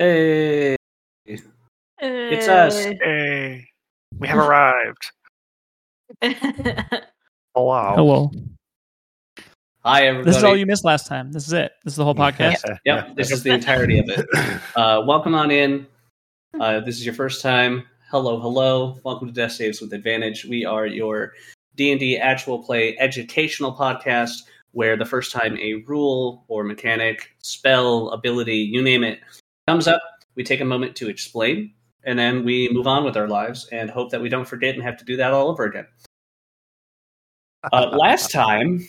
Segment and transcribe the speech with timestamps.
[0.00, 0.76] Hey,
[1.26, 2.84] it's us.
[2.84, 3.66] Hey,
[4.16, 5.10] we have arrived.
[7.52, 7.94] Hello.
[7.96, 8.30] Hello.
[9.80, 10.30] Hi, everybody.
[10.30, 11.32] This is all you missed last time.
[11.32, 11.72] This is it.
[11.82, 12.78] This is the whole podcast.
[12.84, 14.24] Yep, this is the entirety of it.
[14.76, 15.84] Uh, welcome on in.
[16.60, 17.82] Uh, this is your first time.
[18.08, 19.00] Hello, hello.
[19.02, 20.44] Welcome to Death Saves with Advantage.
[20.44, 21.32] We are your
[21.74, 27.30] D and D actual play educational podcast, where the first time a rule or mechanic,
[27.40, 29.18] spell, ability, you name it,
[29.68, 30.00] comes up,
[30.34, 31.74] we take a moment to explain,
[32.04, 34.82] and then we move on with our lives and hope that we don't forget and
[34.82, 35.86] have to do that all over again.
[37.72, 38.86] Uh, last time,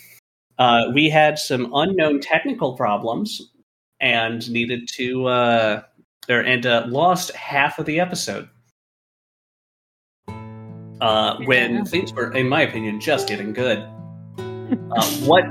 [0.59, 3.51] uh, we had some unknown technical problems
[3.99, 5.81] and needed to, uh,
[6.29, 8.47] or, and uh, lost half of the episode.
[11.01, 13.79] Uh, when things were, in my opinion, just getting good.
[14.39, 15.43] Uh, what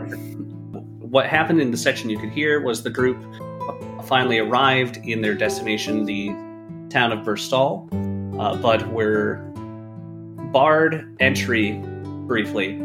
[1.11, 3.19] what happened in the section you could hear was the group
[4.09, 6.29] finally arrived in their destination, the
[6.89, 7.87] town of Burstall,
[8.41, 9.37] uh, but were
[10.51, 11.73] barred entry
[12.27, 12.79] briefly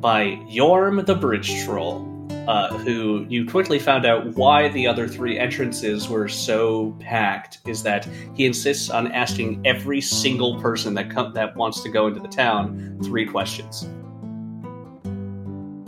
[0.00, 2.04] by Yorm the Bridge Troll,
[2.48, 7.58] uh, who you quickly found out why the other three entrances were so packed.
[7.66, 12.08] Is that he insists on asking every single person that com- that wants to go
[12.08, 13.88] into the town three questions.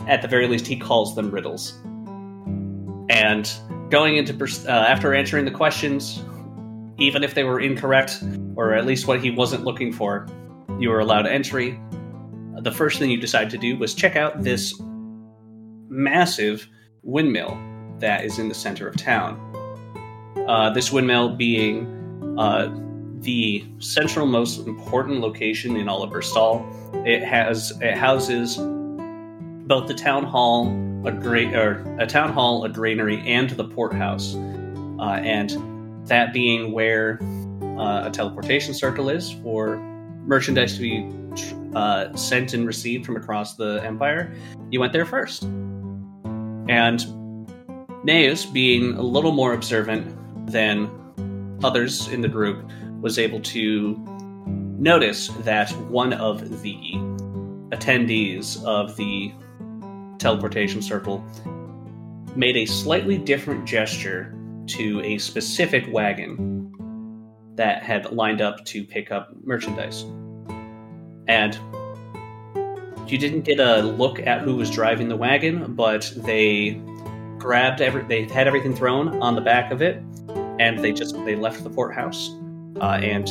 [0.07, 1.77] At the very least, he calls them riddles.
[3.09, 3.51] And
[3.89, 4.33] going into
[4.67, 6.23] uh, after answering the questions,
[6.97, 8.23] even if they were incorrect
[8.55, 10.27] or at least what he wasn't looking for,
[10.79, 11.79] you were allowed entry
[12.61, 14.79] the first thing you decided to do was check out this
[15.89, 16.67] massive
[17.03, 17.57] windmill
[17.99, 19.37] that is in the center of town.
[20.47, 22.73] Uh, this windmill being uh,
[23.19, 26.65] the central most important location in all of Bristol.
[27.05, 28.57] It has it houses
[29.67, 30.67] both the town hall,
[31.05, 34.35] a great or a town hall, a granary, and the port house,
[34.99, 35.51] uh, and
[36.07, 37.19] that being where
[37.77, 39.77] uh, a teleportation circle is for
[40.25, 41.09] merchandise to be
[41.75, 44.35] uh, sent and received from across the empire,
[44.71, 45.43] you went there first.
[45.43, 46.99] And
[48.03, 50.15] Neus, being a little more observant
[50.51, 50.89] than
[51.63, 52.69] others in the group,
[53.01, 53.95] was able to
[54.77, 56.75] notice that one of the
[57.71, 59.31] attendees of the
[60.19, 61.25] teleportation circle
[62.35, 64.35] made a slightly different gesture
[64.67, 66.71] to a specific wagon
[67.55, 70.05] that had lined up to pick up merchandise
[71.27, 71.59] and
[73.07, 76.81] you didn't get a look at who was driving the wagon, but they
[77.37, 80.03] grabbed every they had everything thrown on the back of it,
[80.59, 82.31] and they just they left the port house.
[82.81, 83.29] Uh, and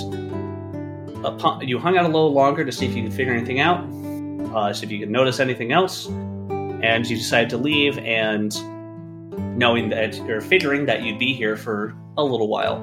[1.24, 3.80] upon, you hung out a little longer to see if you could figure anything out,
[4.54, 6.08] uh, see if you could notice anything else,
[6.82, 7.98] and you decided to leave.
[7.98, 8.54] And
[9.58, 12.78] knowing that or figuring that you'd be here for a little while,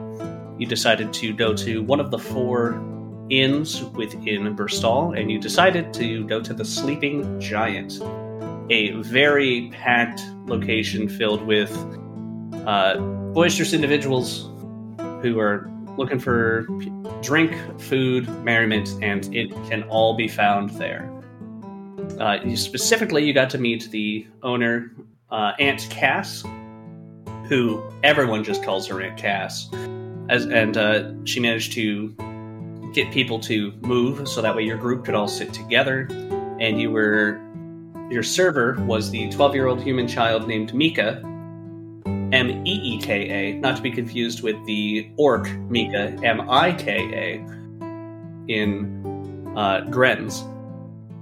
[0.57, 2.81] you decided to go to one of the four
[3.29, 7.99] inns within Burstall, and you decided to go to the Sleeping Giant,
[8.69, 11.71] a very packed location filled with
[12.65, 12.97] uh,
[13.33, 14.49] boisterous individuals
[15.21, 16.67] who are looking for
[17.21, 21.11] drink, food, merriment, and it can all be found there.
[22.19, 24.91] Uh, specifically, you got to meet the owner,
[25.31, 26.43] uh, Aunt Cass,
[27.47, 29.69] who everyone just calls her Aunt Cass,
[30.29, 32.15] as, and uh, she managed to
[32.93, 36.07] get people to move so that way your group could all sit together
[36.61, 37.41] and you were
[38.09, 41.21] your server was the 12 year old human child named Meeka
[42.33, 47.35] m-e-e-k-a not to be confused with the orc mika m-i-k-a
[48.47, 50.43] in uh, Grenz.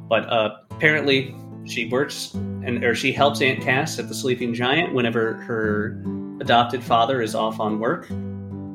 [0.08, 1.36] but uh, apparently
[1.66, 6.02] she works and or she helps aunt cass at the sleeping giant whenever her
[6.42, 8.10] adopted father is off on work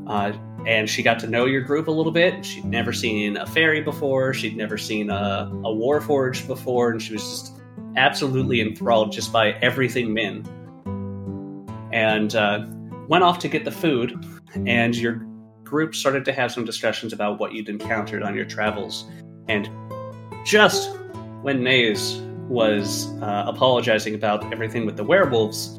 [0.08, 0.32] uh,
[0.66, 2.44] and she got to know your group a little bit.
[2.44, 4.34] She'd never seen a fairy before.
[4.34, 7.52] She'd never seen a, a warforged before, and she was just
[7.96, 10.44] absolutely enthralled just by everything Min.
[11.92, 12.66] And uh,
[13.08, 14.26] went off to get the food,
[14.66, 15.26] and your
[15.62, 19.06] group started to have some discussions about what you'd encountered on your travels.
[19.48, 19.70] And
[20.44, 20.97] just
[21.42, 25.78] when Nays was uh, apologizing about everything with the werewolves,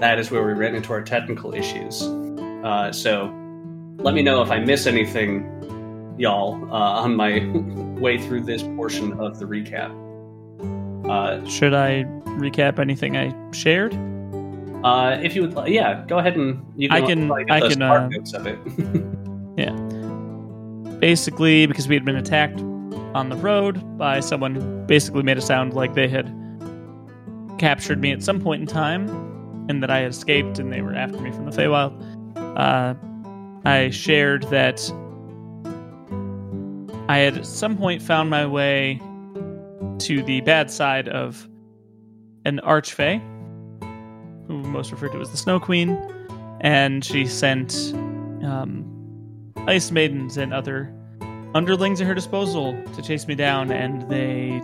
[0.00, 2.02] that is where we ran into our technical issues.
[2.02, 3.32] Uh, so
[3.98, 7.46] let me know if I miss anything, y'all, uh, on my
[8.00, 9.92] way through this portion of the recap.
[11.08, 12.04] Uh, Should I
[12.38, 13.94] recap anything I shared?
[14.84, 16.96] uh, if you would, yeah, go ahead and you can.
[16.96, 17.18] I can.
[17.20, 18.58] can- like, I can, uh, of it.
[19.56, 19.70] Yeah.
[20.98, 22.60] Basically, because we had been attacked
[23.14, 26.26] on the road by someone who basically made it sound like they had
[27.58, 29.08] captured me at some point in time,
[29.68, 31.94] and that I had escaped and they were after me from the Feywild.
[32.58, 32.94] Uh,
[33.64, 34.80] I shared that
[37.08, 39.00] I had at some point found my way
[40.00, 41.48] to the bad side of
[42.44, 43.22] an archfey,
[44.46, 45.96] who most referred to as the Snow Queen,
[46.60, 47.92] and she sent
[48.42, 48.84] um,
[49.66, 50.92] ice maidens and other
[51.54, 54.60] underlings at her disposal to chase me down, and they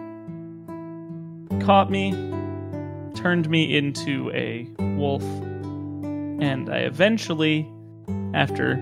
[1.64, 2.12] caught me,
[3.14, 4.66] turned me into a
[4.96, 5.22] wolf,
[6.42, 7.68] and I eventually,
[8.34, 8.72] after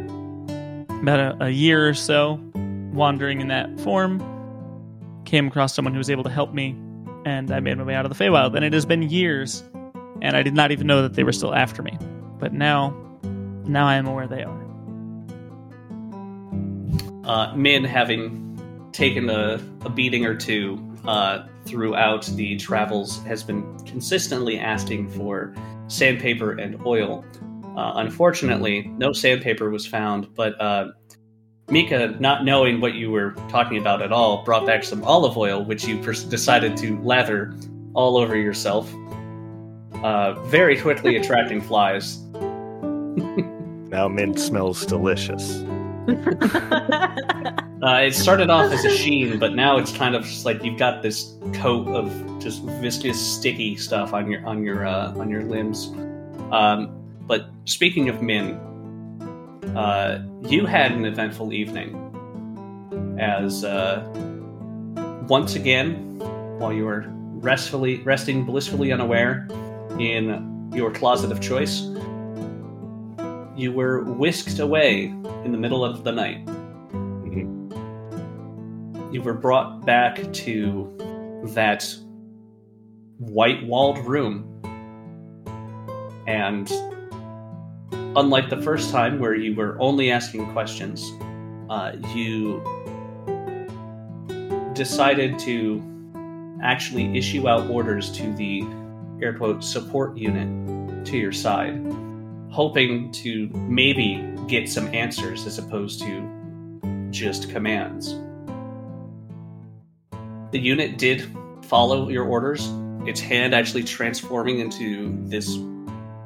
[1.02, 2.40] about a, a year or so
[2.92, 4.20] wandering in that form,
[5.24, 6.76] came across someone who was able to help me,
[7.24, 8.56] and I made my way out of the Feywild.
[8.56, 9.62] And it has been years,
[10.22, 11.96] and I did not even know that they were still after me.
[12.38, 12.96] But now,
[13.64, 14.67] now I am aware they are.
[17.28, 23.78] Uh, Min, having taken a, a beating or two uh, throughout the travels, has been
[23.80, 25.54] consistently asking for
[25.88, 27.24] sandpaper and oil.
[27.76, 30.88] Uh, unfortunately, no sandpaper was found, but uh,
[31.68, 35.62] Meeka, not knowing what you were talking about at all, brought back some olive oil,
[35.62, 37.54] which you pers- decided to lather
[37.92, 38.90] all over yourself,
[40.02, 42.22] uh, very quickly attracting flies.
[43.90, 45.62] Now Min smells delicious.
[47.80, 50.78] Uh, it started off as a sheen, but now it's kind of just like you've
[50.78, 52.10] got this coat of
[52.40, 55.86] just viscous, sticky stuff on your on your uh, on your limbs.
[56.50, 56.90] Um,
[57.20, 58.54] but speaking of Min,
[59.76, 61.94] uh, you had an eventful evening
[63.20, 64.04] as uh,
[65.28, 66.18] once again,
[66.58, 69.46] while you were restfully resting blissfully unaware
[70.00, 71.82] in your closet of choice,
[73.58, 75.06] you were whisked away
[75.44, 76.48] in the middle of the night.
[79.12, 81.92] You were brought back to that
[83.18, 84.44] white walled room.
[86.28, 86.70] And
[88.16, 91.10] unlike the first time where you were only asking questions,
[91.68, 92.62] uh, you
[94.74, 95.82] decided to
[96.62, 98.62] actually issue out orders to the
[99.20, 101.84] air quote support unit to your side,
[102.50, 108.14] hoping to maybe get some answers as opposed to just commands.
[110.52, 111.28] The unit did
[111.62, 112.70] follow your orders,
[113.06, 115.56] its hand actually transforming into this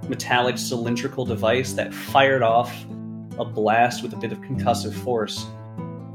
[0.09, 2.73] metallic cylindrical device that fired off
[3.39, 5.47] a blast with a bit of concussive force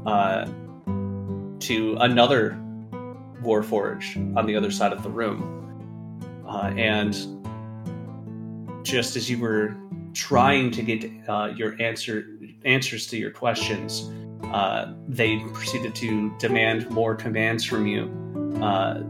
[0.06, 0.46] uh,
[1.60, 2.58] to another
[3.42, 5.54] Warforged on the other side of the room.
[6.46, 7.14] Uh, and
[8.84, 9.76] just as you were
[10.14, 12.26] trying to get uh, your answer
[12.64, 14.10] answers to your questions,
[14.52, 18.04] uh, they proceeded to demand more commands from you,
[18.62, 19.02] uh,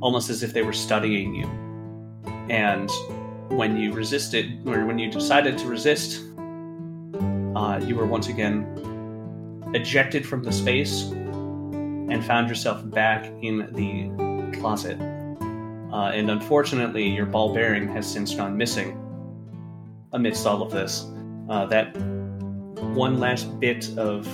[0.00, 1.46] almost as if they were studying you.
[2.50, 2.90] And
[3.50, 6.22] when you resisted, or when you decided to resist,
[7.54, 8.66] uh, you were once again
[9.74, 14.98] ejected from the space and found yourself back in the closet.
[15.92, 18.98] Uh, and unfortunately, your ball bearing has since gone missing
[20.12, 21.06] amidst all of this.
[21.48, 21.96] Uh, that
[22.94, 24.26] one last bit of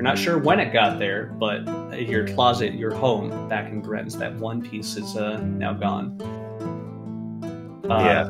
[0.00, 1.68] you're not sure when it got there, but
[2.00, 6.18] your closet, your home back in Grenz, that one piece is uh, now gone.
[7.84, 8.28] Uh, Yeah.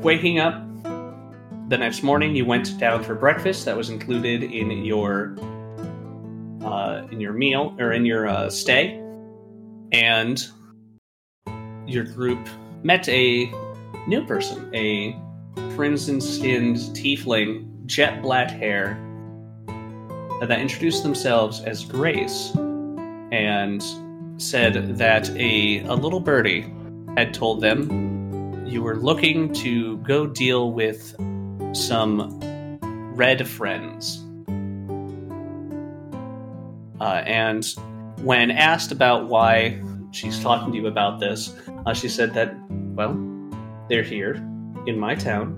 [0.00, 0.62] Waking up
[1.68, 3.66] the next morning, you went down for breakfast.
[3.66, 5.36] That was included in your
[6.62, 9.02] uh, in your meal or in your uh, stay,
[9.92, 10.46] and
[11.86, 12.48] your group
[12.82, 13.52] met a
[14.06, 15.14] new person, a
[15.74, 18.98] crimson-skinned tiefling, jet black hair,
[20.40, 22.54] that introduced themselves as Grace
[23.32, 23.82] and
[24.38, 26.72] said that a, a little birdie
[27.16, 31.16] had told them you were looking to go deal with
[31.72, 32.38] some
[33.14, 34.22] red friends.
[37.00, 37.64] Uh, and
[38.22, 41.54] when asked about why she's talking to you about this,
[41.86, 43.14] uh, she said that, well,
[43.88, 44.34] they're here
[44.86, 45.54] in my town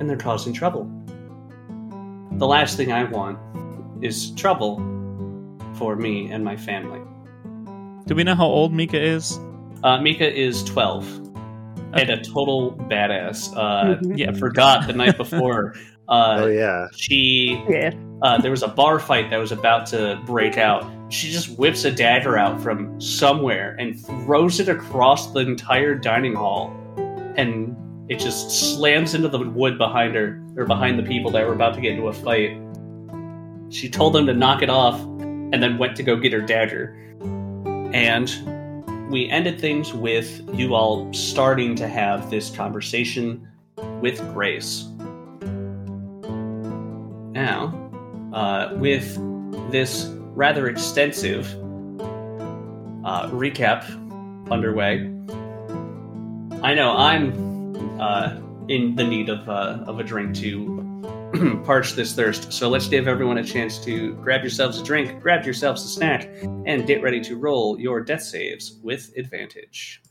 [0.00, 0.90] and they're causing trouble.
[2.32, 3.38] The last thing I want
[4.04, 4.76] is trouble
[5.74, 7.00] for me and my family.
[8.06, 9.38] Do we know how old Meeka is?
[9.84, 11.06] Uh, Meeka is 12
[11.94, 13.54] and a total badass.
[13.56, 14.16] Uh, Mhm.
[14.18, 15.74] yeah, forgot the night before.
[16.08, 16.88] Uh, oh yeah.
[16.94, 17.92] She Yeah.
[18.22, 20.84] uh, there was a bar fight that was about to break out.
[21.10, 26.34] She just whips a dagger out from somewhere and throws it across the entire dining
[26.34, 26.74] hall,
[27.36, 27.71] and
[28.08, 31.74] it just slams into the wood behind her or behind the people that were about
[31.74, 32.58] to get into a fight.
[33.70, 36.96] She told them to knock it off, and then went to go get her dagger.
[37.92, 43.46] And we ended things with you all starting to have this conversation
[44.00, 44.88] with Grace.
[47.42, 47.90] now,
[48.32, 49.16] uh, with
[49.70, 51.46] this rather extensive
[53.04, 53.84] uh, recap
[54.50, 55.10] underway,
[56.62, 57.51] I know I'm
[58.02, 62.52] uh, in the need of, uh, of a drink to parch this thirst.
[62.52, 66.28] So let's give everyone a chance to grab yourselves a drink, grab yourselves a snack,
[66.66, 70.01] and get ready to roll your death saves with advantage.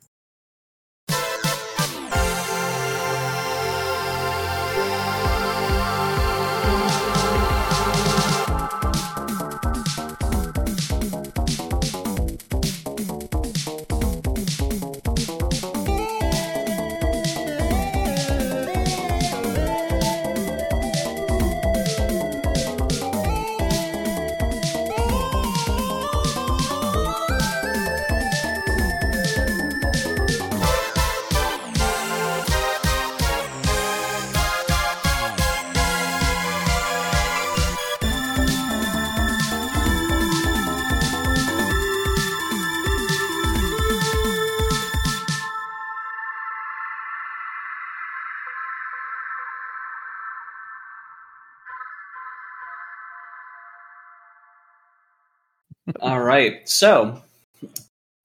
[56.49, 56.69] Right.
[56.69, 57.21] So,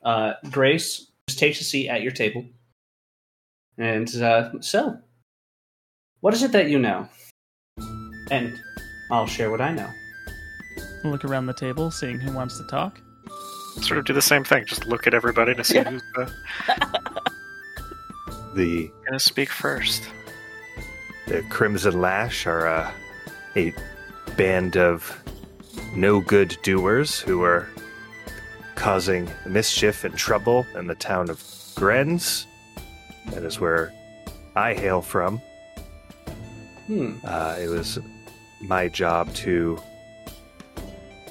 [0.02, 2.44] uh, Grace just takes a seat at your table.
[3.78, 4.98] And uh, so,
[6.20, 7.08] what is it that you know?
[8.30, 8.54] And
[9.10, 9.88] I'll share what I know.
[11.04, 12.98] Look around the table, seeing who wants to talk.
[13.82, 14.64] Sort of do the same thing.
[14.66, 15.90] Just look at everybody to see Yeah.
[15.90, 16.28] who's uh,
[18.54, 20.08] The gonna speak first.
[21.26, 22.90] the Crimson Lash are uh,
[23.54, 23.74] a
[24.36, 25.22] band of
[25.94, 27.68] no good doers who are
[28.76, 31.38] causing mischief and trouble in the town of
[31.74, 32.46] Grenz.
[33.30, 33.92] That is where
[34.54, 35.38] I hail from.
[36.86, 37.14] Hmm.
[37.24, 37.98] Uh, it was
[38.60, 39.78] my job to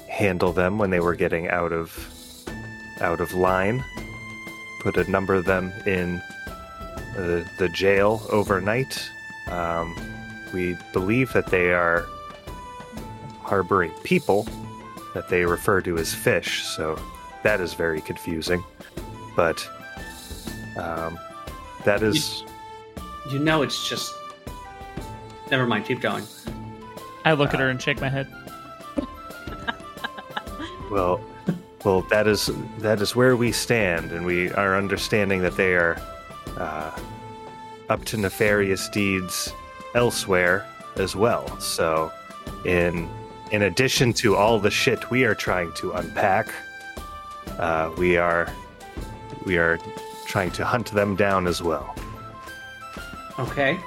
[0.08, 1.96] handle them when they were getting out of
[3.00, 3.82] out of line.
[4.80, 6.20] Put a number of them in
[7.14, 9.10] the, the jail overnight.
[9.50, 9.94] Um,
[10.52, 12.06] we believe that they are
[13.40, 14.46] harboring people
[15.14, 16.98] that they refer to as fish, so
[17.46, 18.64] that is very confusing.
[19.36, 19.68] But
[20.76, 21.16] um,
[21.84, 22.42] that is
[23.30, 24.12] You know, it's just.
[25.48, 25.84] Never mind.
[25.84, 26.24] Keep going.
[27.24, 28.26] I look at her and shake my head.
[30.88, 31.20] Well,
[31.84, 32.48] well, that is
[32.78, 36.00] that is where we stand, and we are understanding that they are
[36.56, 36.96] uh,
[37.88, 39.52] up to nefarious deeds
[39.96, 41.58] elsewhere as well.
[41.58, 42.12] So,
[42.64, 43.10] in
[43.50, 46.54] in addition to all the shit we are trying to unpack,
[47.58, 48.52] uh, we are
[49.44, 49.78] we are
[50.26, 51.94] trying to hunt them down as well.
[53.38, 53.78] Okay.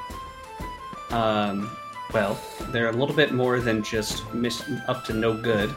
[1.11, 1.69] Um.
[2.13, 2.39] Well,
[2.69, 5.73] they're a little bit more than just mis- up to no good.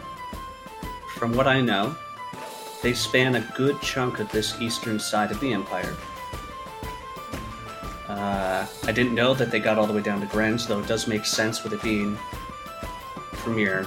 [1.17, 1.95] From what I know,
[2.83, 5.95] they span a good chunk of this eastern side of the empire.
[8.09, 10.87] Uh, I didn't know that they got all the way down to Grenz, though it
[10.87, 12.17] does make sense with it being
[13.33, 13.87] premier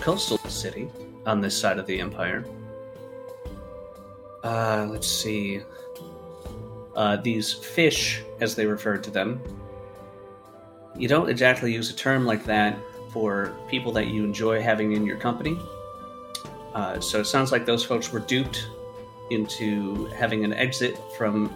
[0.00, 0.88] coastal city
[1.26, 2.44] on this side of the empire.
[4.44, 5.62] Uh, let's see.
[6.94, 9.40] Uh, these fish, as they referred to them,
[10.96, 12.78] you don't exactly use a term like that
[13.10, 15.58] for people that you enjoy having in your company.
[16.74, 18.68] Uh, so it sounds like those folks were duped
[19.30, 21.52] into having an exit from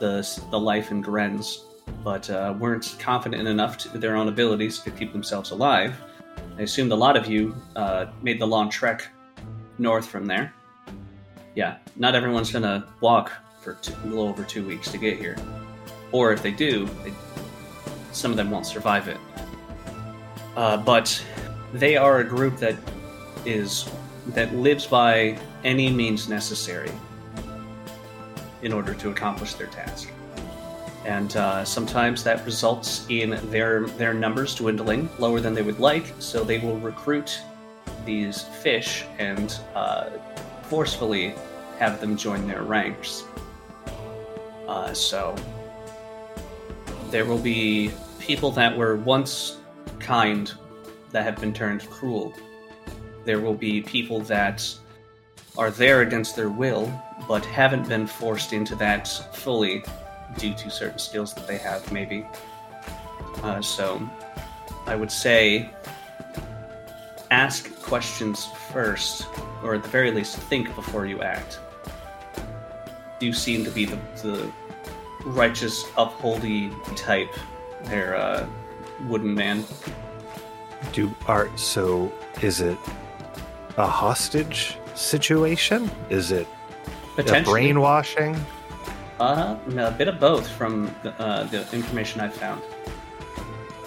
[0.00, 1.60] the the life in Grenz,
[2.02, 5.94] but uh, weren't confident enough to their own abilities to keep themselves alive.
[6.58, 9.08] I assumed a lot of you uh, made the long trek
[9.78, 10.52] north from there.
[11.56, 13.32] Yeah, not everyone's gonna walk
[13.62, 15.36] for two, a little over two weeks to get here,
[16.12, 17.14] or if they do, they,
[18.12, 19.16] some of them won't survive it.
[20.54, 21.24] Uh, but
[21.72, 22.76] they are a group that
[23.46, 23.88] is
[24.28, 26.92] that lives by any means necessary
[28.60, 30.10] in order to accomplish their task.
[31.06, 36.12] And uh, sometimes that results in their their numbers dwindling lower than they would like,
[36.18, 37.40] so they will recruit
[38.04, 40.10] these fish and uh,
[40.68, 41.34] forcefully
[41.78, 43.24] have them join their ranks.
[44.66, 45.34] Uh, so
[47.10, 49.58] there will be people that were once
[49.98, 50.52] kind
[51.12, 52.32] that have been turned cruel.
[53.24, 54.68] There will be people that
[55.56, 56.92] are there against their will,
[57.28, 59.84] but haven't been forced into that fully
[60.38, 62.26] due to certain skills that they have, maybe.
[63.42, 64.00] Uh, so
[64.86, 65.70] I would say
[67.30, 69.26] ask questions first,
[69.62, 71.60] or at the very least, think before you act.
[73.20, 74.52] You seem to be the, the
[75.24, 77.34] righteous, upholdy type,
[77.84, 78.46] there, uh,
[79.06, 79.64] wooden man.
[80.92, 82.12] Do art, so?
[82.42, 82.78] Is it
[83.76, 85.90] a hostage situation?
[86.10, 88.36] Is it a Potentially, brainwashing?
[89.18, 92.62] Uh, a bit of both from the, uh, the information I've found.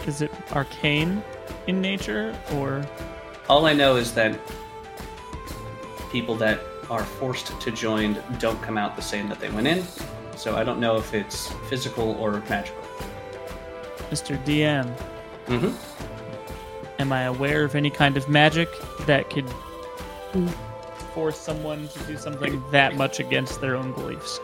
[0.07, 1.21] Is it arcane
[1.67, 2.83] in nature or
[3.49, 4.39] All I know is that
[6.11, 9.83] people that are forced to join don't come out the same that they went in.
[10.35, 12.83] So I don't know if it's physical or magical.
[14.11, 14.41] Mr.
[14.45, 14.95] DM?
[15.47, 17.01] Mm-hmm.
[17.01, 18.69] Am I aware of any kind of magic
[19.07, 19.49] that could
[21.13, 24.39] force someone to do something that much against their own beliefs?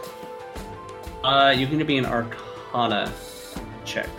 [1.24, 3.12] Uh, you're going to be an Arcana
[3.84, 4.10] check,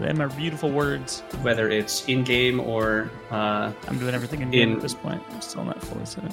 [0.00, 1.20] Them are beautiful words.
[1.42, 5.22] whether it's in-game or uh, I'm doing everything in game In- at this point.
[5.30, 6.24] I'm still not fully set.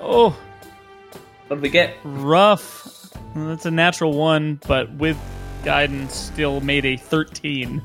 [0.00, 0.36] Oh,
[1.48, 1.96] what do we get?
[2.04, 3.12] rough.
[3.34, 5.16] Well, That's a natural one, but with
[5.64, 7.80] guidance, still made a 13.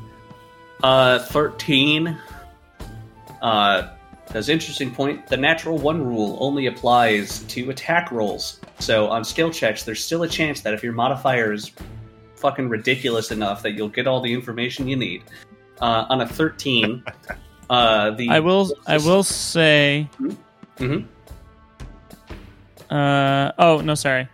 [0.84, 2.18] Uh, thirteen.
[3.42, 3.90] Uh,
[4.28, 5.28] that's an interesting point.
[5.28, 8.60] The natural one rule only applies to attack rolls.
[8.80, 11.72] So on skill checks, there's still a chance that if your modifier is
[12.40, 15.24] fucking ridiculous enough that you'll get all the information you need.
[15.82, 17.04] Uh, on a thirteen,
[17.70, 18.72] uh, the I will.
[18.88, 20.10] I will say.
[20.78, 21.06] Mhm.
[22.90, 24.28] Uh oh no, sorry.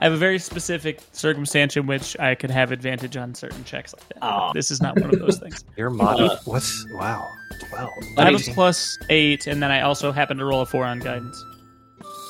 [0.00, 3.92] I have a very specific circumstance in which I could have advantage on certain checks
[3.92, 4.22] like that.
[4.22, 4.52] Aw.
[4.54, 5.62] This is not one of those things.
[5.76, 6.20] Your mod.
[6.20, 7.26] Uh, what's wow?
[7.68, 7.90] Twelve.
[8.16, 11.00] I have a plus eight, and then I also happen to roll a four on
[11.00, 11.44] guidance.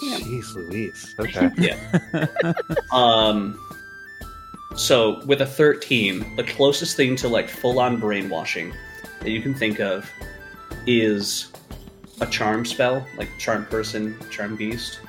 [0.03, 1.15] Jeez, Louise.
[1.21, 1.51] Okay.
[1.59, 1.77] Yeah.
[2.93, 3.59] um,
[4.77, 8.73] so with a 13, the closest thing to like full-on brainwashing
[9.21, 10.11] that you can think of
[10.87, 11.53] is
[12.21, 15.01] a charm spell, like charm person, charm beast.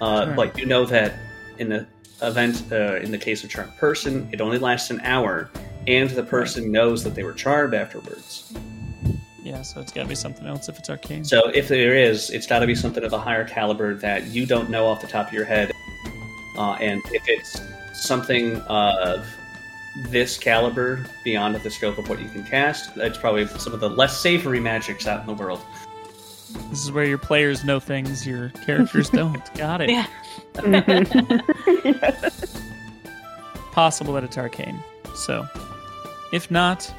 [0.00, 0.34] Uh, Sure.
[0.34, 1.14] But you know that
[1.58, 1.86] in the
[2.22, 5.50] event, uh, in the case of charm person, it only lasts an hour,
[5.86, 8.52] and the person knows that they were charmed afterwards.
[9.42, 11.24] Yeah, so it's got to be something else if it's arcane.
[11.24, 14.46] So if there is, it's got to be something of a higher caliber that you
[14.46, 15.70] don't know off the top of your head.
[16.56, 17.60] Uh, and if it's
[17.94, 19.26] something of
[20.10, 23.88] this caliber beyond the scope of what you can cast, it's probably some of the
[23.88, 25.60] less savory magics out in the world.
[26.70, 29.54] This is where your players know things your characters don't.
[29.54, 29.90] Got it.
[29.90, 30.06] Yeah.
[33.72, 34.78] Possible that it's arcane.
[35.14, 35.46] So,
[36.32, 36.92] if not,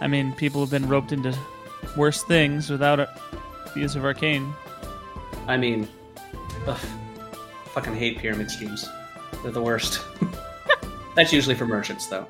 [0.00, 1.36] I mean, people have been roped into
[1.96, 3.08] worse things without a,
[3.74, 4.52] the use of arcane.
[5.46, 5.88] I mean,
[6.66, 6.78] ugh,
[7.66, 8.88] fucking hate pyramid schemes.
[9.42, 10.00] They're the worst.
[11.14, 12.26] That's usually for merchants, though.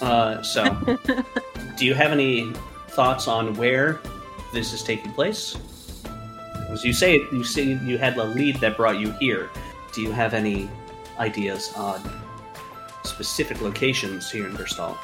[0.00, 0.64] Uh, so,
[1.76, 2.52] do you have any
[2.88, 4.00] thoughts on where
[4.52, 5.56] this is taking place?
[6.70, 9.50] As you say, you say you had a lead that brought you here.
[9.92, 10.68] Do you have any
[11.18, 12.00] ideas on
[13.04, 14.98] specific locations here in Bristol?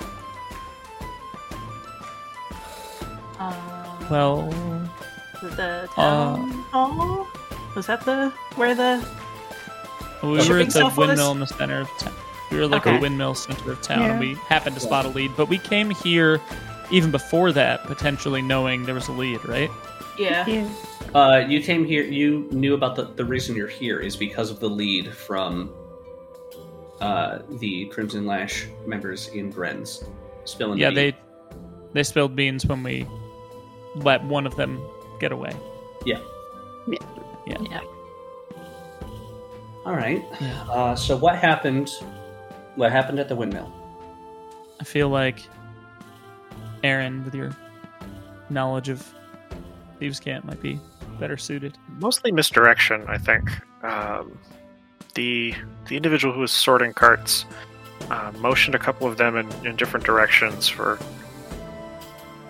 [3.38, 3.54] Uh,
[4.10, 4.48] Well,
[5.40, 7.26] the town hall
[7.76, 9.06] was that the where the
[10.22, 12.14] we were at the stuff windmill in the center of town.
[12.50, 12.96] We were like Okay.
[12.96, 14.10] a windmill center of town, Yeah.
[14.10, 15.30] and we happened to spot a lead.
[15.36, 16.40] But we came here
[16.90, 19.70] even before that, potentially knowing there was a lead, right?
[20.18, 20.68] yeah Yeah.
[21.14, 22.02] Uh, you came here.
[22.04, 25.70] You knew about the the reason you're here is because of the lead from
[27.00, 30.04] uh, the Crimson Lash members in Grenz
[30.44, 30.78] spilling.
[30.78, 31.16] yeah, the they
[31.94, 33.06] they spilled beans when we
[33.96, 34.80] let one of them
[35.18, 35.52] get away.
[39.84, 40.22] All right.
[40.40, 40.62] Yeah.
[40.68, 41.90] Uh, so what happened?
[42.76, 43.72] What happened at the windmill?
[44.80, 45.40] I feel like
[46.82, 47.54] Aaron, with your
[48.48, 49.14] knowledge of
[49.98, 50.80] thieves' cant, might be
[51.18, 51.76] better suited.
[51.98, 53.50] Mostly misdirection, I think.
[53.84, 54.38] Um,
[55.14, 55.54] the
[55.88, 57.44] the individual who was sorting carts
[58.10, 60.98] uh, motioned a couple of them in, in different directions for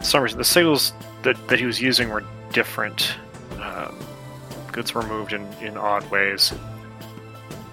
[0.00, 0.38] some reason.
[0.38, 3.14] The signals that, that he was using were different.
[3.60, 3.98] Um,
[4.72, 6.52] goods were moved in, in odd ways.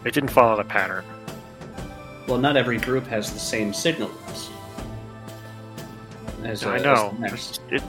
[0.08, 1.04] It didn't follow the pattern.
[2.30, 4.50] Well, not every group has the same signals.
[6.46, 7.18] As, uh, I as know.
[7.20, 7.60] the.
[7.70, 7.84] It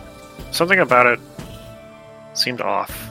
[0.50, 1.20] something about it
[2.34, 3.08] seemed off.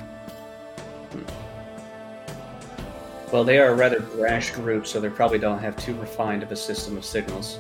[3.32, 6.52] Well, they are a rather brash group, so they probably don't have too refined of
[6.52, 7.60] a system of signals.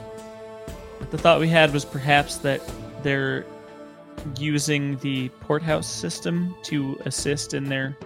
[1.11, 2.61] The thought we had was perhaps that
[3.03, 3.45] they're
[4.37, 7.97] using the porthouse system to assist in their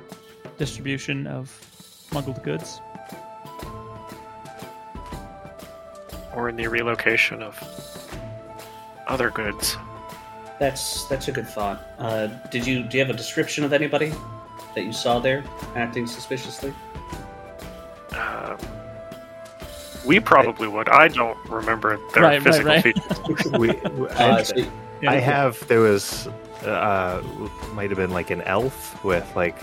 [0.60, 1.50] distribution of
[2.08, 2.80] smuggled goods.
[6.34, 7.58] Or in the relocation of
[9.08, 9.78] other goods.
[10.60, 11.82] That's that's a good thought.
[12.00, 14.14] Uh, did you do you have a description of anybody
[14.76, 15.44] that you saw there
[15.76, 16.74] acting suspiciously?
[18.16, 18.58] Um,
[20.06, 20.88] we probably would.
[20.90, 22.84] I don't remember their Right, right, physical right.
[22.84, 23.52] features.
[23.60, 24.66] we, we- Uh, I- so
[25.08, 25.68] I have.
[25.68, 26.28] There was,
[26.64, 27.24] uh,
[27.74, 29.56] might have been like an elf with like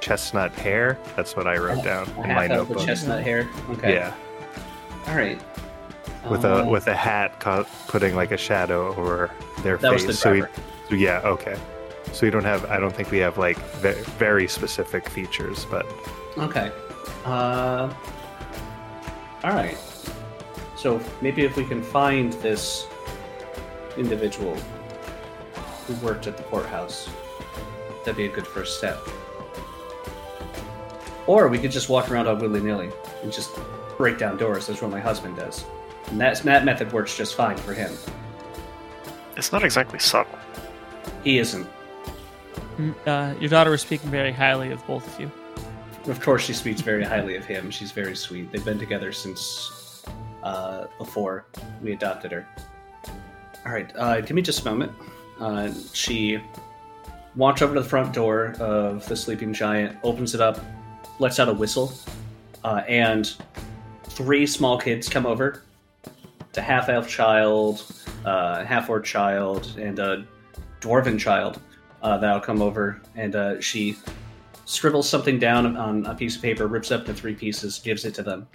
[0.00, 0.98] chestnut hair.
[1.16, 2.86] That's what I wrote down in my notebook.
[2.86, 3.46] chestnut hair.
[3.70, 3.92] Okay.
[3.94, 4.14] Yeah,
[5.06, 5.38] All right.
[6.30, 9.30] With a with a hat, co- putting like a shadow over
[9.62, 10.10] their that was face.
[10.10, 10.40] the so we,
[10.88, 11.56] so yeah, okay.
[12.12, 12.64] So we don't have.
[12.66, 15.86] I don't think we have like ve- very specific features, but
[16.38, 16.70] Okay.
[17.24, 17.92] Uh.
[19.44, 19.78] All right.
[20.76, 22.86] So maybe if we can find this
[23.96, 24.54] individual
[25.86, 27.08] who worked at the courthouse,
[28.04, 28.98] that'd be a good first step.
[31.26, 32.90] Or we could just walk around all willy nilly
[33.22, 33.50] and just
[33.96, 34.66] break down doors.
[34.66, 35.64] That's what my husband does.
[36.08, 37.92] And that's, that method works just fine for him.
[39.36, 40.38] It's not exactly subtle.
[41.24, 41.66] He isn't.
[42.78, 45.30] Mm, Uh, your daughter was speaking very highly of both of you.
[46.10, 47.70] Of course, she speaks very highly of him.
[47.70, 48.52] She's very sweet.
[48.52, 50.04] They've been together since
[50.42, 51.46] uh, before
[51.82, 52.46] we adopted her.
[53.66, 54.92] All right, uh, give me just a moment.
[55.40, 56.40] Uh, she
[57.34, 60.60] walks over to the front door of the sleeping giant, opens it up,
[61.18, 61.92] lets out a whistle,
[62.64, 63.34] uh, and
[64.04, 65.62] three small kids come over.
[66.56, 67.84] A half elf child,
[68.24, 70.26] uh, half orc child, and a
[70.80, 71.60] dwarven child
[72.02, 73.96] uh, that'll come over, and uh, she
[74.64, 78.14] scribbles something down on a piece of paper, rips up the three pieces, gives it
[78.14, 78.48] to them,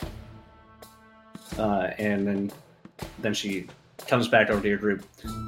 [1.60, 2.52] uh, and then
[3.20, 3.68] then she
[4.08, 5.06] comes back over to your group.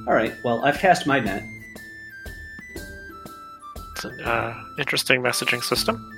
[0.07, 1.43] All right, well, I've cast my net.
[3.95, 6.11] It's an uh, interesting messaging system.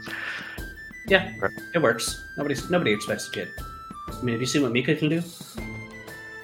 [1.08, 1.32] Yeah,
[1.74, 2.22] it works.
[2.38, 3.48] Nobody's nobody expects a kid.
[4.10, 5.24] I mean, have you seen what Meeka can do?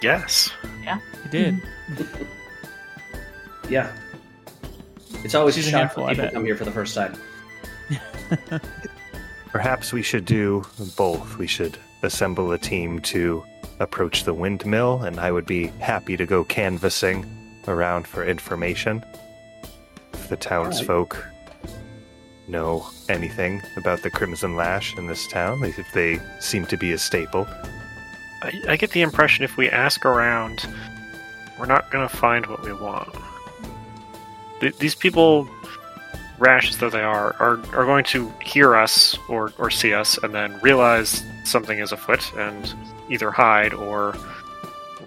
[0.01, 0.49] Yes.
[0.83, 0.99] Yeah.
[1.25, 1.61] You did.
[3.69, 3.89] Yeah,
[5.23, 6.33] it's always She's a a shock when people bet.
[6.33, 7.15] come here for the first time.
[9.51, 10.65] perhaps we should do
[10.97, 11.37] both.
[11.37, 13.45] We should assemble a team to
[13.79, 17.25] approach the windmill, and I would be happy to go canvassing
[17.67, 19.05] around for information.
[20.11, 21.25] If the townsfolk
[22.49, 26.97] know anything about the Crimson Lash in this town, if they seem to be a
[26.97, 27.47] staple.
[28.41, 30.67] I, I get the impression if we ask around,
[31.59, 33.13] we're not going to find what we want.
[34.59, 35.47] Th- these people,
[36.39, 40.17] rash as though they are, are, are going to hear us or, or see us
[40.23, 42.73] and then realize something is afoot and
[43.09, 44.15] either hide or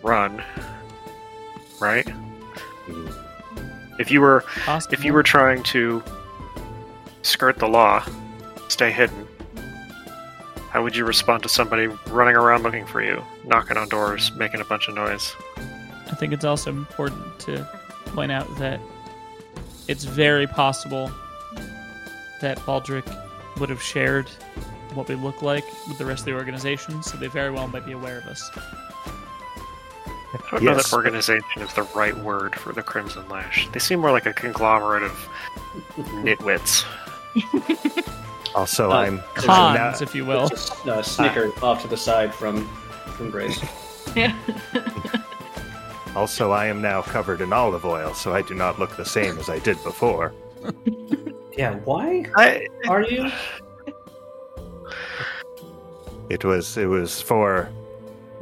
[0.02, 0.42] run.
[1.80, 2.06] Right?
[2.06, 4.00] Mm-hmm.
[4.00, 4.94] If you were Possible.
[4.94, 6.02] if you were trying to
[7.22, 8.04] skirt the law,
[8.68, 9.23] stay hidden,
[10.74, 14.60] how would you respond to somebody running around looking for you, knocking on doors, making
[14.60, 15.37] a bunch of noise?
[16.10, 17.64] I think it's also important to
[18.06, 18.80] point out that
[19.87, 21.12] it's very possible
[22.40, 23.06] that Baldric
[23.60, 24.28] would have shared
[24.94, 27.87] what we look like with the rest of the organization, so they very well might
[27.87, 28.50] be aware of us.
[28.56, 33.68] I don't know that organization is the right word for the Crimson Lash.
[33.70, 35.28] They seem more like a conglomerate of
[36.24, 36.84] nitwits.
[38.54, 40.48] Also, Uh, I'm There's Cons, now- if you will.
[40.48, 42.66] Just uh, snicker off to the side from
[43.16, 43.60] from Grace.
[44.14, 44.36] Yeah.
[46.16, 49.38] also I am now covered in olive oil, so I do not look the same
[49.38, 50.32] as I did before.
[51.56, 53.30] yeah, why I, are you?
[56.30, 57.68] It was it was for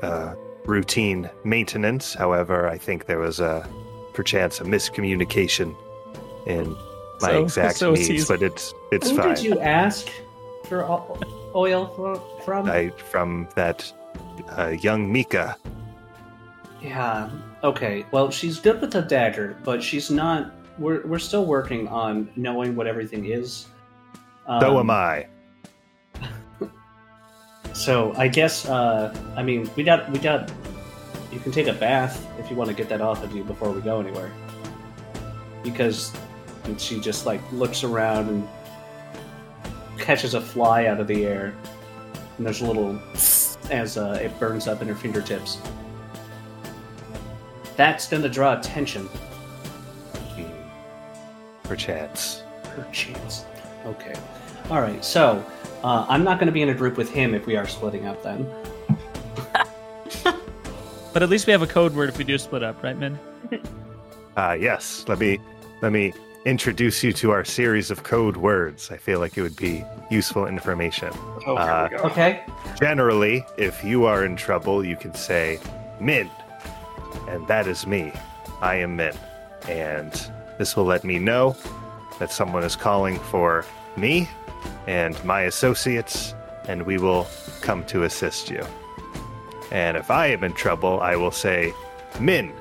[0.03, 2.15] uh, routine maintenance.
[2.15, 3.69] However, I think there was a
[4.15, 5.75] perchance a miscommunication
[6.47, 6.77] in
[7.23, 9.35] my So- exact so needs, he's- but it's it's Who fine.
[9.35, 10.09] did you ask
[10.69, 10.85] for
[11.55, 11.87] oil
[12.45, 12.69] from?
[12.69, 13.91] I from that
[14.59, 15.55] uh, young Meeka.
[16.83, 17.31] Yeah.
[17.63, 18.05] Okay.
[18.11, 20.51] Well, she's good with the dagger, but she's not.
[20.79, 23.67] We're we're still working on knowing what everything is.
[24.47, 25.27] So Um, am I.
[27.75, 30.51] So I guess uh, I mean we got we got.
[31.33, 33.71] You can take a bath if you want to get that off of you before
[33.71, 34.31] we go anywhere.
[35.63, 36.13] Because
[36.79, 38.49] she just like looks around and
[39.99, 41.55] catches a fly out of the air,
[42.37, 42.99] and there's a little
[43.71, 45.59] as uh, it burns up in her fingertips.
[47.77, 49.09] That's gonna draw attention.
[51.63, 52.43] Perchance.
[52.65, 53.45] Perchance.
[53.87, 54.15] Okay.
[54.71, 55.05] All right.
[55.05, 55.45] So
[55.83, 58.07] uh, I'm not going to be in a group with him if we are splitting
[58.07, 58.23] up.
[58.23, 58.47] Then.
[61.13, 63.19] But at least we have a code word if we do split up, right, Min?
[64.37, 65.05] Ah, yes.
[65.09, 65.39] Let me
[65.83, 68.91] let me introduce you to our series of code words.
[68.91, 71.11] I feel like it would be useful information.
[71.47, 72.11] oh, Uh, here we go.
[72.11, 72.45] Okay.
[72.79, 75.59] Generally, if you are in trouble, you can say
[76.01, 76.29] Min,
[77.29, 78.13] and that is me.
[78.61, 79.15] I am Min,
[79.69, 80.13] and
[80.59, 81.57] this will let me know
[82.19, 83.65] that someone is calling for
[83.97, 84.29] me
[84.87, 86.35] and my associates,
[86.69, 87.27] and we will
[87.61, 88.65] come to assist you.
[89.71, 91.73] And if I am in trouble, I will say
[92.21, 92.53] Min,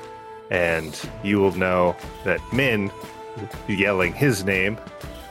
[0.51, 2.91] and you will know that Min
[3.67, 4.77] yelling his name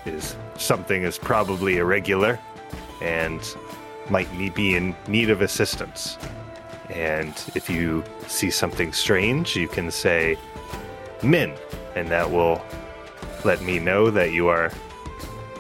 [0.07, 2.39] is something is probably irregular
[3.01, 3.57] and
[4.09, 6.19] might ne- be in need of assistance.
[6.91, 10.37] And if you see something strange, you can say
[11.23, 11.55] Min,
[11.95, 12.63] and that will
[13.45, 14.73] let me know that you are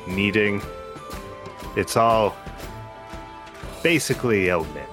[0.08, 0.60] needing.
[1.76, 2.34] It's all
[3.82, 4.84] basically El Min.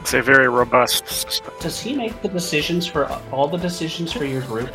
[0.00, 1.52] It's a very robust system.
[1.60, 4.74] Does he make the decisions for all the decisions for your group?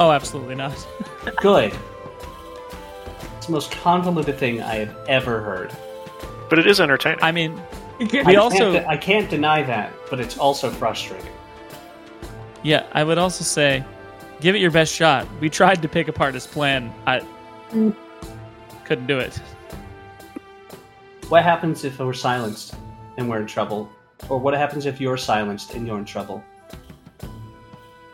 [0.00, 0.86] Oh, absolutely not.
[1.36, 1.74] Good.
[3.36, 5.76] It's the most convoluted thing I have ever heard.
[6.48, 7.18] But it is entertaining.
[7.22, 7.60] I mean,
[8.00, 11.30] I we also can't, I can't deny that, but it's also frustrating.
[12.62, 13.84] Yeah, I would also say,
[14.40, 15.28] give it your best shot.
[15.38, 16.90] We tried to pick apart his plan.
[17.06, 17.20] I
[17.70, 17.94] mm.
[18.84, 19.36] couldn't do it.
[21.28, 22.74] What happens if we're silenced
[23.18, 23.90] and we're in trouble?
[24.30, 26.42] Or what happens if you're silenced and you're in trouble?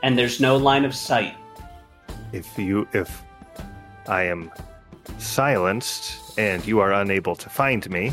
[0.02, 1.36] And there's no line of sight.
[2.36, 3.22] If you if
[4.06, 4.50] I am
[5.16, 8.12] silenced and you are unable to find me,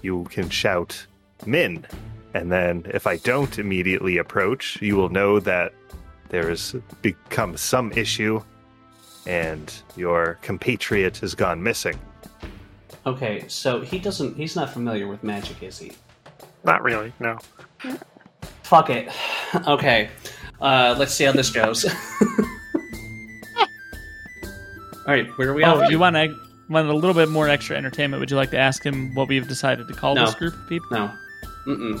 [0.00, 1.06] you can shout
[1.44, 1.86] Min.
[2.32, 5.74] And then if I don't immediately approach, you will know that
[6.30, 8.40] there has become some issue
[9.26, 11.98] and your compatriot has gone missing.
[13.04, 15.92] Okay, so he doesn't he's not familiar with magic, is he?
[16.64, 17.38] Not really, no.
[18.62, 19.10] Fuck it.
[19.66, 20.08] Okay.
[20.60, 21.84] Uh, let's see how this goes.
[25.10, 25.90] Alright, where are we Oh, at?
[25.90, 26.32] you want to
[26.68, 28.20] want a little bit more extra entertainment?
[28.20, 30.26] Would you like to ask him what we've decided to call No.
[30.26, 30.86] this group of people?
[30.92, 31.10] No.
[31.66, 31.98] Mm-mm.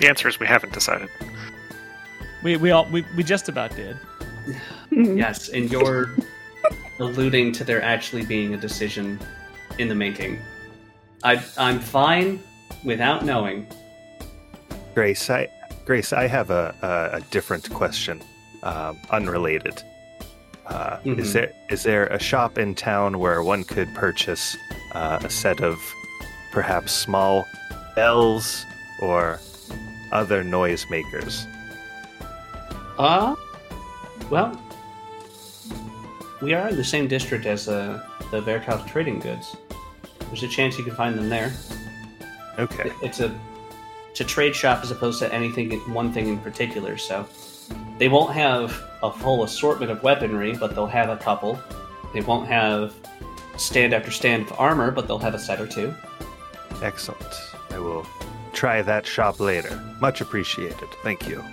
[0.00, 1.08] The answer is we haven't decided.
[2.42, 3.96] We we all we, we just about did.
[4.90, 6.10] Yes, and you're
[6.98, 9.20] alluding to there actually being a decision
[9.78, 10.40] in the making.
[11.22, 12.40] I, I'm fine
[12.84, 13.68] without knowing.
[14.94, 15.46] Grace, I
[15.86, 18.22] Grace, I have a a, a different question,
[18.64, 19.84] um, unrelated.
[20.68, 21.18] Uh, Mhm.
[21.18, 24.56] Is there is there a shop in town where one could purchase
[24.92, 25.78] uh, a set of
[26.52, 27.46] perhaps small
[27.96, 28.64] bells
[29.00, 29.40] or
[30.12, 31.46] other noisemakers?
[32.98, 33.34] Uh,
[34.30, 34.60] well,
[36.42, 39.56] we are in the same district as uh, the Verkov Trading Goods.
[40.26, 41.52] There's a chance you can find them there.
[42.58, 43.30] Okay, It- It's a
[44.10, 46.96] it's a trade shop as opposed to anything one thing in particular.
[46.98, 47.24] So
[47.98, 51.58] they won't have a full assortment of weaponry, but they'll have a couple.
[52.14, 52.94] They won't have
[53.56, 55.94] stand after stand of armor, but they'll have a set or two.
[56.82, 57.34] excellent.
[57.70, 58.06] I will
[58.52, 59.80] try that shop later.
[60.00, 60.88] Much appreciated.
[61.02, 61.44] Thank you.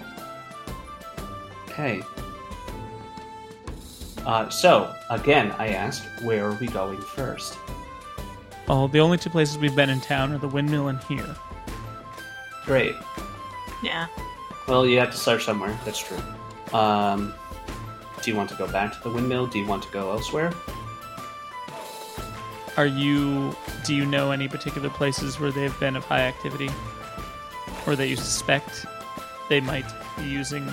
[1.69, 2.01] Okay.
[4.25, 7.57] Uh, so again, I ask, where are we going first?
[8.67, 11.35] Oh, the only two places we've been in town are the windmill and here.
[12.65, 12.95] Great.
[13.83, 14.07] Yeah.
[14.67, 15.77] Well, you have to start somewhere.
[15.85, 16.17] That's true.
[16.73, 17.33] Um,
[18.21, 19.47] do you want to go back to the windmill?
[19.47, 20.53] Do you want to go elsewhere?
[22.77, 23.55] Are you?
[23.85, 26.69] Do you know any particular places where they've been of high activity,
[27.85, 28.85] or that you suspect
[29.49, 29.85] they might
[30.17, 30.67] be using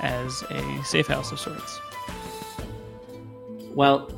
[0.00, 1.80] as a safe house of sorts?
[3.70, 4.10] Well,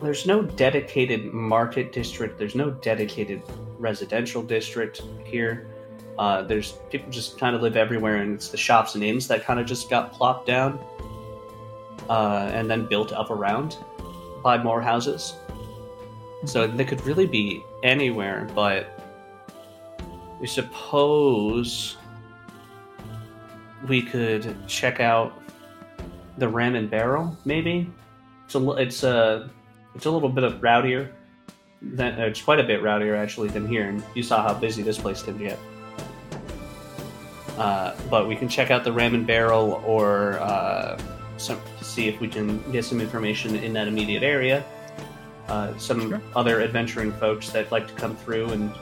[0.00, 2.38] there's no dedicated market district.
[2.38, 3.42] There's no dedicated
[3.78, 5.66] residential district here.
[6.18, 9.44] Uh, there's people just kind of live everywhere, and it's the shops and inns that
[9.44, 10.78] kind of just got plopped down
[12.08, 13.76] uh, and then built up around
[14.42, 15.34] by more houses.
[16.44, 19.00] So they could really be anywhere, but
[20.40, 21.96] we suppose
[23.88, 25.32] we could check out
[26.38, 27.90] the Ram and Barrel, maybe.
[28.44, 29.50] It's a it's a
[29.94, 31.10] it's a little bit of rowdier.
[31.82, 34.98] Than, it's quite a bit rowdier actually than here, and you saw how busy this
[34.98, 35.58] place can get.
[37.58, 40.98] Uh, but we can check out the Ram and Barrel, or uh,
[41.38, 44.64] some, see if we can get some information in that immediate area.
[45.48, 46.20] Uh, some Sure.
[46.34, 48.72] other adventuring folks that like to come through, and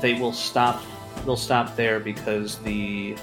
[0.00, 0.82] they will stop.
[1.24, 3.16] They'll stop there because the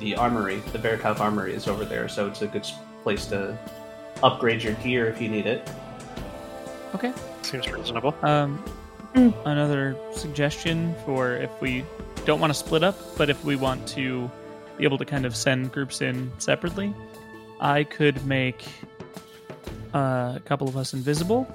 [0.00, 2.66] the armory, the Verkov armory, is over there, so it's a good
[3.04, 3.56] place to
[4.22, 5.70] upgrade your gear if you need it.
[6.96, 7.12] Okay.
[7.42, 8.14] Seems reasonable.
[8.22, 8.62] Um,
[9.14, 9.32] Mm.
[9.46, 11.84] another suggestion for if we
[12.24, 14.28] don't want to split up, but if we want to
[14.76, 16.92] be able to kind of send groups in separately,
[17.60, 18.64] I could make
[19.94, 21.46] uh, a couple of us invisible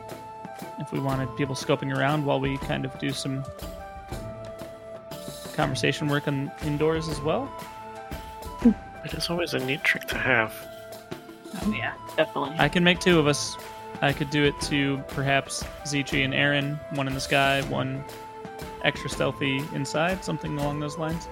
[0.79, 3.43] if we wanted people scoping around while we kind of do some
[5.53, 7.51] conversation work on indoors as well.
[9.03, 10.53] It is always a neat trick to have.
[11.61, 12.55] Oh yeah, definitely.
[12.57, 13.55] I can make two of us.
[14.01, 18.03] I could do it to perhaps Zichi and Aaron, one in the sky, one
[18.83, 21.27] extra stealthy inside, something along those lines.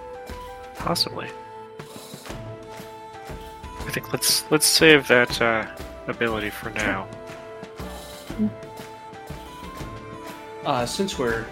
[0.75, 1.29] Possibly.
[3.79, 5.65] I think let's let's save that uh,
[6.07, 7.07] ability for now.
[10.65, 11.45] Uh, since we're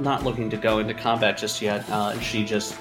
[0.00, 2.76] not looking to go into combat just yet, uh, she just,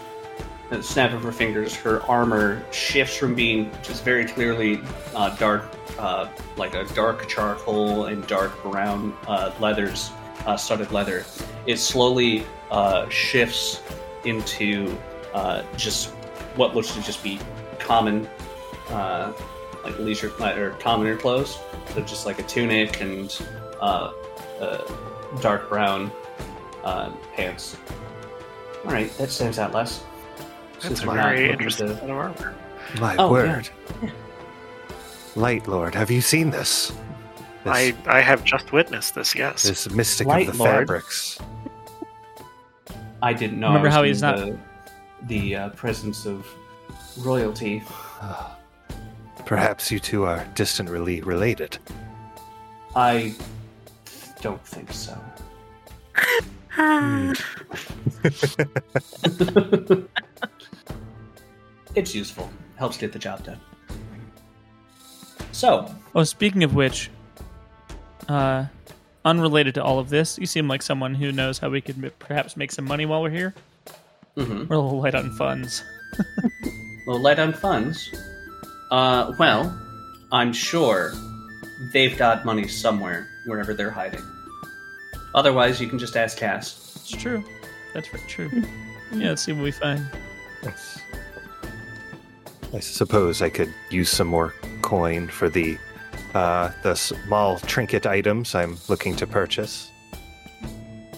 [0.82, 4.82] snap of her fingers, her armor shifts from being just very clearly
[5.16, 10.12] uh, dark, uh, like a dark charcoal and dark brown uh, leathers,
[10.46, 11.26] uh, studded leather.
[11.66, 13.82] It slowly uh, shifts
[14.26, 14.98] into
[15.34, 16.10] uh, just
[16.56, 17.40] what looks to just be
[17.80, 18.28] common,
[18.90, 19.32] uh,
[19.84, 21.58] like leisure or commoner clothes.
[21.94, 23.38] So just like a tunic and
[23.80, 24.12] uh,
[24.60, 24.78] uh,
[25.42, 26.12] dark brown
[26.84, 27.78] uh, pants.
[28.86, 30.04] All right, that stands out less.
[30.74, 32.56] That's Since a we're not very interesting to- set of armor.
[33.00, 33.68] My Oh, word.
[35.38, 36.88] Light Lord, have you seen this?
[37.64, 39.36] This, I I have just witnessed this.
[39.36, 39.62] Yes.
[39.64, 40.88] this mystic Light of the Lord.
[40.88, 41.38] fabrics.
[43.22, 43.68] I didn't know.
[43.68, 44.58] Remember I was how in he's not- the,
[45.28, 46.48] the uh, presence of
[47.20, 47.84] royalty.
[49.46, 51.78] Perhaps you two are distantly related.
[52.96, 53.36] I
[54.42, 55.16] don't think so.
[61.96, 62.50] it's useful.
[62.76, 63.60] Helps get the job done.
[65.52, 67.10] So, Oh, speaking of which,
[68.28, 68.66] uh,
[69.26, 72.12] unrelated to all of this, you seem like someone who knows how we could m-
[72.20, 73.54] perhaps make some money while we're here.
[74.36, 74.68] mhm.
[74.68, 75.84] We're a little light on funds.
[76.20, 76.24] a
[77.08, 78.10] little light on funds.
[78.92, 79.78] Uh, well,
[80.32, 81.12] I'm sure
[81.94, 84.22] they've got money somewhere, wherever they're hiding.
[85.36, 86.94] Otherwise, you can just ask Cass.
[86.96, 87.44] It's true.
[87.94, 88.50] That's very true.
[89.14, 90.06] Yeah, let's see what we find.
[90.64, 91.00] Yes.
[92.74, 95.78] I suppose I could use some more coin for the
[96.34, 99.92] uh, the small trinket items I'm looking to purchase.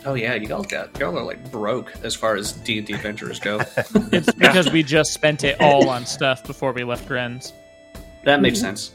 [0.06, 2.94] Oh yeah, you all got y'all are like broke as far as D and D
[2.94, 3.60] adventurers go.
[4.12, 7.52] It's because we just spent it all on stuff before we left Grenz.
[8.24, 8.92] that makes sense.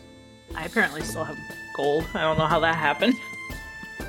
[0.57, 1.37] I apparently still have
[1.77, 2.07] gold.
[2.15, 3.15] I don't know how that happened.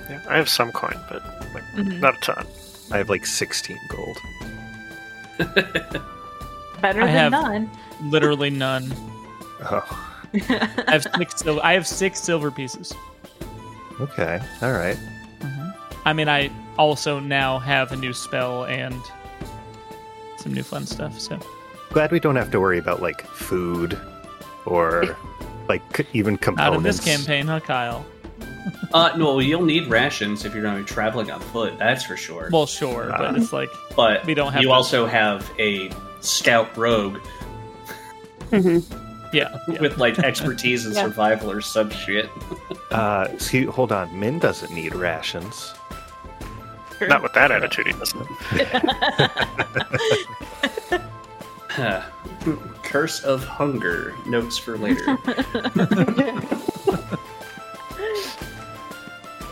[0.09, 1.99] Yeah, I have some coin, but like Mhm.
[1.99, 2.47] not a ton.
[2.91, 4.17] I have like 16 gold.
[6.81, 7.69] Better I than have- none.
[8.03, 8.93] Literally none.
[9.67, 11.39] Oh, I have six.
[11.43, 12.93] Sil- I have six silver pieces.
[13.99, 14.39] okay.
[14.61, 14.97] All right.
[16.05, 18.95] I mean, I also now have a new spell and
[20.37, 21.19] some new fun stuff.
[21.19, 21.39] So
[21.89, 23.99] Glad we don't have to worry about like food
[24.65, 25.17] or
[25.67, 26.67] like c- even components.
[26.73, 28.05] out of this campaign, huh, Kyle?
[28.93, 31.77] Uh, no, you'll need rations if you're going to be traveling on foot.
[31.79, 32.49] That's for sure.
[32.51, 35.89] Well, sure, Uh, but it's like but we don't have You to- also have a
[36.21, 37.17] scout rogue
[39.35, 39.79] yeah, yeah.
[39.81, 41.03] with like expertise in Yeah.
[41.03, 42.29] survival or some shit.
[42.91, 44.17] Uh, see, hold on.
[44.19, 45.73] Min doesn't need rations.
[47.01, 48.25] Not with that attitude, he doesn't.
[52.83, 54.13] Curse of hunger.
[54.25, 55.17] Notes for later.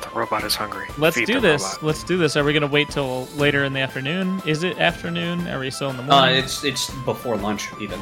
[0.01, 0.87] The robot is hungry.
[0.97, 1.61] Let's Feed do this.
[1.63, 1.83] robot.
[1.83, 2.37] Let's do this.
[2.37, 4.41] Are we gonna wait till later in the afternoon?
[4.45, 5.47] Is it afternoon?
[5.47, 6.37] Are we still in the uh, morning?
[6.37, 7.99] it's it's before lunch even.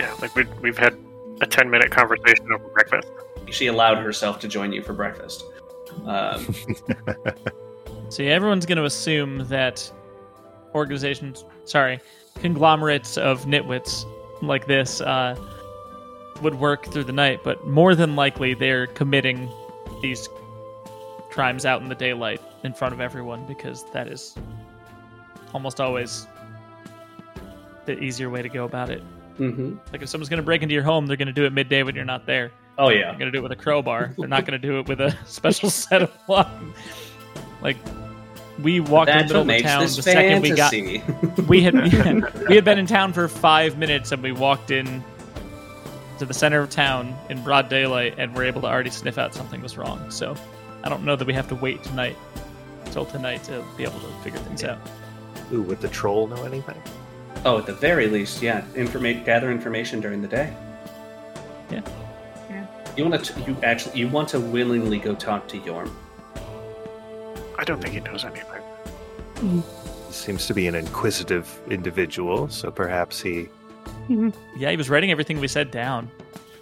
[0.00, 0.96] Yeah, like we we've had
[1.40, 3.08] a ten minute conversation over breakfast.
[3.50, 5.44] She allowed herself to join you for breakfast.
[6.06, 6.54] Um,
[8.10, 9.90] So yeah, everyone's going to assume that
[10.74, 12.00] organizations, sorry,
[12.40, 14.04] conglomerates of nitwits
[14.42, 15.36] like this uh,
[16.42, 19.48] would work through the night, but more than likely they're committing
[20.02, 20.28] these
[21.30, 24.34] crimes out in the daylight in front of everyone because that is
[25.54, 26.26] almost always
[27.86, 29.04] the easier way to go about it.
[29.40, 29.78] Mhm.
[29.92, 31.82] Like if someone's going to break into your home, they're going to do it midday
[31.82, 32.52] when you're not there.
[32.78, 33.10] Oh yeah.
[33.10, 34.14] They're going to do it with a crowbar.
[34.18, 36.50] They're not going to do it with a special set of lock.
[37.62, 37.76] Like
[38.62, 40.72] we walked in the middle of makes the town the second we got
[41.48, 41.74] we had
[42.48, 45.02] we had been in town for five minutes and we walked in
[46.18, 49.34] to the center of town in broad daylight and were able to already sniff out
[49.34, 50.10] something was wrong.
[50.10, 50.34] So
[50.84, 52.16] I don't know that we have to wait tonight
[52.86, 54.78] till tonight to be able to figure things out.
[55.52, 56.80] Ooh, would the troll know anything?
[57.44, 58.62] Oh, at the very least, yeah.
[58.74, 60.54] Informate, gather information during the day.
[61.70, 61.82] Yeah.
[62.48, 62.66] Yeah.
[62.96, 63.40] You want to?
[63.42, 63.98] You actually?
[63.98, 65.90] You want to willingly go talk to Yorm?
[67.58, 68.62] I don't think he knows anything.
[69.40, 69.62] He
[70.12, 73.48] seems to be an inquisitive individual, so perhaps he.
[74.08, 74.30] Mm-hmm.
[74.56, 76.10] Yeah, he was writing everything we said down.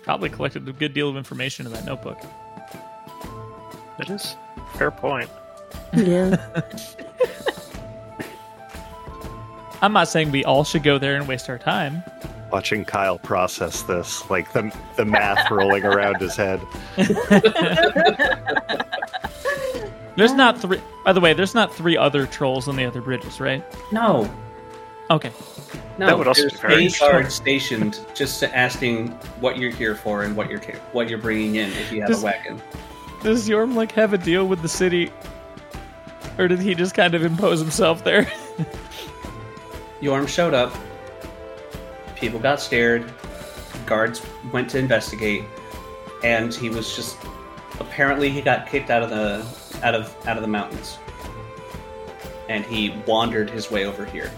[0.03, 2.19] Probably collected a good deal of information in that notebook.
[3.99, 4.37] That is
[4.75, 5.29] fair point.
[5.97, 6.63] Yeah.
[9.83, 12.03] I'm not saying we all should go there and waste our time.
[12.51, 16.61] Watching Kyle process this, like the the math rolling around his head.
[20.17, 20.81] There's not three.
[21.05, 23.65] By the way, there's not three other trolls on the other bridges, right?
[23.93, 24.29] No.
[25.11, 25.31] Okay.
[25.97, 26.53] No, That would also there's
[26.83, 29.11] be very stationed just asking
[29.41, 30.61] what you're here for and what you're
[30.91, 32.61] what you're bringing in if you have Does- a wagon.
[33.23, 35.13] Does Yorm like have a deal with the city,
[36.37, 38.31] or did he just kind of impose himself there?
[40.01, 40.75] Yorm showed up.
[42.17, 43.11] People got scared.
[43.87, 44.23] Guards
[44.53, 45.45] went to investigate,
[46.23, 47.17] and he was just
[47.81, 50.99] apparently he got kicked out of the out of out of the mountains,
[52.49, 54.31] and he wandered his way over here.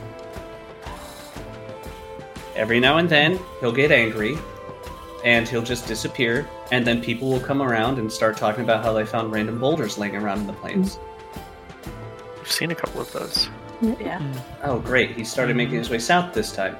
[2.55, 4.37] Every now and then he'll get angry,
[5.25, 8.93] and he'll just disappear, and then people will come around and start talking about how
[8.93, 10.99] they found random boulders laying around in the plains.
[12.39, 13.49] We've seen a couple of those.
[13.81, 14.21] Yeah.
[14.63, 15.13] Oh, great.
[15.13, 16.77] He started making his way south this time.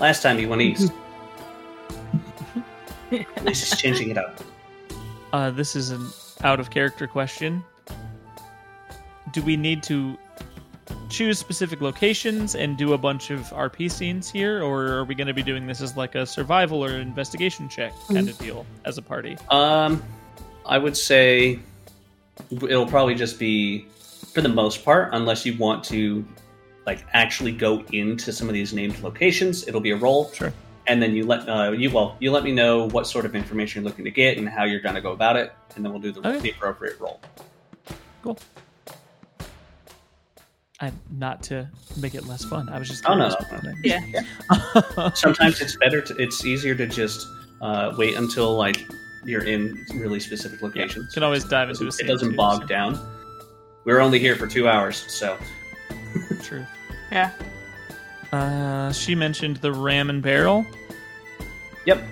[0.00, 0.92] Last time he went east.
[3.12, 4.40] At least he's changing it up.
[5.32, 6.06] Uh, this is an
[6.42, 7.64] out of character question.
[9.32, 10.16] Do we need to
[11.08, 15.26] choose specific locations and do a bunch of RP scenes here, or are we going
[15.26, 18.98] to be doing this as like a survival or investigation check kind of deal as
[18.98, 19.36] a party?
[19.50, 20.02] Um,
[20.66, 21.60] I would say
[22.50, 23.86] it'll probably just be,
[24.34, 26.24] for the most part, unless you want to,
[26.86, 29.66] like, actually go into some of these named locations.
[29.68, 30.30] It'll be a roll.
[30.32, 30.52] Sure.
[30.86, 33.82] And then you let uh, you well you let me know what sort of information
[33.82, 36.02] you're looking to get and how you're going to go about it, and then we'll
[36.02, 36.38] do the, Okay.
[36.40, 37.20] the appropriate roll.
[38.22, 38.38] Cool.
[40.80, 42.68] I not to make it less fun.
[42.68, 43.64] I was just Oh, no, curious.
[43.64, 45.10] no, Yeah.
[45.14, 47.26] sometimes it's better to it's easier to just
[47.62, 48.76] uh, wait until like
[49.24, 52.30] you're in really specific locations you Can always dive it into a scene it doesn't
[52.32, 53.13] too, bog so- down
[53.84, 55.36] we're only here for two hours so
[56.42, 56.66] Truth.
[57.12, 57.30] Yeah.
[58.32, 60.66] Uh, she mentioned the ram and barrel.
[61.86, 62.02] yep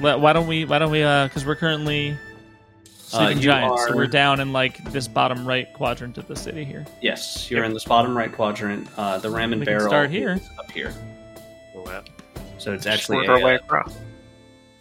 [0.00, 0.64] Let, why don't we?
[0.64, 1.02] Why don't we?
[1.02, 2.16] Uh, because we're currently
[2.84, 6.64] sleeping you giants, so we're down in like this bottom right quadrant of the city
[6.64, 6.86] here.
[7.02, 10.10] yes you're in this bottom right quadrant uh, the ram and We can barrel start
[10.10, 10.32] here.
[10.34, 10.94] is up here
[11.74, 12.04] Well,
[12.58, 13.98] so it's actually work our a, way uh, across.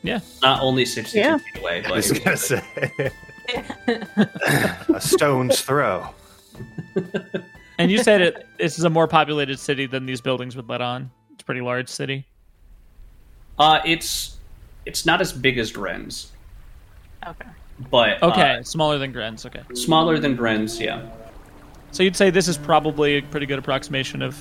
[0.03, 1.37] not only 62 Yeah.
[1.39, 2.61] feet away I was but gonna say
[4.93, 6.07] a stone's throw.
[7.77, 8.45] And you said it.
[8.57, 11.09] This is a more populated city than these buildings would let on.
[11.33, 12.25] It's a pretty large city.
[13.57, 14.37] uh, it's
[14.85, 16.31] it's not as big as Dren's
[17.27, 17.45] Okay.
[17.89, 19.45] but Okay, uh, smaller than Grenz.
[19.45, 21.01] Okay, smaller than Dren's yeah
[21.91, 24.37] so you'd say this is probably a pretty good approximation of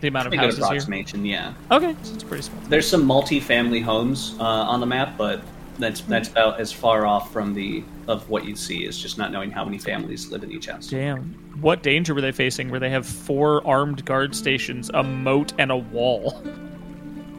[0.00, 0.66] the amount of pretty good houses here.
[0.66, 2.60] approximation yeah Okay, so it's pretty small.
[2.68, 5.40] There's some multi-family homes uh, on the map, but
[5.78, 9.32] that's that's about as far off from the of what you see is just not
[9.32, 10.88] knowing how many families live in each house.
[10.88, 11.34] Damn.
[11.60, 15.70] What danger were they facing where they have four armed guard stations, a moat, and
[15.70, 16.42] a wall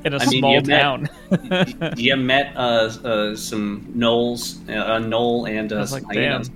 [0.06, 1.10] in a I mean, small you met- town?
[1.50, 2.60] Y- you met uh,
[3.04, 6.50] uh, some gnolls, uh, a gnoll, and I uh, like, some hyenas,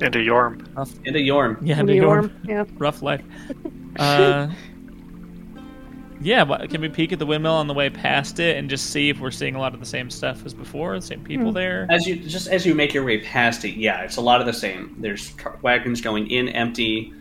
[0.00, 0.66] Into Yorm.
[1.06, 1.58] and a yorm.
[1.62, 2.22] yeah, New New York.
[2.24, 2.32] York.
[2.44, 2.64] Yeah.
[2.78, 3.22] rough life.
[6.24, 8.88] Yeah, what, can we peek at the windmill on the way past it and just
[8.88, 10.98] see if we're seeing a lot of the same stuff as before?
[10.98, 11.86] The same people there?
[11.90, 14.46] As you just as you make your way past it, yeah, it's a lot of
[14.46, 14.96] the same.
[14.98, 17.12] There's car- wagons going in empty,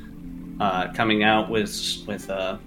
[0.61, 1.75] uh, coming out with
[2.07, 2.57] with uh,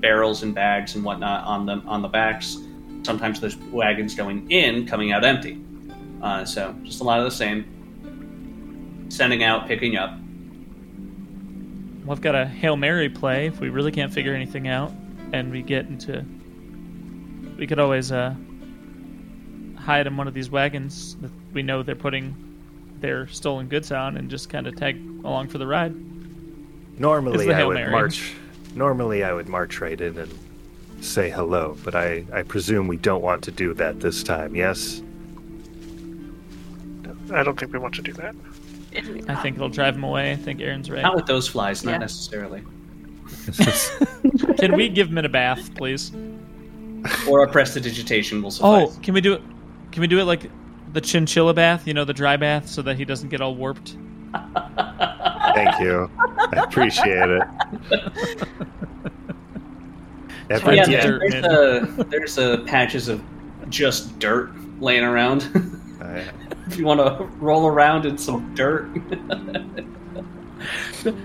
[0.00, 2.58] barrels and bags and whatnot on them on the backs.
[3.04, 5.62] Sometimes there's wagons going in, coming out empty.
[6.20, 9.06] Uh, so just a lot of the same.
[9.08, 10.18] Sending out, picking up.
[12.04, 14.92] Well, I've got a Hail Mary play if we really can't figure anything out
[15.32, 16.24] and we get into.
[17.58, 18.34] We could always uh,
[19.76, 22.34] hide in one of these wagons that we know they're putting
[23.00, 25.94] their stolen goods on and just kind of tag along for the ride.
[26.98, 27.90] Normally the I would Mary.
[27.90, 28.34] march.
[28.74, 30.32] Normally I would march right in and
[31.00, 34.54] say hello, but I, I presume we don't want to do that this time.
[34.54, 35.02] Yes.
[37.32, 38.34] I don't think we want to do that.
[39.28, 40.32] I think it'll drive them away.
[40.32, 41.02] I think Aaron's right.
[41.02, 41.98] Not with those flies, not Yeah.
[41.98, 42.62] necessarily.
[44.58, 46.12] Can we give him a bath, please?
[47.28, 48.96] Or a prestidigitation will oh, suffice.
[48.96, 49.42] Oh, can we do it?
[49.92, 50.50] Can we do it like
[50.92, 51.86] the chinchilla bath?
[51.86, 53.96] You know, the dry bath, so that he doesn't get all warped.
[55.54, 56.10] Thank you.
[56.18, 57.42] I appreciate it.
[60.50, 63.22] Every oh, yeah, Twenty there- dirt, there's, a, there's a patches of
[63.68, 64.50] just dirt
[64.80, 65.48] laying around.
[66.00, 66.28] I-
[66.66, 68.88] if you want to roll around in some dirt.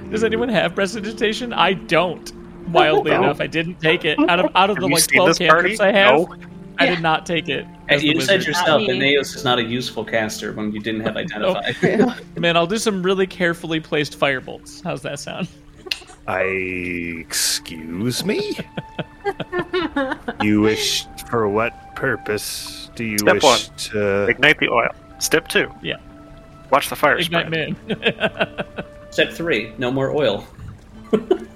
[0.10, 1.54] Does anyone have prestidigitation?
[1.54, 2.32] I don't.
[2.70, 3.24] Wildly No.
[3.24, 4.18] enough, I didn't take it.
[4.30, 5.76] Out of out of Have the like twelve this party?
[5.76, 6.36] cantrips I have, No.
[6.80, 6.90] I Yeah.
[6.96, 7.66] did not take it.
[7.90, 9.16] As you said yourself that Not me.
[9.16, 11.76] Naos is not a useful caster when you didn't have identified.
[11.82, 12.16] Yeah.
[12.38, 14.84] Man, I'll do some really carefully placed firebolts.
[14.84, 15.48] How's that sound?
[16.28, 16.42] I
[17.20, 18.56] excuse me.
[20.42, 23.60] you wish for what purpose do you Step wish one.
[23.78, 24.28] to?
[24.28, 24.90] Ignite the oil.
[25.20, 25.70] Step two.
[25.82, 25.98] Yeah.
[26.72, 27.76] Watch the fire Ignite spread.
[27.90, 28.86] man.
[29.12, 30.46] Step three: no more oil.
[31.14, 31.28] Um,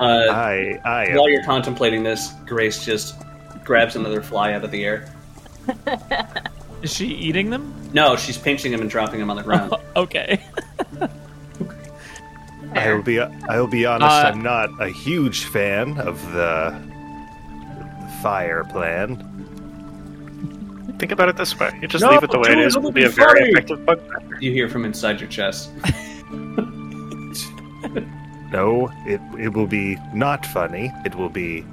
[0.00, 3.14] Uh, I I am While you're contemplating this, Grace just
[3.64, 5.12] grabs another fly out of the air.
[6.82, 7.72] Is she eating them?
[7.94, 9.74] No, she's pinching them and dropping them on the ground.
[9.96, 10.44] okay.
[12.74, 14.10] I will be I will be honest.
[14.10, 16.76] Uh, I'm not a huge fan of the,
[18.00, 19.43] the fire plan.
[20.98, 22.78] Think about it this way: you just No, leave it the way it dude, it'll
[22.78, 23.50] It'll be be a very funny.
[23.50, 24.38] effective bug factor.
[24.40, 25.70] you hear from inside your chest.
[28.50, 30.92] No, it it will be not funny.
[31.04, 31.64] It will be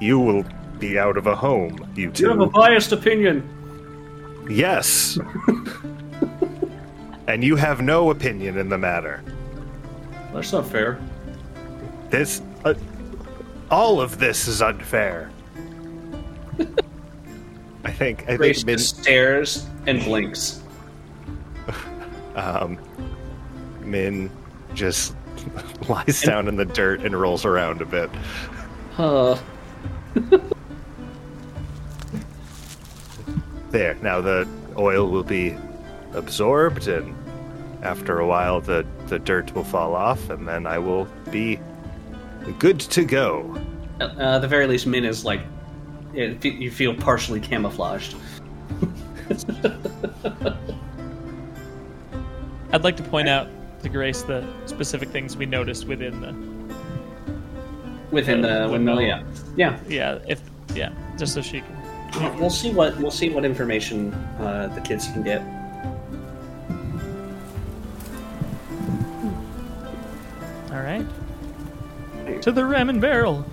[0.00, 0.44] you will
[0.78, 1.84] be out of a home.
[1.96, 2.22] You two.
[2.24, 3.42] You have a biased opinion.
[4.48, 5.18] Yes.
[7.26, 9.24] and you have no opinion in the matter.
[10.32, 11.00] That's not fair.
[12.10, 12.74] This, uh,
[13.70, 15.28] all of this is unfair.
[17.84, 18.24] I think.
[18.28, 18.66] I Grace think.
[18.66, 20.62] Min, just stares and blinks.
[22.36, 22.78] um,
[23.80, 24.30] Min
[24.74, 25.14] just
[25.88, 28.10] lies down in the dirt and rolls around a bit.
[28.98, 29.38] Uh,
[33.70, 33.94] There.
[34.02, 35.56] Now the oil will be
[36.12, 37.14] absorbed, and
[37.82, 41.58] after a while, the the dirt will fall off, and then I will be
[42.58, 43.58] good to go.
[43.98, 45.40] uh, at the very least, Min is like,
[46.14, 48.14] it, you feel partially camouflaged.
[52.72, 53.48] I'd like to point out
[53.82, 56.34] to Grace the specific things we noticed within the
[58.10, 59.24] Within the windmill, yeah,
[59.56, 59.78] yeah.
[59.88, 60.42] yeah if
[60.74, 65.06] yeah just so she can We'll see what we'll see what information uh, the kids
[65.06, 65.42] can get.
[70.70, 71.06] all right
[72.42, 73.44] to the ram and barrel.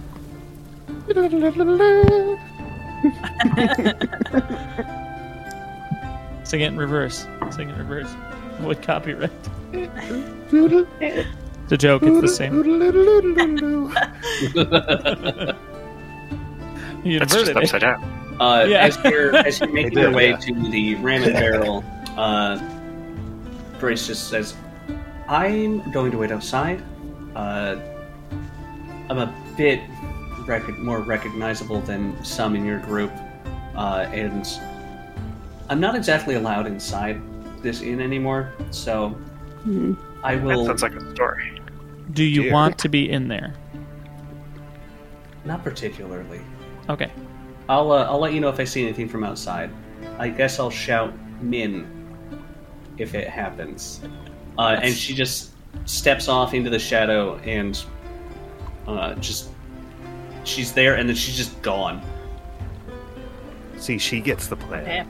[6.44, 7.28] Sing it in reverse.
[7.52, 8.14] Sing it in reverse.
[8.60, 9.32] Avoid copyright.
[9.72, 12.02] It's a joke.
[12.04, 12.64] It's the same.
[17.02, 17.64] You That's just inverted it.
[17.64, 18.04] upside down.
[18.42, 18.80] Uh, Yeah.
[18.86, 20.38] As you're as you're making did, your way yeah.
[20.38, 21.84] to the ram and barrel,
[22.18, 22.60] uh,
[23.80, 24.54] Grace just says,
[25.30, 26.84] "I'm going to wait outside.
[27.36, 27.78] Uh,
[29.10, 29.80] I'm a bit
[30.50, 33.12] rec- more recognizable than some in your group,
[33.76, 34.46] uh, and
[35.70, 37.22] I'm not exactly allowed inside
[37.62, 38.54] this inn anymore.
[38.72, 39.18] So
[40.24, 40.50] I will.
[40.50, 41.62] That will sounds like a story.
[42.12, 42.54] Do you Dear.
[42.54, 43.54] want to be in there?
[45.46, 46.42] not particularly.
[46.90, 47.12] Okay.
[47.68, 49.70] I'll uh, I'll let you know if I see anything from outside.
[50.18, 51.88] I guess I'll shout Min
[52.98, 54.02] if it happens.
[54.58, 55.52] Uh, and she just
[55.86, 57.84] steps off into the shadow and
[58.88, 59.50] uh, just
[60.44, 62.02] she's there and then she's just gone.
[63.78, 65.08] See, she gets the plan.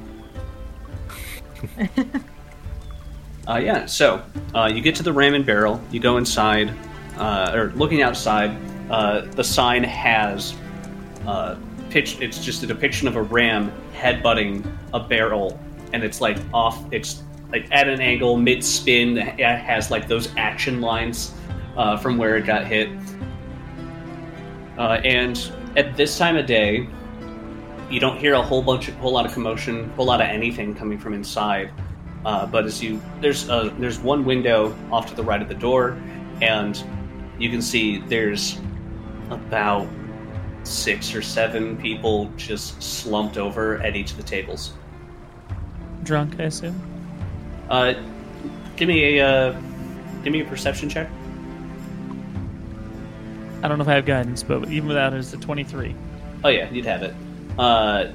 [3.49, 4.23] Uh, yeah, so
[4.53, 5.81] uh, you get to the ram and barrel.
[5.89, 6.71] You go inside,
[7.17, 8.55] uh, or looking outside.
[8.91, 10.55] Uh, the sign has
[11.25, 11.55] uh,
[11.89, 12.21] pitch.
[12.21, 15.59] It's just a depiction of a ram headbutting a barrel,
[15.93, 16.85] and it's like off.
[16.91, 19.17] It's like at an angle, mid spin.
[19.17, 21.33] It has like those action lines
[21.75, 22.89] uh, from where it got hit.
[24.79, 26.87] Uh, and at this time of day,
[27.89, 30.27] you don't hear a whole bunch, of, whole lot of commotion, a whole lot of
[30.27, 31.69] anything coming from inside.
[32.25, 35.55] Uh, but as you there's uh, there's one window off to the right of the
[35.55, 35.97] door,
[36.41, 36.81] and
[37.37, 38.59] you can see there's
[39.29, 39.87] about
[40.63, 44.73] six or seven people just slumped over at each of the tables.
[46.03, 46.79] Drunk, I assume.
[47.69, 47.93] Uh,
[48.77, 49.61] give me a uh,
[50.23, 51.09] give me a perception check.
[53.61, 55.95] I don't know if I have guidance, but even without it, it's a 23.
[56.43, 57.13] Oh yeah, you'd have it.
[57.57, 58.07] Uh,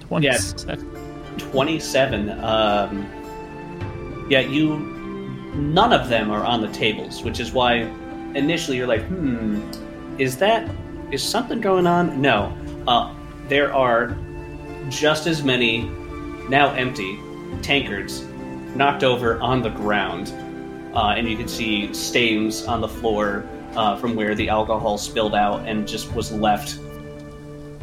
[0.00, 0.96] 27.
[1.38, 3.06] 27 um
[4.30, 4.78] yeah you
[5.54, 7.80] none of them are on the tables which is why
[8.34, 9.60] initially you're like hmm
[10.18, 10.68] is that
[11.10, 12.56] is something going on no
[12.88, 13.14] uh
[13.48, 14.16] there are
[14.88, 15.82] just as many
[16.48, 17.18] now empty
[17.62, 18.24] tankards
[18.74, 20.32] knocked over on the ground
[20.94, 23.46] uh, and you can see stains on the floor
[23.76, 26.78] uh, from where the alcohol spilled out and just was left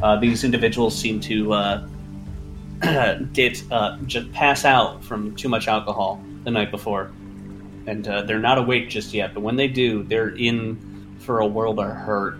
[0.03, 1.87] uh, these individuals seem to uh,
[3.31, 7.13] did uh, just pass out from too much alcohol the night before,
[7.87, 9.33] and uh, they're not awake just yet.
[9.33, 12.37] But when they do, they're in for a world of hurt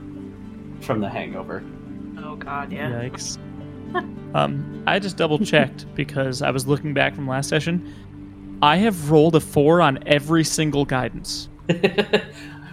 [0.82, 1.64] from the hangover.
[2.18, 2.92] Oh god, yeah.
[2.92, 3.38] Yikes.
[4.36, 8.60] um, I just double checked because I was looking back from last session.
[8.62, 11.48] I have rolled a four on every single guidance.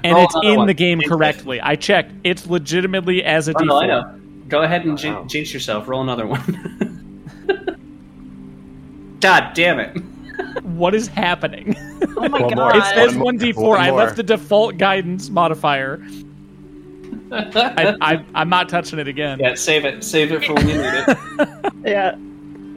[0.04, 0.66] And Roll it's in one.
[0.66, 1.60] the game correctly.
[1.60, 2.12] I checked.
[2.24, 3.88] It's legitimately as a Oh, no, I D4.
[3.88, 4.20] know.
[4.48, 5.24] Go ahead and jin- Wow.
[5.24, 5.86] jinx yourself.
[5.88, 7.06] Roll another one.
[9.20, 9.96] God damn it!
[10.64, 11.76] What is happening?
[12.16, 12.72] Oh my One more.
[12.72, 12.76] god.
[12.76, 13.56] it says One more- 1d4.
[13.68, 16.02] one I left the default guidance modifier.
[17.32, 19.38] I, I, I'm not touching it again.
[19.38, 20.02] yeah, save it.
[20.04, 21.18] Save it for when you need it.
[21.84, 22.16] Yeah.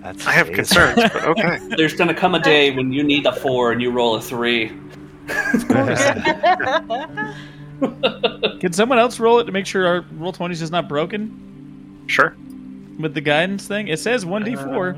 [0.01, 1.57] That's I have concerns, but okay.
[1.77, 4.71] There's gonna come a day when you need a four and you roll a three.
[8.59, 12.35] Can someone else roll it to make sure our roll twenties is not broken Sure.
[12.99, 13.87] with the guidance thing?
[13.87, 14.95] It says one d four.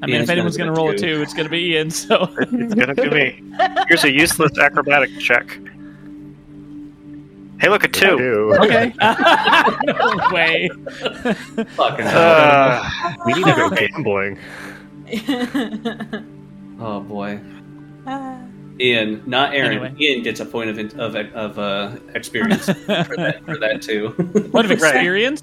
[0.00, 1.90] I mean, Ian's if anyone's gonna gonna roll it a two, it's gonna be Ian.
[1.90, 3.42] So It's gonna be me.
[3.88, 5.58] Here's a useless acrobatic check.
[7.60, 8.52] Hey, look, a two.
[8.60, 8.92] Okay.
[9.00, 10.68] no way.
[11.74, 12.06] Fucking.
[12.06, 12.88] Uh,
[13.26, 14.38] We need to go gambling.
[16.80, 17.40] oh boy.
[18.80, 19.72] Ian, not Aaron.
[19.72, 19.94] Anyway.
[20.00, 24.10] Ian gets a point of of, of uh, experience for that for that too.
[24.52, 24.94] What of Right.
[24.94, 25.42] experience?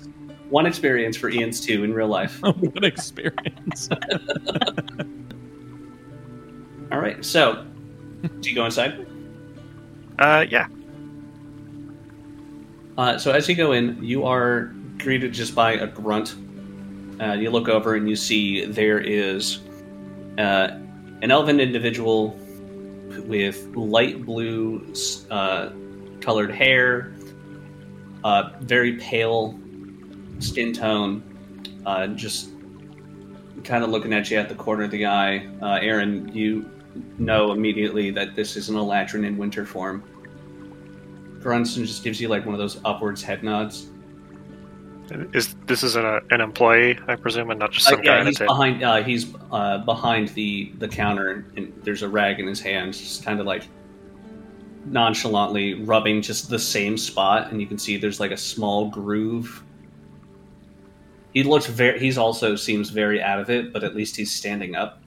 [0.49, 2.39] One experience for Ian's two in real life.
[2.41, 3.89] what experience?
[6.91, 7.65] All right, so
[8.41, 9.05] do you go inside?
[10.19, 10.67] uh, yeah.
[12.97, 16.35] Uh, so as you go in, you are greeted just by a grunt.
[17.19, 19.59] Uh, you look over and you see there is
[20.37, 20.69] uh,
[21.21, 22.39] an elven individual
[23.19, 24.93] with light blue
[25.31, 25.69] uh,
[26.21, 27.13] colored hair,
[28.23, 29.59] uh, very pale
[30.39, 31.23] skin tone,
[31.85, 32.49] uh, just
[33.63, 35.47] kind of looking at you at the corner of the eye.
[35.61, 36.69] Uh, Aaron, you
[37.17, 40.03] know immediately that this is an Eladrin in winter form
[41.45, 43.91] grunts and just gives you like one of those upwards head nods.
[45.33, 48.21] Is this is an, an employee, I presume, and not just some Uh, guy yeah,
[48.21, 48.83] a he's behind.
[48.83, 53.23] Uh, he's uh, behind the the counter, and there's a rag in his hand, just
[53.23, 53.67] kind of like
[54.85, 59.63] nonchalantly rubbing just the same spot, and you can see there's like a small groove.
[61.33, 61.99] He looks very.
[61.99, 65.01] He's also seems very out of it, but at least he's standing up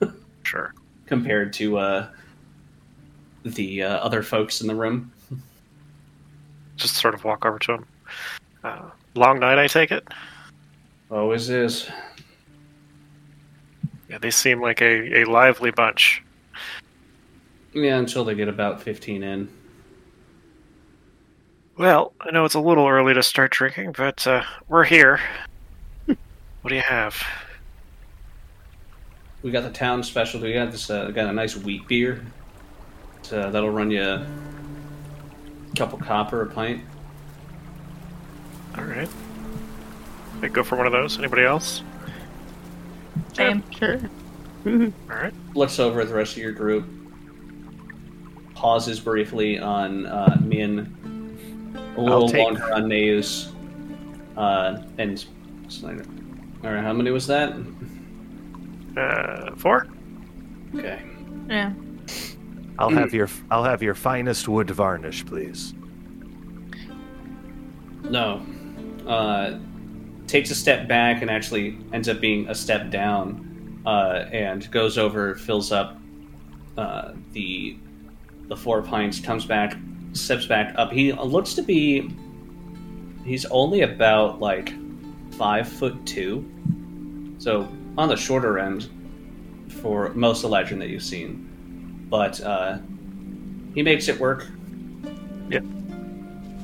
[0.42, 0.74] Sure.
[1.06, 2.08] compared to uh,
[3.44, 5.12] the uh, other folks in the room.
[6.76, 7.86] Just sort of walk over to him.
[9.14, 10.06] Uh, long night, I take it.
[11.10, 11.88] Always is.
[14.08, 16.22] Yeah, they seem like a, a lively bunch.
[17.72, 19.48] Yeah, until they get about fifteen in.
[21.76, 25.20] Well, I know it's a little early to start drinking, but uh, we're here.
[26.06, 27.20] what do you have?
[29.42, 30.48] We got the town specialty.
[30.48, 30.88] We got this.
[30.88, 32.24] Uh, got a nice wheat beer.
[33.22, 34.26] So that'll run you a
[35.76, 36.82] couple copper a pint.
[38.76, 39.08] All right.
[40.42, 41.18] I go for one of those.
[41.18, 41.82] Anybody else?
[43.32, 43.62] Same.
[43.70, 44.00] Sure.
[44.66, 45.34] All right.
[45.54, 46.86] Looks over at the rest of your group.
[48.54, 51.34] Pauses briefly on uh, Min.
[51.96, 53.52] A little take- longer on Neus.
[54.36, 55.24] Uh, and
[55.68, 56.04] Snyder.
[56.64, 57.52] All right, how many was that?
[58.96, 59.86] Uh, four.
[60.74, 61.02] Okay.
[61.48, 61.72] Yeah.
[62.78, 65.74] I'll have your I'll have your finest wood varnish, please.
[68.02, 68.44] No.
[69.06, 69.58] Uh,
[70.26, 74.96] takes a step back and actually ends up being a step down, uh, and goes
[74.98, 75.98] over, fills up
[76.76, 77.76] uh, the
[78.48, 79.76] the four pints, comes back,
[80.12, 80.92] steps back up.
[80.92, 82.10] He looks to be
[83.24, 84.72] he's only about like
[85.32, 86.44] five foot two,
[87.38, 88.88] so on the shorter end
[89.68, 92.06] for most of legend that you've seen.
[92.08, 92.78] But uh,
[93.74, 94.46] he makes it work.
[95.50, 95.64] Yep.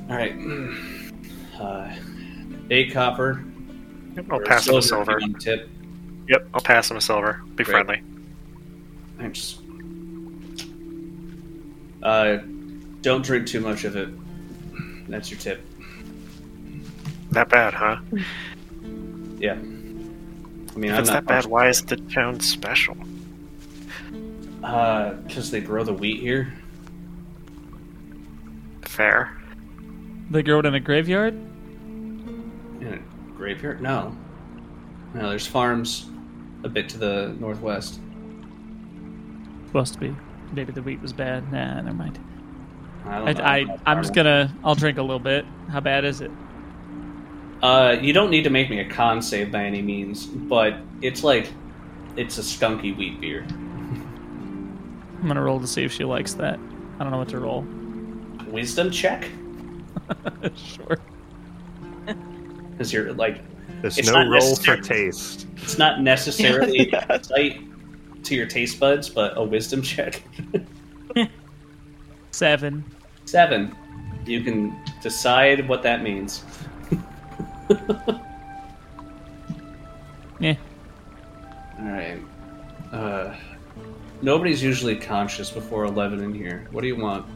[0.09, 0.35] All right.
[1.61, 1.95] Uh,
[2.71, 3.45] eight copper.
[4.17, 5.19] Yep, I'll or pass him a silver.
[5.21, 5.69] want Tip.
[6.29, 7.43] Yep, I'll pass him a silver.
[7.55, 7.67] Be Great.
[7.87, 8.03] friendly.
[9.19, 9.59] Thanks.
[12.03, 12.39] Uh,
[13.03, 14.09] don't drink too much of it.
[15.09, 15.65] That's your tip.
[17.33, 17.99] That bad, huh?
[19.39, 19.53] Yeah.
[19.53, 22.97] I mean, If I'm it's not that bad, why is the town special?
[24.63, 26.53] Uh, because they grow the wheat here.
[28.83, 29.37] Fair.
[30.31, 31.35] They grow it in a graveyard.
[33.41, 33.81] Graveyard?
[33.81, 34.15] No.
[35.15, 36.07] No, there's farms
[36.63, 37.99] a bit to the northwest.
[39.69, 40.15] Supposed to be.
[40.53, 41.51] Maybe the wheat was bad.
[41.51, 42.19] Nah, never mind.
[43.07, 44.55] I, I, I I'm just gonna.
[44.63, 45.47] I'll drink a little bit.
[45.71, 46.31] How bad is it?
[47.63, 51.25] Uh, you don't need to make me a con save by any means, but it's
[51.25, 51.51] like
[52.17, 53.47] it's a skunky wheat beer.
[53.49, 56.59] I'm gonna roll to see if she likes that.
[56.99, 57.63] I don't know what to roll.
[58.49, 59.31] Wisdom check,
[60.55, 60.99] sure.
[62.81, 63.43] Because you're like
[63.83, 65.47] There's It's no not roll for taste.
[65.57, 67.61] it's not necessarily insight
[68.25, 70.23] to your taste buds, but a wisdom check.
[72.31, 72.83] Seven.
[73.27, 73.77] Seven.
[74.25, 76.43] You can decide what that means.
[80.43, 80.55] Yeah.
[81.79, 82.19] All right.
[82.93, 83.37] Uh,
[84.23, 86.67] nobody's usually conscious before eleven in here.
[86.71, 87.27] What do you want?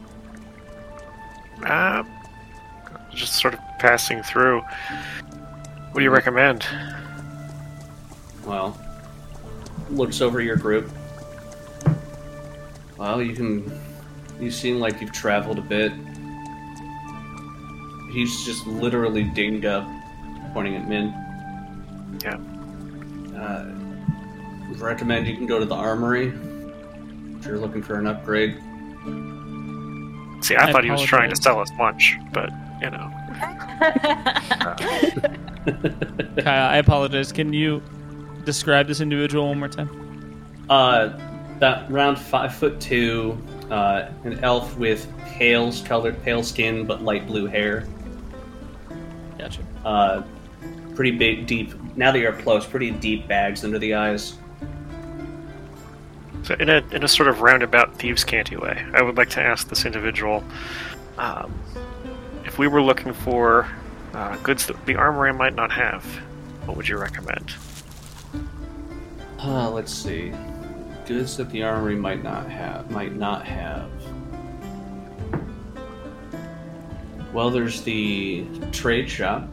[1.63, 2.01] Uh,
[3.13, 4.63] just sort of passing through.
[5.95, 6.67] What do you recommend?
[8.45, 8.77] Well,
[9.89, 10.91] looks over your group.
[12.97, 13.79] Well, you can.
[14.37, 15.93] You seem like you've traveled a bit.
[18.11, 19.87] He's just literally dinged up,
[20.53, 21.13] pointing at Min.
[22.21, 22.41] Yeah.
[23.39, 23.73] Uh,
[24.77, 26.33] recommend you can go to the armory
[27.39, 28.55] if you're looking for an upgrade.
[30.43, 32.49] See, I, I thought he was trying to sell us lunch, but
[32.81, 33.09] you know.
[36.43, 37.31] Kyle, I apologize.
[37.31, 37.81] Can you
[38.45, 39.89] describe this individual one more time?
[40.69, 41.19] Uh,
[41.59, 43.37] that round five foot two,
[43.69, 47.87] uh, an elf with pale colored, pale skin but light blue hair.
[49.37, 49.61] Gotcha.
[49.83, 50.23] Uh,
[50.95, 51.73] pretty big, deep.
[51.95, 54.37] Now that you're up close, pretty deep bags under the eyes.
[56.43, 59.41] So in a in a sort of roundabout thieves' canty way, I would like to
[59.41, 60.43] ask this individual
[61.17, 61.59] um,
[62.55, 63.67] if we were looking for
[64.13, 66.05] uh, goods that the armory might not have.
[66.63, 67.53] What would you recommend?
[69.39, 70.31] Uh, let's see.
[71.05, 72.89] Goods that the armory might not have.
[72.89, 73.91] Might not have.
[77.33, 79.49] Well, there's the trade shop,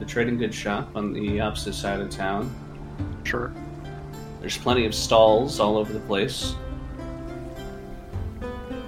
[0.00, 2.52] the trading goods shop on the opposite side of town.
[3.22, 3.54] Sure.
[4.40, 6.56] There's plenty of stalls all over the place.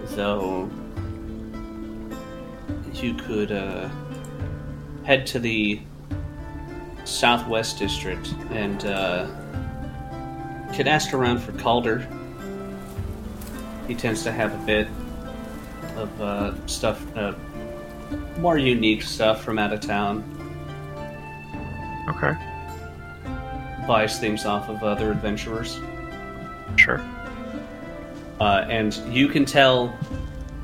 [0.07, 0.69] Though
[2.95, 3.89] you could uh,
[5.05, 5.81] head to the
[7.05, 9.27] southwest district and uh,
[10.75, 12.07] could ask around for Calder.
[13.89, 14.89] He tends to have a bit
[15.97, 17.35] of uh, stuff, uh,
[18.39, 20.23] more unique stuff from out of town.
[22.09, 22.35] Okay.
[23.87, 25.81] Buys things off of other adventurers.
[26.77, 27.01] Sure.
[28.41, 29.97] uh, and you can tell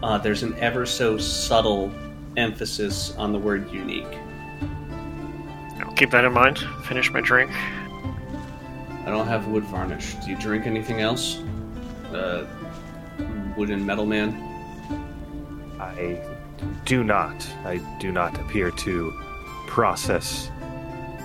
[0.02, 1.92] uh, there's an ever so subtle
[2.36, 4.18] emphasis on the word unique.
[5.80, 6.58] I'll keep that in mind.
[6.84, 7.50] Finish my drink.
[7.52, 10.14] I don't have wood varnish.
[10.14, 11.38] Do you drink anything else?
[12.12, 12.46] Uh,
[13.56, 14.32] wood and metal man?
[15.78, 16.20] I
[16.84, 17.46] do not.
[17.64, 19.12] I do not appear to
[19.66, 20.50] process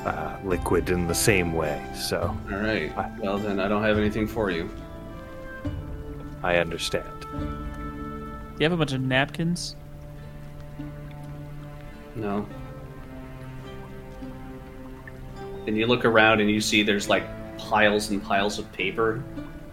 [0.05, 2.91] uh, liquid in the same way, so All right.
[3.19, 4.69] Well, then I don't have anything for you.
[6.43, 7.05] I understand.
[7.21, 9.75] Do you have a bunch of napkins?
[12.15, 12.47] No.
[15.67, 17.23] And you look around and you see there's like
[17.57, 19.23] piles and piles of paper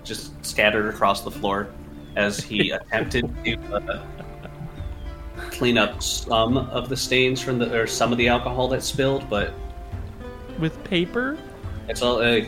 [0.04, 1.68] just scattered across the floor
[2.16, 4.04] as he attempted to uh,
[5.50, 9.28] clean up some of the stains from the or some of the alcohol that spilled,
[9.30, 9.52] but
[10.58, 11.38] With paper?
[11.88, 12.18] it's all.
[12.20, 12.40] Uh,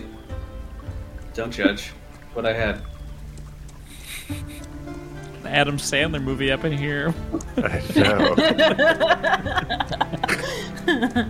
[1.35, 1.89] don't judge
[2.35, 2.83] what I had.
[5.41, 7.15] An Adam Sandler movie up in here.
[7.57, 8.35] I know.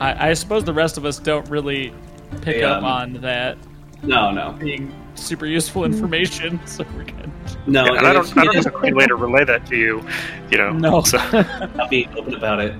[0.00, 1.92] I, I suppose the rest of us don't really
[2.40, 3.56] pick Yeah, up on that
[4.02, 7.30] No, no, being super useful information, so we're good.
[7.66, 7.84] no.
[7.84, 10.04] Yeah, and I don't, I don't have a clean way to relay that to you.
[10.50, 10.72] You know.
[10.72, 11.02] No.
[11.02, 11.18] So,
[11.76, 12.74] not being open about it.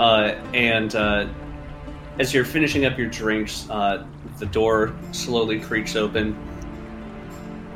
[0.00, 1.26] Uh, and uh,
[2.18, 4.06] as you're finishing up your drinks, uh,
[4.38, 6.36] the door slowly creaks open.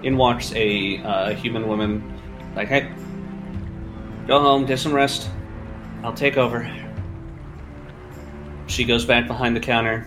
[0.03, 2.03] In walks a uh, human woman,
[2.55, 2.93] like, "Hey,
[4.27, 5.29] go home, get some rest.
[6.03, 6.69] I'll take over."
[8.67, 10.07] She goes back behind the counter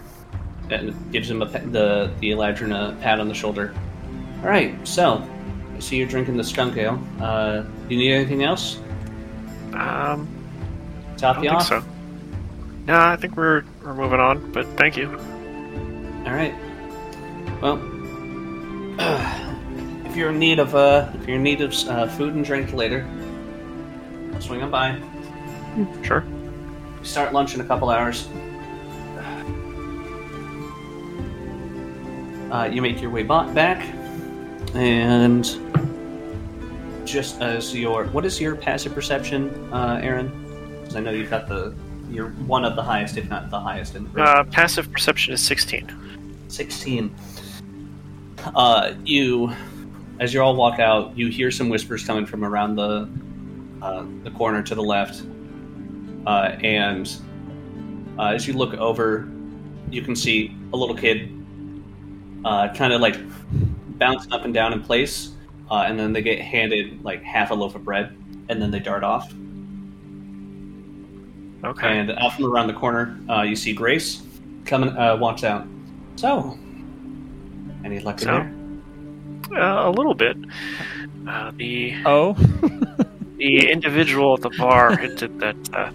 [0.70, 3.74] and gives him a, the the Eladrin a pat on the shoulder.
[4.42, 5.28] All right, so
[5.76, 7.02] I see you're drinking the skunk ale.
[7.20, 8.80] Uh, you need anything else?
[9.74, 10.28] um,
[11.14, 11.68] I Top don't you think off.
[11.68, 11.84] so.
[12.86, 14.52] No, I think we're we're moving on.
[14.52, 15.10] But thank you.
[16.26, 16.54] All right.
[17.62, 17.78] Well,
[20.20, 23.08] you're in need of uh, if you're in need of uh, food and drink later,
[24.40, 25.02] swing on by.
[26.04, 26.26] Sure.
[27.00, 28.28] We start lunch in a couple hours.
[32.52, 33.82] Uh, you make your way back,
[34.76, 35.46] and
[37.06, 40.30] just as your what is your passive perception, uh, Aaron?
[40.82, 41.74] Because I know you've got the
[42.10, 44.28] you're one of the highest, if not the highest in the group.
[44.28, 45.96] Uh, passive perception is sixteen.
[46.50, 47.16] 16.
[48.56, 49.54] Uh, you,
[50.20, 53.10] as you all walk out, you hear some whispers coming from around the
[53.82, 55.24] uh, the corner to the left,
[56.28, 57.10] uh, and
[58.18, 59.30] uh, as you look over,
[59.90, 61.32] you can see a little kid,
[62.44, 63.16] uh, kind of like
[63.98, 65.32] bouncing up and down in place,
[65.72, 68.18] uh, and then they get handed like half a loaf of bread,
[68.50, 69.34] and then they dart off.
[71.64, 72.00] Okay.
[72.00, 74.22] And out from around the corner, uh, you see Grace
[74.66, 75.68] coming, uh, walks out.
[76.16, 76.58] So,
[77.84, 78.26] any luck So?
[78.26, 78.59] there?
[79.52, 80.38] Uh, a little bit.
[81.28, 82.34] Uh, the Oh,
[83.38, 85.92] the individual at the bar hinted that uh,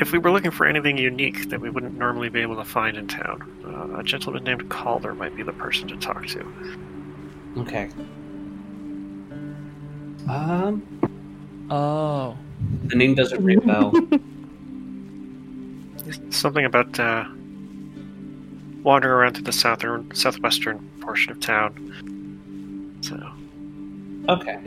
[0.00, 2.96] if we were looking for anything unique that we wouldn't normally be able to find
[2.96, 6.52] in town, uh, a gentleman named Calder might be the person to talk to.
[7.58, 7.88] Okay.
[10.28, 10.82] Um,
[11.70, 12.36] Oh.
[12.86, 13.92] the name doesn't ring a bell.
[16.30, 17.24] Something about uh,
[18.82, 22.21] wandering around through the southern, southwestern portion of town.
[23.02, 23.16] So
[24.28, 24.58] Okay.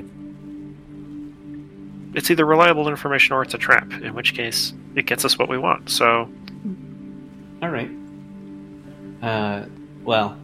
[2.14, 3.92] it's either reliable information or it's a trap.
[3.94, 5.90] In which case, it gets us what we want.
[5.90, 6.30] So
[7.62, 7.90] All right.
[9.22, 9.66] Uh,
[10.04, 10.38] well,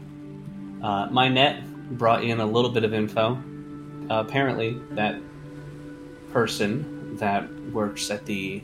[0.82, 1.62] uh, my net
[1.98, 3.36] brought in a little bit of info.
[4.10, 5.20] Uh, apparently, that
[6.32, 8.64] person that works at the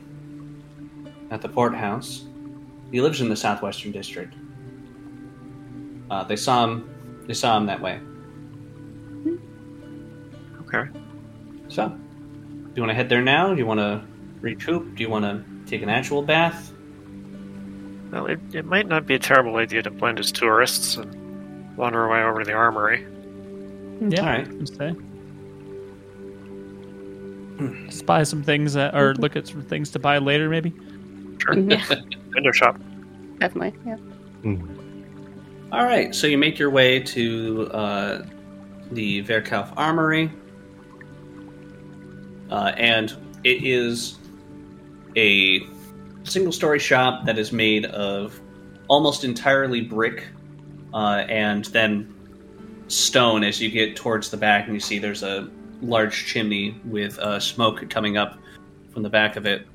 [1.30, 2.24] at the port house,
[2.90, 4.34] he lives in the southwestern district.
[6.10, 6.88] Uh, they saw him.
[7.26, 8.00] They saw him that way.
[10.72, 10.90] Okay.
[11.68, 13.52] So, do you want to head there now?
[13.52, 14.02] Do you want to
[14.40, 14.96] recoup?
[14.96, 16.72] Do you want to take an actual bath?
[18.10, 22.04] Well, it, it might not be a terrible idea to blend as tourists and wander
[22.06, 23.02] away over to the armory.
[23.02, 24.10] Hmm.
[24.10, 24.20] Yeah.
[24.20, 24.48] All right.
[24.48, 24.96] I'd.
[27.60, 28.24] Let's buy hmm.
[28.24, 29.22] some things that, or mm-hmm.
[29.22, 30.72] look at some things to buy later, maybe.
[31.38, 31.58] Sure.
[31.58, 31.84] Yeah,
[32.34, 32.80] Window shop.
[33.38, 33.74] definitely.
[33.84, 33.96] Yeah.
[34.42, 34.78] Hmm.
[35.70, 38.22] All right, so you make your way to uh,
[38.90, 40.32] the Verkauf Armory,
[42.50, 44.16] uh, and it is
[45.16, 45.66] a
[46.24, 48.40] single-story shop that is made of
[48.88, 50.26] almost entirely brick,
[50.94, 52.14] uh, and then
[52.88, 53.44] stone.
[53.44, 55.48] As you get towards the back, and you see there's a
[55.80, 58.38] large chimney with uh, smoke coming up
[58.92, 59.66] from the back of it.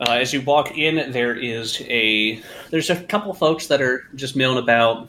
[0.00, 4.36] Uh, as you walk in, there is a there's a couple folks that are just
[4.36, 5.08] milling about.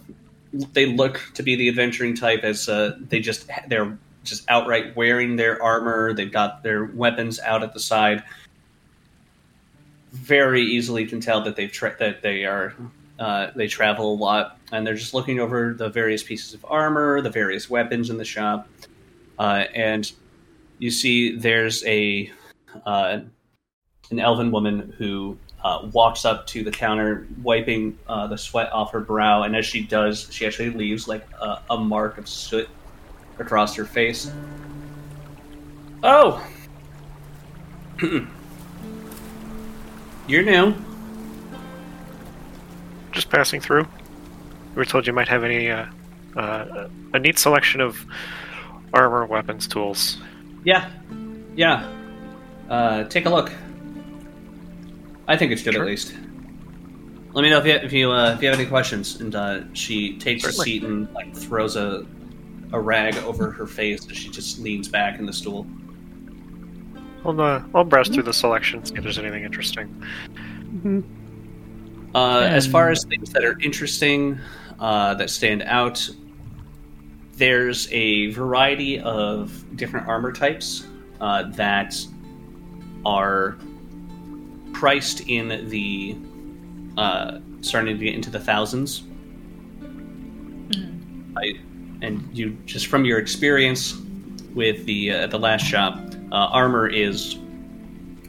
[0.73, 5.35] They look to be the adventuring type, as uh, they just they're just outright wearing
[5.35, 6.13] their armor.
[6.13, 8.23] They've got their weapons out at the side.
[10.11, 12.73] Very easily can tell that they've tra- that they are
[13.19, 17.21] uh, they travel a lot, and they're just looking over the various pieces of armor,
[17.21, 18.67] the various weapons in the shop,
[19.39, 20.11] uh, and
[20.79, 22.31] you see there's a
[22.85, 23.19] uh,
[24.11, 28.91] an elven woman who uh, walks up to the counter, wiping uh, the sweat off
[28.91, 32.69] her brow, and as she does, she actually leaves like a, a mark of soot
[33.39, 34.31] across her face.
[36.03, 36.45] Oh,
[40.27, 40.73] you're new.
[43.11, 43.83] Just passing through.
[43.83, 45.85] We were told you might have any uh,
[46.35, 48.05] uh, a neat selection of
[48.93, 50.17] armor, weapons, tools.
[50.63, 50.89] Yeah,
[51.55, 51.89] yeah.
[52.69, 53.51] Uh, take a look.
[55.27, 55.83] I think it's good Sure.
[55.83, 56.13] at least.
[57.33, 59.19] Let me know if you if you uh, if you have any questions.
[59.21, 62.05] And uh, she takes a seat and like throws a
[62.73, 65.65] a rag over her face as she just leans back in the stool.
[67.23, 69.87] I'll uh, I'll browse through the selection, see if there's anything interesting.
[70.81, 71.01] hmm
[72.13, 74.39] Uh, as far as things that are interesting,
[74.79, 76.07] uh, that stand out,
[77.33, 80.85] there's a variety of different armor types
[81.19, 81.95] uh, that
[83.05, 83.57] are
[84.73, 86.15] priced in the
[86.97, 89.03] uh, starting to get into the thousands.
[91.37, 91.59] I,
[92.01, 93.95] and you just from your experience
[94.53, 95.99] with the uh, the last shop,
[96.31, 97.35] uh, armor is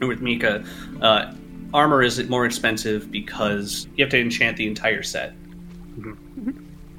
[0.01, 0.65] with Meeka.
[1.01, 1.33] Uh,
[1.73, 5.33] armor is more expensive because you have to enchant the entire set.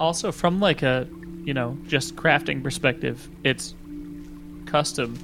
[0.01, 1.09] Also, from like a,
[1.45, 3.75] you know, just crafting perspective, it's
[4.66, 5.16] custom,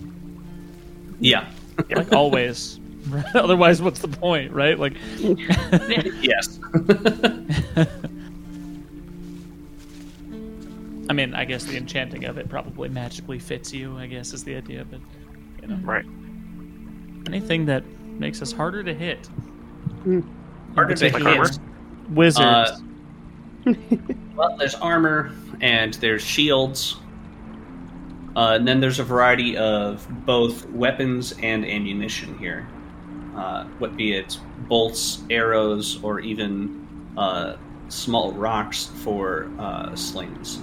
[1.21, 1.49] Yeah.
[1.91, 2.79] like always.
[3.35, 4.79] Otherwise, what's the point, right?
[4.79, 4.95] Like,
[6.23, 6.59] yes.
[11.09, 13.97] I mean, I guess the enchanting of it probably magically fits you.
[13.99, 15.01] I guess is the idea, but
[15.63, 16.05] you know, Right.
[17.27, 17.85] anything that
[18.19, 19.29] makes us harder to hit.
[20.75, 21.27] Harder to hit.
[21.27, 21.51] armor?
[22.11, 22.45] Wizards.
[22.47, 22.79] Uh,
[24.37, 25.31] Well, there's armor
[25.61, 26.97] and there's shields.
[28.35, 32.67] Uh, and then there's a variety of both weapons and ammunition here.
[33.37, 34.39] Uh, what be it
[34.69, 36.85] bolts, arrows, or even
[37.17, 37.55] uh,
[37.89, 40.59] small rocks for uh, slings.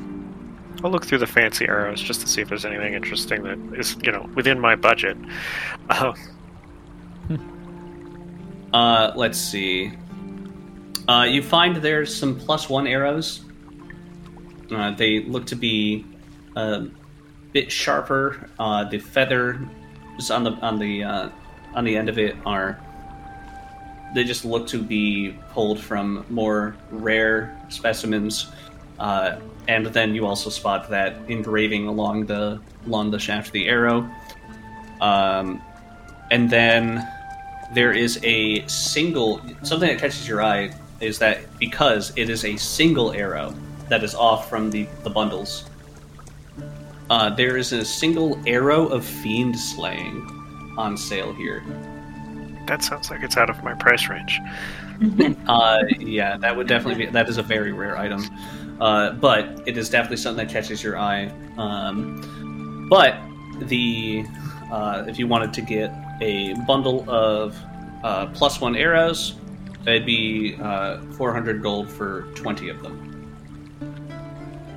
[0.83, 3.95] I'll look through the fancy arrows just to see if there's anything interesting that is,
[4.03, 5.17] you know, within my budget.
[5.89, 6.13] Uh,
[8.73, 9.91] Uh, let's see.
[11.07, 13.41] Uh, you find there's some plus one arrows.
[14.71, 16.05] Uh, they look to be
[16.55, 16.87] a
[17.51, 18.49] bit sharper.
[18.59, 19.59] Uh, the feathers
[20.31, 21.29] on the on the uh,
[21.73, 22.79] on the end of it are.
[24.13, 28.51] They just look to be pulled from more rare specimens.
[28.99, 33.67] Uh, and then you also spot that engraving along the along the shaft of the
[33.67, 34.09] arrow.
[34.99, 35.61] Um,
[36.31, 37.07] and then
[37.73, 42.55] there is a single something that catches your eye is that because it is a
[42.57, 43.53] single arrow
[43.89, 45.65] that is off from the, the bundles,
[47.09, 50.25] uh, there is a single arrow of fiend slaying
[50.77, 51.63] on sale here.
[52.67, 54.39] That sounds like it's out of my price range.
[55.47, 58.23] Uh, yeah, that would definitely be that is a very rare item,
[58.81, 61.31] uh, but it is definitely something that catches your eye.
[61.57, 63.15] Um, but
[63.59, 64.25] the
[64.71, 67.57] uh, if you wanted to get a bundle of
[68.03, 69.35] uh, plus one arrows,
[69.85, 73.07] it'd be uh, 400 gold for 20 of them.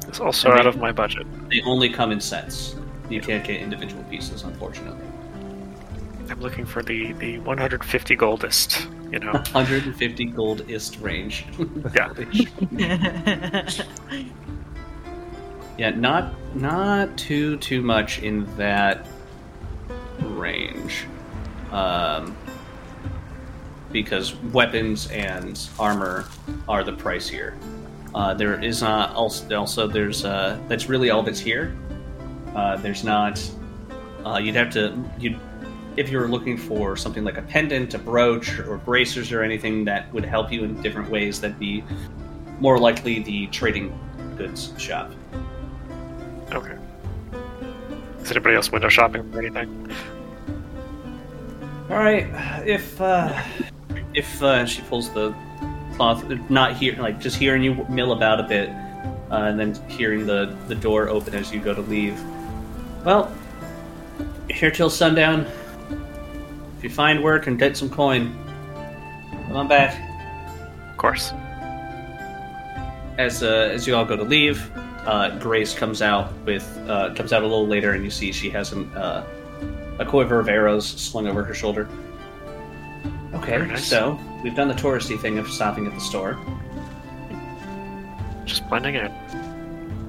[0.06, 1.26] It's also out of my budget.
[1.50, 2.76] They only come in sets.
[3.08, 5.04] You can't get individual pieces, unfortunately.
[6.30, 9.32] I'm looking for the, the 150 goldest, you know.
[9.52, 11.46] 150 gold ist range.
[12.76, 13.68] Yeah.
[15.76, 19.08] Yeah, not not too too much in that
[20.20, 21.04] range,
[21.72, 22.36] um,
[23.90, 26.26] because weapons and armor
[26.68, 27.58] are the price here.
[28.14, 31.76] Uh, there is not also also there's uh, that's really all that's here.
[32.54, 33.42] Uh, there's not.
[34.24, 35.36] Uh, you'd have to you
[35.96, 39.84] if you were looking for something like a pendant, a brooch, or bracers, or anything
[39.84, 41.40] that would help you in different ways.
[41.40, 41.84] That'd be
[42.60, 43.98] more likely the trading
[44.36, 45.12] goods shop.
[46.52, 46.76] Okay.
[48.20, 49.92] Is anybody else window shopping or anything?
[51.90, 52.26] All right,
[52.66, 53.42] if uh,
[54.14, 55.34] if uh, she pulls the
[55.96, 58.70] cloth, not here, like just hearing you mill about a bit,
[59.30, 62.18] uh, and then hearing the the door open as you go to leave.
[63.04, 63.30] Well,
[64.48, 65.46] here till sundown.
[66.84, 68.36] If you find work and get some coin,
[69.46, 69.98] come on back.
[70.90, 71.32] Of course.
[73.16, 74.70] As uh, as you all go to leave,
[75.06, 78.50] uh, Grace comes out with uh, comes out a little later, and you see she
[78.50, 79.24] has an, uh,
[79.98, 81.88] a quiver of arrows slung over her shoulder.
[83.32, 83.86] Okay, nice.
[83.86, 86.38] so we've done the touristy thing of stopping at the store.
[88.44, 89.06] Just blending in.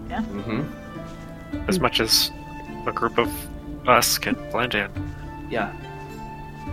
[0.09, 0.23] Yeah.
[0.23, 1.69] Mm-hmm.
[1.69, 2.31] As much as
[2.85, 3.31] a group of
[3.87, 4.91] us can blend in.
[5.49, 5.73] Yeah.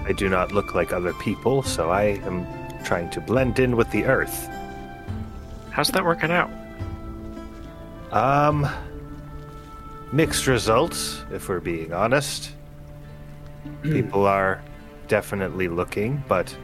[0.05, 2.47] I do not look like other people, so I am
[2.85, 4.49] trying to blend in with the earth.
[5.71, 6.51] How's that working out?
[8.11, 8.69] Um,
[10.13, 12.53] mixed results, if we're being honest.
[13.83, 14.63] people are
[15.09, 16.55] definitely looking, but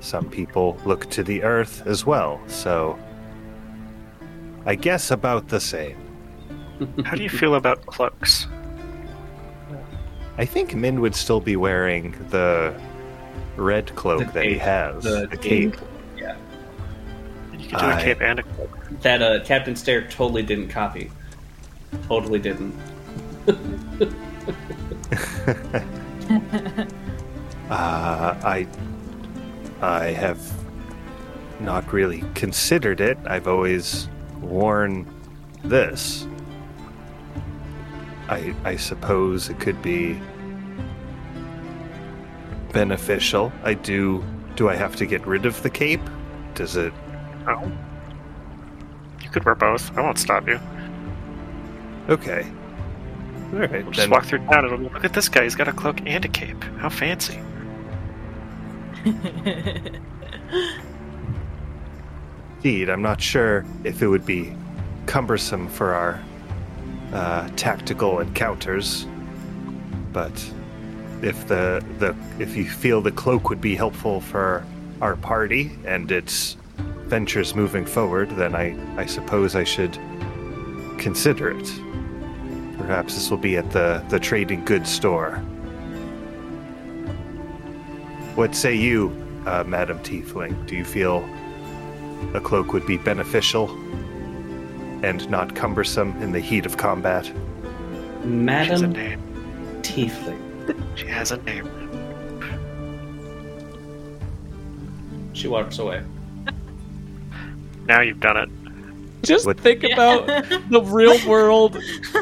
[0.00, 2.98] some people look to the earth as well, so
[4.66, 5.96] I guess about the same.
[7.04, 8.46] How do you feel about cloaks?
[10.38, 12.72] I think Min would still be wearing the
[13.56, 15.76] red cloak The that he has, The the, cape.
[16.16, 18.78] You could do a I- cape and a cloak.
[19.02, 21.10] That uh, Captain Stare totally didn't copy.
[22.06, 22.74] Totally didn't.
[27.70, 28.66] Uh, I,
[29.82, 30.40] I have
[31.60, 33.18] not really considered it.
[33.26, 34.08] I've always
[34.40, 35.06] worn
[35.64, 36.26] this.
[38.28, 40.20] I, I suppose it could be
[42.72, 43.52] beneficial.
[43.64, 44.24] I do.
[44.56, 46.02] Do I have to get rid of the cape?
[46.54, 46.92] Does it?
[47.46, 47.70] Oh.
[49.22, 49.96] You could wear both.
[49.96, 50.60] I won't stop you.
[52.08, 52.46] Okay.
[53.52, 53.70] All right.
[53.70, 55.44] We'll just then- walk through town and look at this guy.
[55.44, 56.62] He's got a cloak and a cape.
[56.78, 57.38] How fancy.
[62.56, 64.52] Indeed, I'm not sure if it would be
[65.06, 66.20] cumbersome for our
[67.12, 69.06] uh, tactical encounters,
[70.12, 70.32] but
[71.22, 74.64] if the the if you feel the cloak would be helpful for
[75.00, 76.56] our party and its
[77.06, 79.98] ventures moving forward, then I I suppose I should
[80.98, 81.72] consider it.
[82.76, 85.36] Perhaps this will be at the the trading goods store.
[88.34, 89.10] What say you,
[89.46, 90.66] uh, Madam Tiefling?
[90.66, 91.28] Do you feel
[92.34, 93.68] a cloak would be beneficial
[95.02, 97.24] and not cumbersome in the heat of combat.
[97.26, 97.36] She has
[98.22, 99.22] a Madam name.
[99.82, 100.84] Tiefling.
[100.96, 101.68] She has a name.
[105.32, 106.02] She walks away.
[107.86, 108.48] Now you've done it.
[109.22, 110.26] Just What- think about
[110.70, 111.78] the real world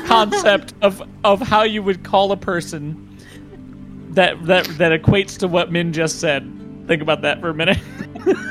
[0.07, 3.03] concept of of how you would call a person
[4.11, 6.51] that that that equates to what Min just said.
[6.87, 7.79] Think about that for a minute.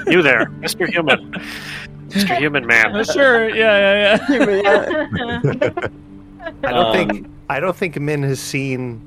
[0.07, 0.87] You there, Mr.
[0.89, 1.35] Human.
[2.15, 2.37] Mr.
[2.37, 2.95] Human Man.
[2.95, 5.71] Uh, sure, yeah, yeah, yeah.
[6.63, 9.01] I don't Um, think I don't think Min has seen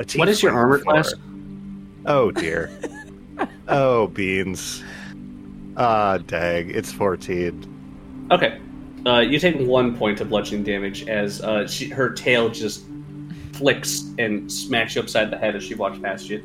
[0.00, 0.92] a What is your armor before.
[0.94, 1.14] class?
[2.06, 2.70] Oh dear.
[3.68, 4.82] oh beans.
[5.76, 8.28] Ah dang, it's 14.
[8.30, 8.58] Okay.
[9.06, 12.84] Uh, you take one point of bludgeoning damage as uh, she, her tail just
[13.52, 16.42] flicks and smacks you upside the head as she walks past you.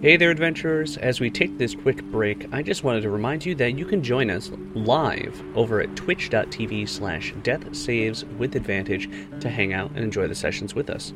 [0.00, 0.96] Hey there, adventurers.
[0.96, 4.00] As we take this quick break, I just wanted to remind you that you can
[4.00, 9.98] join us live over at twitch.tv slash death saves with advantage to hang out and
[9.98, 11.12] enjoy the sessions with us.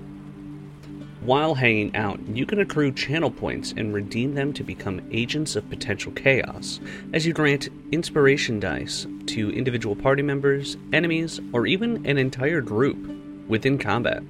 [1.20, 5.70] While hanging out, you can accrue channel points and redeem them to become agents of
[5.70, 6.80] potential chaos,
[7.12, 12.98] as you grant inspiration dice to individual party members, enemies, or even an entire group
[13.46, 14.24] within combat.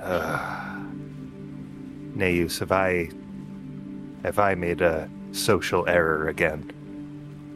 [0.00, 0.65] Ah.
[2.16, 3.08] Neus, have I
[4.22, 6.72] have I made a social error again?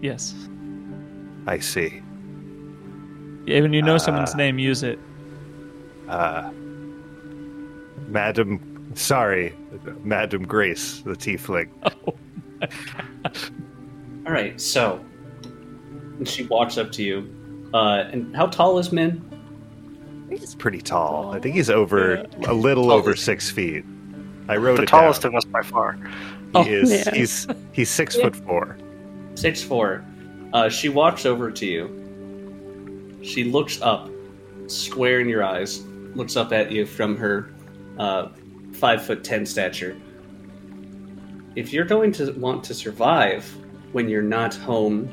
[0.03, 0.35] Yes.
[1.47, 2.03] I see.
[3.47, 3.99] Yeah, when you know Ah.
[3.99, 4.99] someone's name, use it.
[6.09, 6.51] Uh,
[8.09, 9.55] Madam, sorry,
[10.05, 11.71] Madam Grace, the tiefling.
[14.27, 15.03] All right, so
[16.19, 17.71] and she walks up to you.
[17.73, 19.23] Uh, and how tall is Min?
[20.29, 21.33] He's pretty tall.
[21.33, 23.85] I think he's over a little over six feet.
[24.51, 25.33] I wrote the it tallest down.
[25.33, 25.93] of us by far.
[25.93, 26.03] He
[26.55, 26.91] Oh, is.
[26.91, 27.15] yeah.
[27.15, 28.77] He's he's six foot four.
[29.37, 30.05] Six four.
[30.53, 33.21] Uh, she walks over to you.
[33.23, 34.11] She looks up,
[34.67, 35.83] square in your eyes.
[36.17, 37.53] Looks up at you from her
[37.99, 38.31] uh,
[38.73, 39.97] five foot ten stature.
[41.55, 43.45] If you're going to want to survive
[43.93, 45.09] when you're not home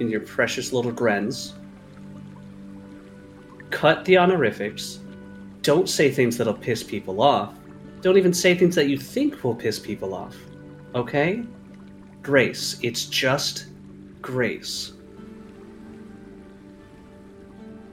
[0.00, 1.52] in your precious little Grenz,
[3.70, 5.00] cut the honorifics.
[5.62, 7.54] Don't say things that'll piss people off.
[8.02, 10.36] Don't even say things that you think will piss people off.
[10.94, 11.44] Okay?
[12.22, 12.78] Grace.
[12.82, 13.66] It's just
[14.20, 14.92] grace.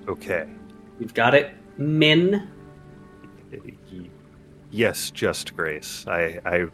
[0.08, 0.48] Okay.
[1.00, 2.50] You've got it, Min.
[4.72, 6.06] Yes, just Grace.
[6.08, 6.66] I I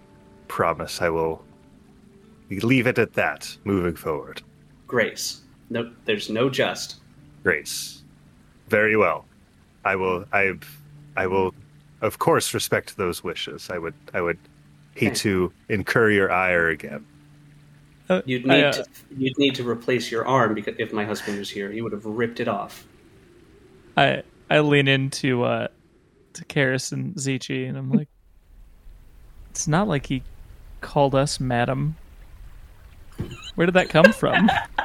[0.47, 1.43] promise I will
[2.49, 3.57] leave it at that.
[3.63, 4.41] Moving forward,
[4.88, 5.41] Grace.
[5.69, 6.95] No, there's no just.
[7.43, 8.03] Grace.
[8.69, 9.25] Very well.
[9.83, 10.25] I will.
[10.33, 10.53] I
[11.15, 11.53] I will,
[12.01, 13.69] of course, respect those wishes.
[13.69, 13.93] I would.
[14.13, 14.37] I would
[14.95, 15.15] hate Okay.
[15.15, 17.05] to incur your ire again.
[18.07, 18.85] Uh, You'd I, need uh, to.
[19.17, 22.05] You'd need to replace your arm because if my husband was here, he would have
[22.05, 22.85] ripped it off.
[23.97, 25.67] I I lean into uh
[26.33, 28.09] to Karis and Zichi and I'm like
[29.51, 30.21] It's not like he
[30.81, 31.95] called us madam.
[33.55, 34.49] Where did that come from?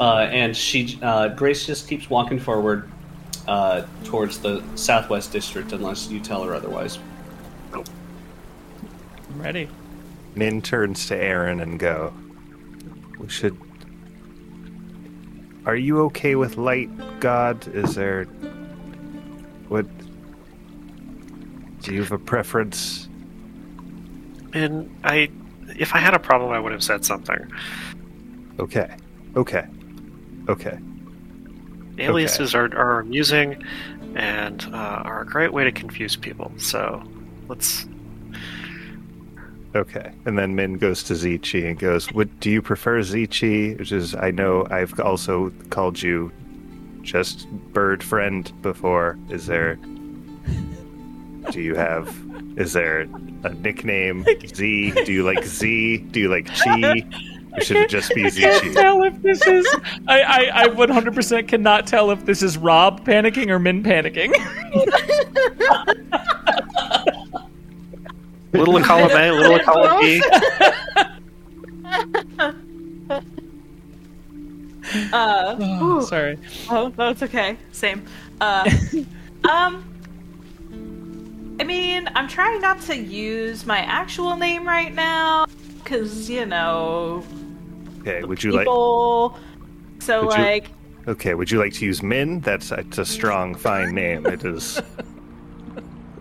[0.00, 2.90] Uh, and she, uh, Grace, just keeps walking forward
[3.46, 6.98] uh, towards the southwest district, unless you tell her otherwise.
[7.74, 7.84] I'm
[9.36, 9.68] ready.
[10.34, 12.14] Min turns to Aaron and go.
[13.18, 13.60] We should.
[15.66, 16.88] Are you okay with light,
[17.20, 17.68] God?
[17.68, 18.24] Is there.
[19.68, 19.86] What.
[21.82, 23.06] Do you have a preference?
[24.54, 25.30] And I,
[25.76, 27.52] if I had a problem, I would have said something.
[28.58, 28.96] Okay.
[29.36, 29.66] Okay.
[30.50, 30.78] Okay.
[31.98, 33.62] Aliases are, are amusing
[34.16, 36.50] and uh, are a great way to confuse people.
[36.58, 37.02] So
[37.46, 37.86] let's.
[39.76, 40.10] Okay.
[40.24, 44.16] And then Min goes to Zichi and goes, "What do you prefer, Zichi?" Which is,
[44.16, 46.32] I know I've also called you
[47.02, 49.16] just bird friend before.
[49.28, 49.76] Is there?
[51.50, 52.12] Do you have?
[52.56, 53.06] Is there
[53.44, 54.24] a nickname?
[54.46, 54.90] Z?
[55.04, 55.98] Do you like Z?
[55.98, 57.06] Do you like Chi?
[57.56, 59.66] Or should it just be I can't tell if this is.
[60.06, 64.32] I, I, I 100% cannot tell if this is Rob panicking or Min panicking.
[68.52, 70.20] Little in column A, little in column B.
[75.12, 76.36] Uh, Oh, sorry.
[76.68, 77.56] oh, no, it's okay.
[77.70, 78.04] Same.
[78.40, 78.68] Uh,
[79.48, 79.84] um,
[81.60, 85.46] I mean, I'm trying not to use my actual name right now
[85.84, 87.22] because you know
[88.00, 88.22] Okay.
[88.24, 88.62] Would you like?
[88.66, 89.36] people.
[90.00, 90.70] so Would you- like,
[91.08, 91.34] Okay.
[91.34, 92.40] Would you like to use Min?
[92.40, 94.26] That's it's a strong, fine name.
[94.26, 94.80] It is.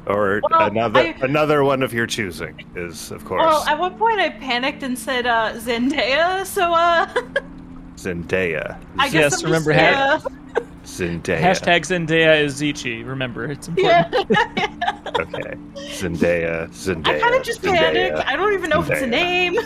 [0.08, 3.96] Or Well, another I- another one of your choosing is of course well, at one
[3.96, 6.44] point I panicked and said uh, Zendaya.
[6.48, 7.06] So uh,
[7.96, 8.80] Zendaya.
[8.98, 11.40] I guess Yes, I'm remember just, uh, Zendaya.
[11.40, 13.06] Hashtag Zendaya is Zichi.
[13.06, 14.26] Remember, it's important.
[14.32, 14.68] yeah.
[15.20, 15.54] Okay.
[16.00, 16.70] Zendaya.
[16.70, 17.18] Zendaya.
[17.18, 17.78] I kind of just Zendaya.
[17.78, 18.18] panicked.
[18.28, 19.58] I don't even know if it's a name.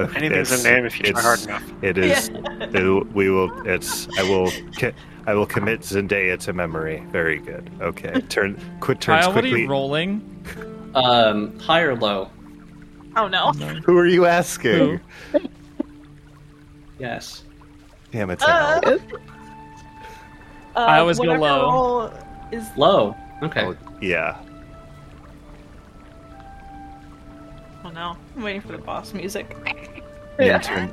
[0.00, 1.72] Okay, Anything's it's- a name if you try hard enough.
[1.82, 2.30] It is.
[2.34, 3.66] it- we will.
[3.66, 4.08] It's.
[4.18, 4.50] I will.
[5.26, 7.04] I will commit Zendaya to memory.
[7.10, 7.70] Very good.
[7.80, 8.20] Okay.
[8.28, 8.58] Turn.
[8.80, 10.22] Quit turns Kyle, what are you rolling?
[10.94, 12.30] Um, high or low?
[13.16, 13.52] oh no.
[13.84, 15.00] Who are you asking?
[16.98, 17.44] Yes.
[18.12, 18.42] Damn it.
[18.42, 18.98] Uh,
[20.76, 21.62] Uh, I always go whatever low.
[21.62, 22.12] roll
[22.52, 23.16] Is Low.
[23.42, 23.64] Okay.
[23.64, 24.38] Oh, yeah.
[27.90, 29.56] Oh no, I'm waiting for the boss music.
[30.38, 30.92] Min, turn,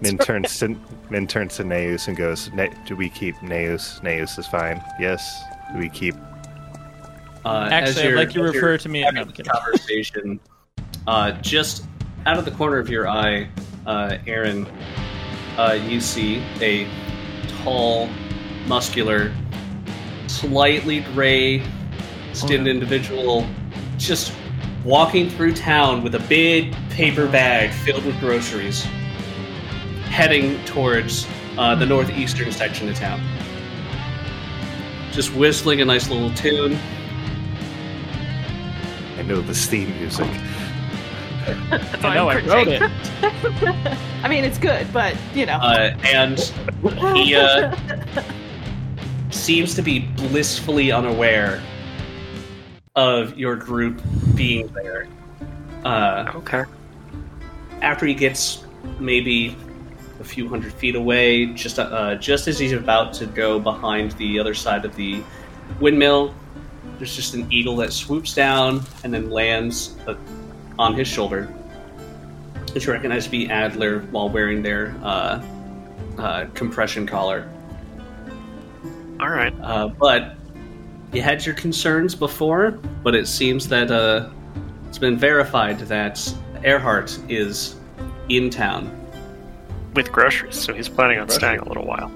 [0.00, 0.76] Min turns to
[1.10, 4.02] Min turns to Neus and goes, "Ne- "Do we keep Neus?
[4.02, 4.82] Neus is fine.
[4.98, 5.42] Yes.
[5.72, 6.14] Do we keep?"
[7.44, 9.08] Uh, Actually, I'd like you to as you're refer to me.
[9.12, 10.40] No, the conversation.
[11.06, 11.84] Uh, just
[12.24, 13.48] out of the corner of your eye,
[13.86, 14.66] uh, Aaron,
[15.56, 16.88] uh, you see a
[17.62, 18.08] tall,
[18.66, 19.32] muscular,
[20.26, 21.62] slightly gray
[22.32, 23.46] skinned individual
[23.96, 24.32] just
[24.86, 28.84] walking through town with a big paper bag filled with groceries,
[30.04, 31.26] heading towards
[31.58, 33.20] uh, the northeastern section of town.
[35.10, 36.78] Just whistling a nice little tune.
[39.18, 40.28] I know the Steam music.
[41.48, 42.82] I know, I wrote it.
[44.22, 45.56] I mean, it's good, but you know.
[45.56, 46.38] Uh, and
[47.16, 47.74] he uh,
[49.30, 51.60] seems to be blissfully unaware
[52.96, 54.00] of your group
[54.34, 55.06] being there.
[55.84, 56.64] Uh, Okay.
[57.82, 58.64] after he gets
[58.98, 59.56] maybe
[60.18, 64.38] a few hundred feet away, just uh, just as he's about to go behind the
[64.38, 65.22] other side of the
[65.78, 66.34] windmill,
[66.98, 70.14] there's just an eagle that swoops down and then lands uh,
[70.78, 71.44] on his shoulder,
[72.72, 75.42] which you recognize to be Adler while wearing their uh,
[76.18, 77.48] uh, compression collar.
[79.20, 79.54] All right.
[79.62, 80.36] Uh, but
[81.16, 82.72] you had your concerns before,
[83.02, 84.28] but it seems that uh,
[84.86, 87.76] it's been verified that Earhart is
[88.28, 88.92] in town.
[89.94, 92.10] With groceries, so he's planning on staying a little while.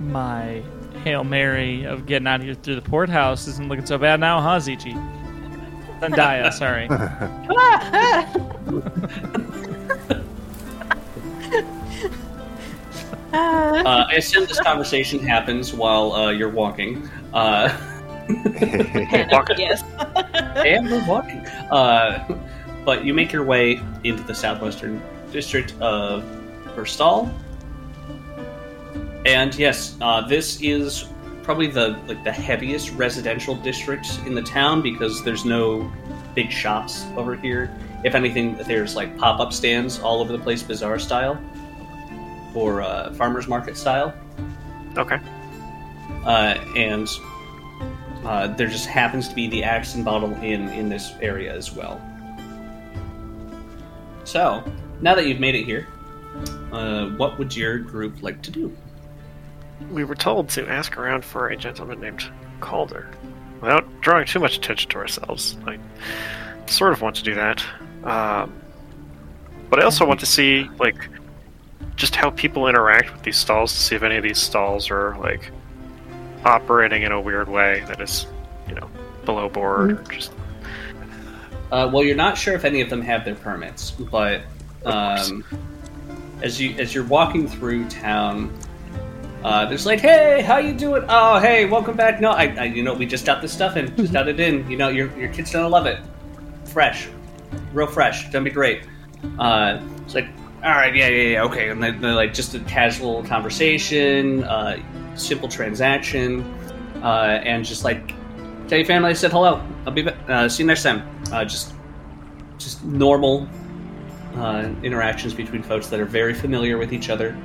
[0.00, 0.62] My
[1.04, 4.40] Hail Mary of getting out here through the port house isn't looking so bad now,
[4.40, 4.94] huh, Zichi?
[6.00, 6.88] Zendaya, sorry.
[13.34, 17.10] Uh, I assume this conversation happens while uh, you're walking.
[17.34, 17.68] Uh,
[19.30, 19.82] Walk- yes.
[20.32, 21.40] and we're walking.
[21.70, 22.26] Uh,
[22.84, 25.02] but you make your way into the southwestern
[25.32, 26.22] district of
[26.74, 27.30] Verstal.
[29.26, 31.06] And yes, uh, this is
[31.42, 35.90] probably the like the heaviest residential district in the town because there's no
[36.34, 37.70] big shops over here.
[38.04, 41.38] If anything, there's like pop-up stands all over the place, bazaar style,
[42.54, 44.14] or uh, farmers market style.
[44.96, 45.18] Okay.
[46.24, 47.08] Uh, and
[48.24, 51.72] uh, there just happens to be the Axe and Bottle Inn in this area as
[51.72, 52.00] well.
[54.24, 54.64] So,
[55.00, 55.86] now that you've made it here,
[56.72, 58.74] uh, what would your group like to do?
[59.90, 62.24] We were told to ask around for a gentleman named
[62.60, 63.08] Calder.
[63.60, 65.78] Without drawing too much attention to ourselves, I
[66.66, 67.62] sort of want to do that.
[68.04, 68.52] Um,
[69.68, 71.08] but I also want to see, like,
[71.96, 75.16] just how people interact with these stalls to see if any of these stalls are,
[75.18, 75.50] like,
[76.44, 78.26] operating in a weird way that is,
[78.68, 78.88] you know,
[79.24, 80.32] below board or just.
[81.72, 84.42] Uh, well, you're not sure if any of them have their permits, but
[84.84, 85.44] um,
[86.42, 88.56] as you as you're walking through town,
[89.42, 91.04] uh, there's like, "Hey, how you doing?
[91.08, 93.94] Oh, hey, welcome back." No, I, I you know, we just got this stuff in,
[93.96, 94.70] just got it in.
[94.70, 95.98] You know, your your kid's gonna love it.
[96.66, 97.08] Fresh,
[97.72, 98.30] real fresh.
[98.30, 98.84] Gonna be great.
[99.38, 100.28] Uh, it's like,
[100.62, 101.70] all right, yeah, yeah, yeah, okay.
[101.70, 104.78] And then, then, like just a casual conversation, uh,
[105.14, 106.42] simple transaction,
[107.02, 108.14] uh, and just like
[108.68, 109.64] tell your family I said hello.
[109.86, 110.16] I'll be back.
[110.28, 111.08] Uh, see you next time.
[111.32, 111.74] Uh, just,
[112.58, 113.48] just normal
[114.36, 117.36] uh, interactions between folks that are very familiar with each other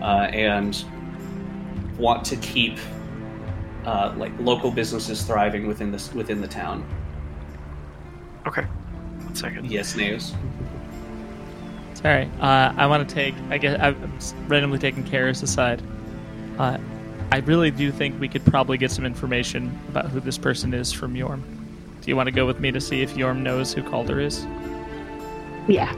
[0.00, 0.84] uh, and
[1.98, 2.78] want to keep
[3.84, 6.86] uh, like local businesses thriving within this within the town.
[8.46, 8.62] Okay.
[8.62, 9.70] One second.
[9.70, 10.34] Yes, Naos.
[11.94, 12.30] Sorry.
[12.40, 13.34] Uh, I want to take.
[13.50, 15.82] I guess I'm randomly taking Karis aside.
[17.32, 20.92] I really do think we could probably get some information about who this person is
[20.92, 21.42] from Yorm.
[22.00, 24.46] Do you want to go with me to see if Yorm knows who Calder is?
[25.68, 25.92] Yeah.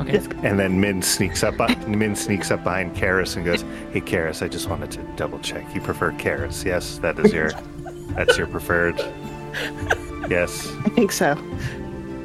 [0.00, 0.18] Okay.
[0.42, 1.56] And then Min sneaks up.
[1.88, 3.62] Min sneaks up behind Karis and goes,
[3.92, 5.64] "Hey, Karis, I just wanted to double check.
[5.74, 6.64] You prefer Karis?
[6.64, 7.50] Yes, that is your,
[8.10, 8.98] that's your preferred.
[10.28, 10.70] Yes.
[10.84, 11.36] I think so.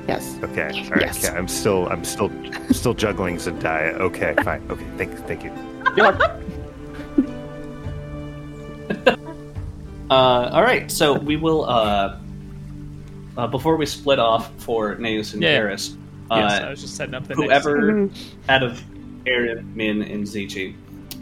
[0.07, 0.37] Yes.
[0.43, 0.63] Okay.
[0.63, 1.01] All right.
[1.01, 1.23] Yes.
[1.23, 1.37] Okay.
[1.37, 2.31] I'm still, I'm still,
[2.71, 3.93] still juggling Zendaya.
[3.99, 4.35] Okay.
[4.43, 4.65] Fine.
[4.69, 4.85] Okay.
[4.97, 5.51] Thank, thank you.
[10.09, 11.65] Uh, all right, so we will.
[11.65, 12.17] Uh,
[13.37, 15.59] uh, before we split off for Naos and Yeah.
[15.59, 15.95] Karis,
[16.31, 18.11] yes, uh, I was just setting up the whoever Mhm.
[18.49, 18.83] out of
[19.27, 20.73] Aaron, Min, and Zichi,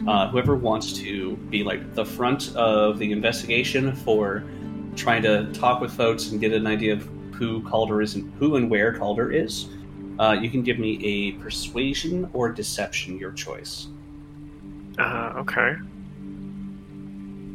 [0.08, 4.44] uh, whoever wants to be like the front of the investigation for
[4.96, 8.56] trying to talk with folks and get an idea of who Calder is and who
[8.56, 9.68] and where Calder is,
[10.18, 13.88] uh, you can give me a persuasion or deception, your choice.
[14.98, 15.76] Uh, okay.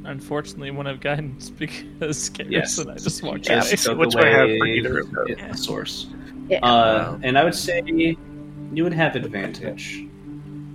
[0.04, 2.78] Unfortunately, one of guidance because Karis Yes.
[2.78, 3.76] and I just walked Just away.
[3.76, 5.28] so took which do I have for either of those?
[5.36, 6.06] the source.
[6.48, 6.58] Yeah.
[6.64, 10.04] Uh, and I would say you would have advantage.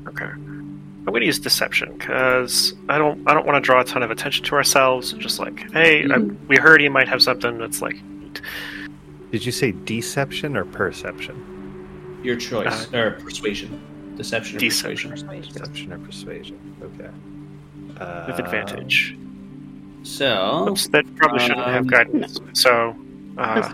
[0.07, 0.23] Okay.
[0.25, 4.03] I'm going to use deception because I don't I don't want to draw a ton
[4.03, 5.13] of attention to ourselves.
[5.13, 7.95] Just like, hey, I, we heard he might have something that's like.
[9.31, 12.19] Did you say deception or perception?
[12.23, 13.79] Your choice or persuasion,
[14.15, 15.11] deception or Deception.
[15.11, 15.53] persuasion.
[15.53, 16.75] Deception or persuasion?
[16.81, 17.09] Okay.
[17.99, 19.17] Uh, with advantage.
[20.03, 22.39] So Oops, that probably shouldn't um, have guidance.
[22.53, 22.95] So,
[23.37, 23.73] uh,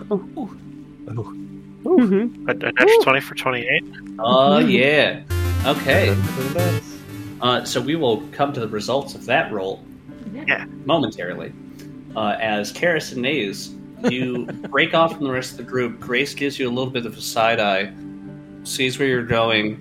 [1.86, 3.84] Oh, hmm a, a natural 20 for 28.
[4.20, 5.22] Oh yeah.
[5.66, 6.16] Okay.
[7.42, 9.84] Uh, so we will come to the results of that roll
[10.34, 10.66] Yeah.
[10.86, 11.52] momentarily.
[12.16, 13.74] Uh, as Karis and Naze,
[14.10, 16.00] you break off from the rest of the group.
[16.00, 17.92] Grace gives you a little bit of a side eye,
[18.64, 19.76] sees where you're going,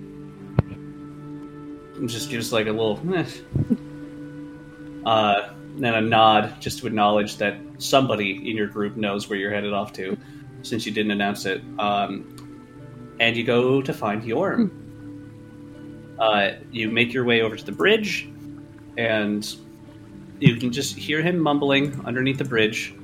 [1.96, 3.24] and just gives like a little, eh.
[5.04, 9.52] Uh, then a nod just to acknowledge that somebody in your group knows where you're
[9.52, 10.16] headed off to,
[10.62, 11.62] since you didn't announce it.
[11.78, 14.70] Um, and you go to find Yorm.
[16.18, 18.28] Uh, you make your way over to the bridge,
[18.96, 19.56] and
[20.38, 22.94] you can just hear him mumbling underneath the bridge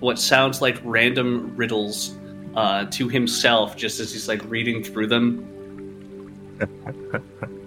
[0.00, 2.16] what sounds like random riddles
[2.54, 5.44] uh, to himself, just as he's like reading through them.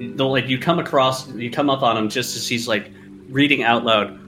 [0.00, 2.90] They'll like you come across, you come up on him just as he's like
[3.28, 4.18] reading out loud.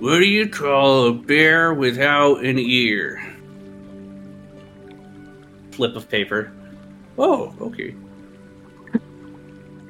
[0.00, 3.22] What do you call a bear without an ear?
[5.70, 6.52] Flip of paper.
[7.16, 7.92] Oh, okay.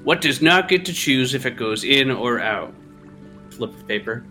[0.05, 2.75] What does not get to choose if it goes in or out?
[3.51, 4.25] Flip of paper.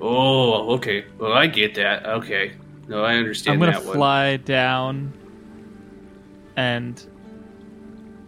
[0.00, 1.04] Oh, okay.
[1.18, 2.06] Well, I get that.
[2.06, 2.54] Okay.
[2.88, 5.12] No, I understand I'm gonna that fly down
[6.56, 7.06] and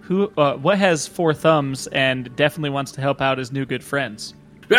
[0.07, 3.83] who uh, what has four thumbs and definitely wants to help out his new good
[3.83, 4.35] friends.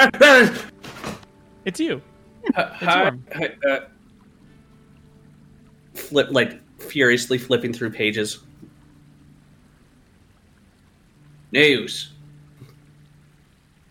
[1.66, 2.02] It's you.
[2.56, 3.12] Hi-
[3.70, 3.80] uh,
[5.94, 8.40] flip like furiously flipping through pages.
[11.52, 12.14] News.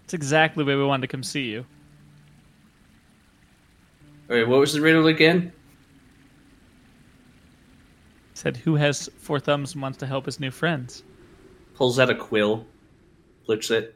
[0.04, 1.66] It's exactly where we wanted to come see you.
[4.30, 5.52] All right, what was the riddle again?
[8.32, 11.02] Said who has four thumbs and wants to help his new friends.
[11.76, 12.66] Pulls out a quill,
[13.44, 13.94] flips it,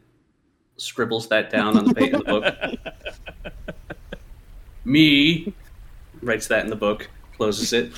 [0.77, 3.53] scribbles that down on the page of the book.
[4.85, 5.53] Me
[6.23, 7.93] writes that in the book, closes it.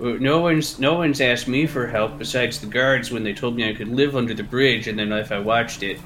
[0.00, 3.56] Uh, No one's no one's asked me for help besides the guards when they told
[3.56, 5.98] me I could live under the bridge, and then if I watched it.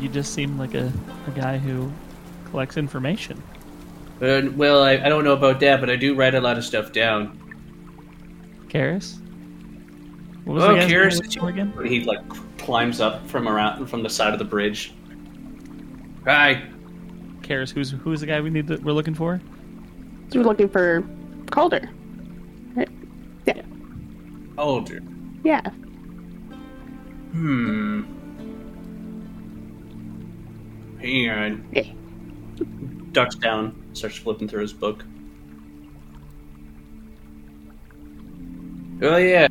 [0.00, 0.92] You just seem like a,
[1.26, 1.90] a guy who
[2.50, 3.42] collects information.
[4.22, 6.64] Uh, well, I, I don't know about that, but I do write a lot of
[6.64, 7.38] stuff down.
[8.68, 9.18] Karis?
[10.44, 11.72] What Oh, the guy's name it's again?
[11.86, 12.20] He like
[12.58, 14.92] climbs up from around from the side of the bridge.
[16.24, 16.68] Hi.
[17.40, 19.40] Karis, who's who's the guy we need to, we're looking for?
[20.28, 21.02] So we're looking for
[21.50, 21.88] Calder.
[22.74, 22.88] Right?
[23.46, 23.62] Yeah.
[24.58, 25.02] Older.
[25.44, 25.62] Yeah.
[27.32, 28.02] Hmm.
[31.00, 31.68] Hang on.
[31.72, 31.82] Yeah.
[33.12, 35.04] Ducks down, starts flipping through his book.
[39.02, 39.48] Oh yeah,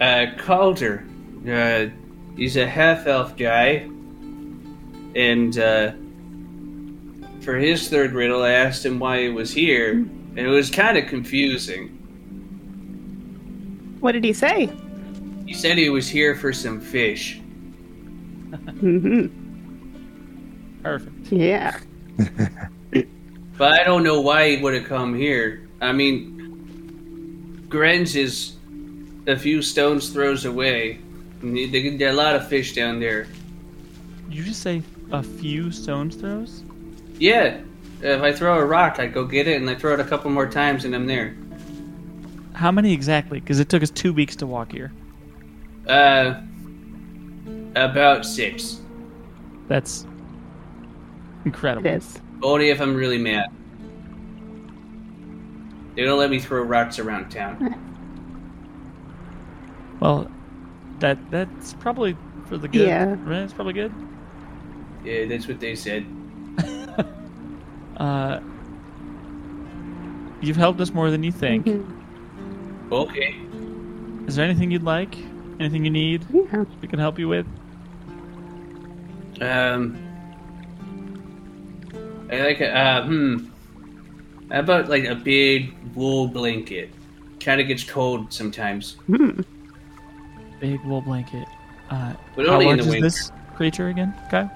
[0.00, 1.04] uh, Calder.
[1.48, 1.86] Uh,
[2.36, 3.88] he's a half-elf guy,
[5.14, 5.92] and uh,
[7.42, 10.96] for his third riddle, I asked him why he was here, and it was kind
[10.96, 11.88] of confusing.
[14.00, 14.70] What did he say?
[15.46, 17.40] He said he was here for some fish.
[18.50, 19.28] Mm-hmm.
[20.82, 21.32] Perfect.
[21.32, 21.78] Yeah.
[23.56, 25.68] But I don't know why he would have come here.
[25.80, 28.53] I mean, Grenz is
[29.26, 30.98] a few stones throws away.
[31.42, 33.24] And There there are a lot of fish down there.
[34.28, 34.82] Did you just say
[35.12, 36.64] a few stones throws?
[37.18, 37.60] Yeah,
[38.00, 40.30] if I throw a rock, I go get it, and I throw it a couple
[40.30, 41.36] more times, and I'm there.
[42.54, 43.40] How many exactly?
[43.40, 44.92] Because it took us two weeks to walk here.
[45.86, 46.40] Uh,
[47.76, 48.80] about six.
[49.68, 50.06] That's
[51.44, 51.86] incredible.
[51.86, 52.20] It is.
[52.42, 53.50] Only if I'm really mad.
[55.94, 57.80] They don't let me throw rocks around town.
[60.04, 60.30] Well,
[60.98, 62.14] that that's probably
[62.44, 62.86] for the good.
[62.86, 63.16] Yeah.
[63.24, 63.38] Right?
[63.38, 63.90] It's probably good.
[65.02, 66.04] Yeah, that's what they said.
[67.96, 68.40] Uh,
[70.42, 71.64] you've helped us more than you think.
[71.64, 71.86] Mhm.
[72.90, 73.36] Okay.
[74.26, 75.16] Is there anything you'd like?
[75.60, 76.26] Anything you need?
[76.28, 76.64] Yeah.
[76.82, 77.46] We can help you with.
[79.40, 79.96] Um,
[82.28, 83.46] I like a, uh, hmm.
[84.50, 86.90] How about like a big wool blanket?
[87.38, 88.96] Kind of gets cold sometimes.
[89.06, 89.40] Hmm.
[90.60, 91.46] Big wool blanket.
[91.90, 93.06] Uh, But how only in large the is winter.
[93.06, 94.50] this creature again, Kyle?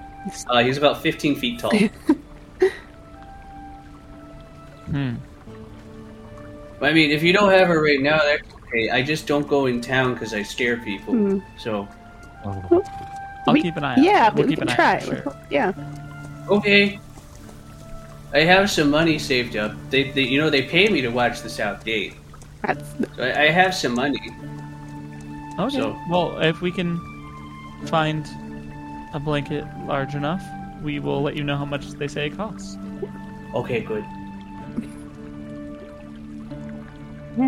[0.49, 1.71] Uh, he's about 15 feet tall.
[4.89, 5.15] Hmm.
[6.81, 8.89] I mean, if you don't have her right now, that's okay.
[8.89, 11.13] I just don't go in town because I scare people.
[11.13, 11.39] Hmm.
[11.59, 11.87] So,
[12.43, 13.99] I'll We- keep an eye out.
[14.03, 14.95] Yeah, we'll we keep can an eye try.
[14.95, 15.03] out.
[15.03, 15.35] sure.
[15.51, 15.73] Yeah.
[16.49, 16.99] okay.
[18.33, 19.73] I have some money saved up.
[19.89, 22.13] They, they, you know, they pay me to watch the South Gate.
[22.63, 22.83] That's
[23.15, 24.19] So I, I have some money.
[25.59, 25.77] Okay.
[25.77, 26.99] So- well, if we can
[27.85, 28.25] find
[29.13, 30.43] a blanket large enough,
[30.83, 32.77] we will let you know how much they say it costs.
[33.53, 34.05] Okay, good.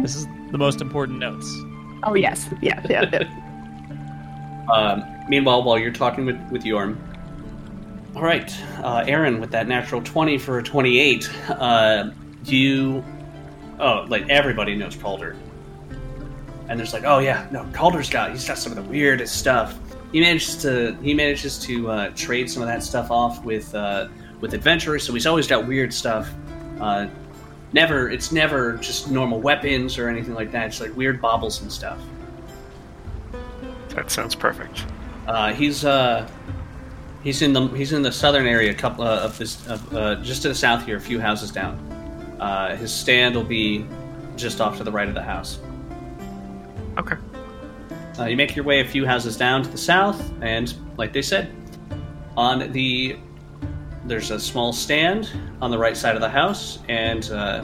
[0.02, 1.46] This is the most important notes.
[2.04, 3.10] oh yes, yeah, yeah.
[3.12, 3.24] yeah.
[4.72, 6.96] Um, meanwhile, while you're talking with, with Yorm.
[8.16, 12.12] All right, uh, Aaron, with that natural 20 for a 28, uh,
[12.46, 13.04] you.
[13.80, 15.36] Oh, like everybody knows Calder.
[16.72, 19.78] And there's like, oh yeah, no, Calder's got, he's got some of the weirdest stuff.
[20.14, 24.08] He manages to, he manages to uh, trade some of that stuff off with, uh,
[24.40, 26.34] with adventurers, so he's always got weird stuff.
[26.80, 27.08] Uh,
[27.74, 30.68] never, it's never just normal weapons or anything like that.
[30.68, 32.00] It's like weird baubles and stuff.
[33.90, 34.86] That sounds perfect.
[35.28, 36.26] Uh, he's uh,
[37.22, 40.16] he's in the he's in the southern area, a couple uh, of this of, uh,
[40.24, 41.76] just to the south here, a few houses down.
[42.40, 43.86] Uh, his stand will be
[44.38, 45.60] just off to the right of the house.
[46.98, 47.16] Okay.
[48.20, 51.22] Uh, you make your way a few houses down to the south, and like they
[51.22, 51.54] said,
[52.36, 53.18] on the
[54.06, 55.30] there's a small stand
[55.62, 57.64] on the right side of the house, and uh,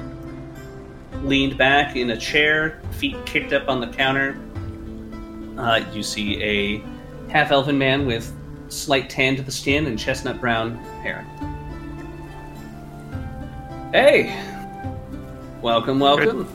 [1.23, 4.39] leaned back in a chair, feet kicked up on the counter.
[5.57, 6.83] Uh, you see a
[7.31, 8.33] half elven man with
[8.69, 11.21] slight tan to the skin and chestnut brown hair.
[13.91, 14.43] Hey!
[15.61, 16.47] Welcome, welcome.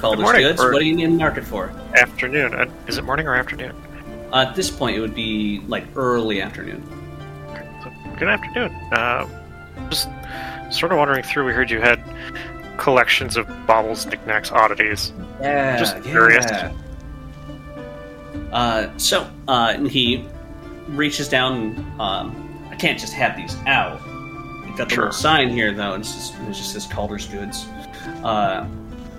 [0.00, 0.60] Calder's Goods.
[0.62, 1.70] or- What do you need in the market for?
[1.96, 2.54] Afternoon.
[2.54, 3.74] Uh, is it morning or afternoon?
[4.32, 6.82] Uh, at this point, it would be like early afternoon.
[7.82, 8.72] So good afternoon.
[8.92, 9.26] Uh,
[9.90, 10.08] just
[10.70, 12.02] sort of wandering through, we heard you had
[12.78, 15.12] collections of baubles, knickknacks, oddities.
[15.40, 16.46] Yeah, Just curious.
[18.52, 20.24] Uh, so uh, and he
[20.88, 21.54] reaches down.
[21.54, 24.00] And, um, I can't just have these out.
[24.66, 25.04] You've got the Sure.
[25.04, 25.94] little sign here, though.
[25.94, 27.66] and It's just, it just says Calder's Goods.
[28.24, 28.64] Uh,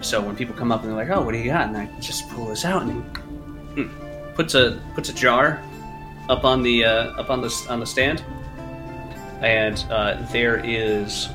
[0.02, 1.90] so when people come up and they're like, "Oh, what do you got?" and I
[1.99, 3.03] just pull this out, and
[3.76, 3.86] he
[4.36, 5.61] puts a puts a jar
[6.30, 8.23] up on the uh, up on the on the stand,
[9.41, 11.30] and uh, there is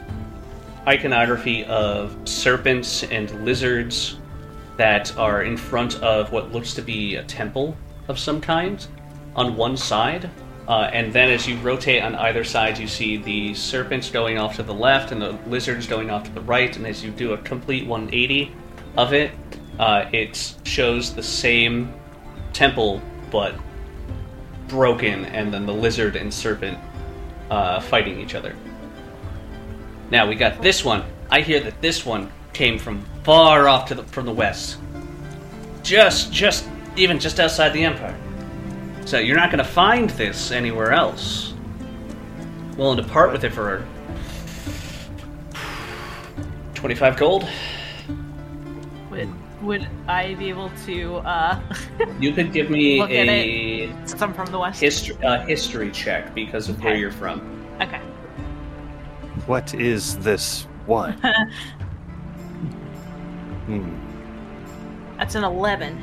[0.87, 4.19] iconography of serpents and lizards
[4.77, 7.77] that are in front of what looks to be a temple
[8.09, 8.87] of some kind
[9.35, 10.31] on one side.
[10.69, 14.57] Uh, and then as you rotate on either side, you see the serpents going off
[14.57, 16.77] to the left and the lizards going off to the right.
[16.77, 18.53] And as you do a complete 180
[18.97, 19.31] of it,
[19.79, 21.93] uh, it shows the same
[22.53, 23.55] temple but
[24.69, 26.79] broken, and then the lizard and serpent
[27.51, 28.55] uh, fighting each other.
[30.11, 31.05] Now we got this one.
[31.31, 34.79] I hear that this one came from far off to the from the west.
[35.83, 38.17] Just just even just outside the empire.
[39.07, 41.55] So you're not going to find this anywhere else.
[42.77, 43.87] Willing to part with it for
[46.75, 47.49] 25 gold?
[49.11, 49.29] Would
[49.63, 51.61] would I be able to uh
[52.21, 54.81] You could give me Look a since I'm from the west?
[54.81, 57.65] history uh, history check because of where you're from.
[57.81, 58.01] Okay.
[59.47, 61.13] What is this one?
[63.67, 65.17] hmm.
[65.17, 66.03] That's an eleven.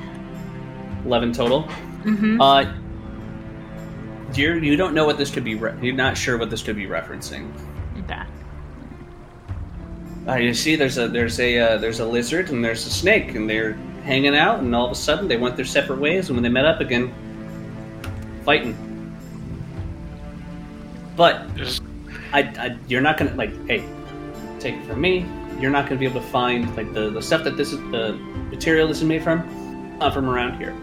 [1.05, 1.63] 11 total.
[2.03, 2.39] Mm-hmm.
[2.39, 2.73] Uh
[4.38, 5.55] you're, you don't know what this could be.
[5.55, 7.51] Re- you're not sure what this could be referencing.
[8.03, 8.23] Okay.
[10.27, 13.35] Uh, you see, there's a there's a uh, there's a lizard and there's a snake,
[13.35, 13.73] and they're
[14.03, 16.49] hanging out, and all of a sudden they went their separate ways, and when they
[16.49, 17.14] met up again,
[18.45, 18.77] fighting.
[21.15, 21.45] But
[22.31, 23.84] I, I you're not gonna like, hey,
[24.60, 25.26] take it from me.
[25.60, 28.14] You're not gonna be able to find like the the stuff that this is the
[28.49, 30.73] material this is made from, not from around here.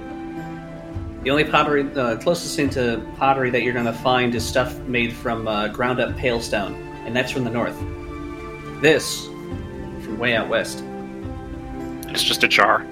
[1.22, 5.12] The only pottery, the closest thing to pottery that you're gonna find is stuff made
[5.12, 6.74] from uh, ground up pale stone,
[7.04, 7.78] and that's from the north.
[8.80, 10.82] This from way out west.
[12.08, 12.86] it's just a jar,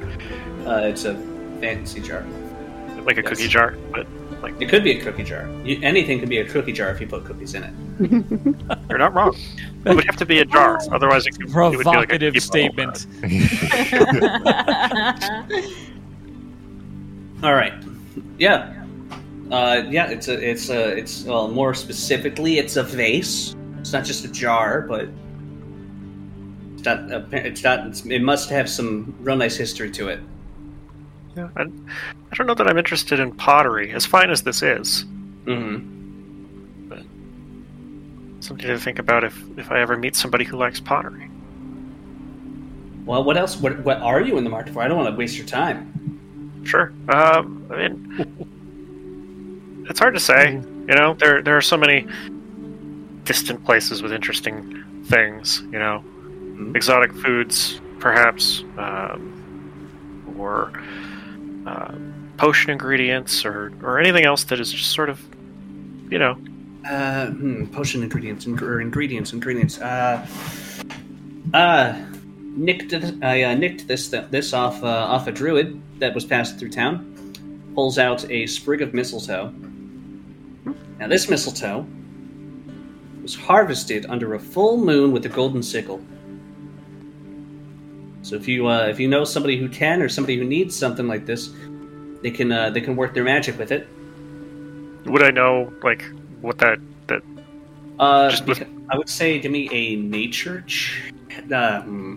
[0.67, 1.15] Uh, it's a
[1.61, 2.23] fancy jar.
[3.05, 3.31] like a Yes.
[3.31, 4.07] cookie jar, but
[4.43, 5.49] like It could be a cookie jar.
[5.65, 7.73] You, anything could be a cookie jar if you put cookies in it.
[8.91, 9.35] you're not wrong.
[9.87, 12.19] It would have to be a jar, otherwise it, could, it would be like a
[12.19, 13.07] Provocative cookie statement.
[17.43, 17.73] All right.
[18.39, 18.85] Yeah.
[19.51, 20.11] Uh, yeah.
[20.11, 20.35] It's a.
[20.51, 20.97] It's a.
[20.97, 21.49] It's well.
[21.49, 23.55] More specifically, it's a vase.
[23.79, 25.09] It's not just a jar, but
[26.75, 27.11] it's not.
[27.11, 27.87] a- It's not.
[27.87, 30.21] It's, it must have some real nice history to it.
[31.37, 35.03] Yeah, I, I don't know that I'm interested in pottery, as fine as this is.
[35.45, 35.79] hmm
[36.89, 37.03] But
[38.41, 41.31] Something to think about if, if I ever meet somebody who likes pottery.
[43.05, 43.57] Well, what else?
[43.57, 44.83] What, what are you in the market for?
[44.83, 46.08] I don't want to waste your time.
[46.65, 46.93] Sure.
[47.09, 50.53] Um, I mean, it's hard to say.
[50.89, 52.07] You know, there there are so many
[53.25, 55.63] distant places with interesting things.
[55.73, 56.05] You know,
[56.75, 60.73] exotic foods, perhaps, um, or
[61.67, 61.95] uh,
[62.37, 65.21] potion ingredients, or or anything else that is just sort of,
[66.11, 66.37] you know,
[66.89, 69.79] Uh, hmm, potion ingredients ing- or ingredients, ingredients.
[69.81, 70.27] Uh,
[71.53, 71.93] uh,
[72.57, 76.71] nicked I uh, nicked this this off uh, off a druid that was passed through
[76.71, 77.15] town.
[77.75, 79.53] Pulls out a sprig of mistletoe.
[80.99, 81.87] Now this mistletoe
[83.23, 86.01] was harvested under a full moon with a golden sickle.
[88.23, 91.07] So if you uh, if you know somebody who can or somebody who needs something
[91.07, 91.51] like this,
[92.23, 93.89] they can uh, they can work their magic with it.
[95.07, 96.05] would I know like
[96.41, 97.23] what that that
[97.99, 100.63] Uh, with- I would say give me a nature.
[100.67, 101.13] Ch-
[101.53, 102.17] uh, hmm.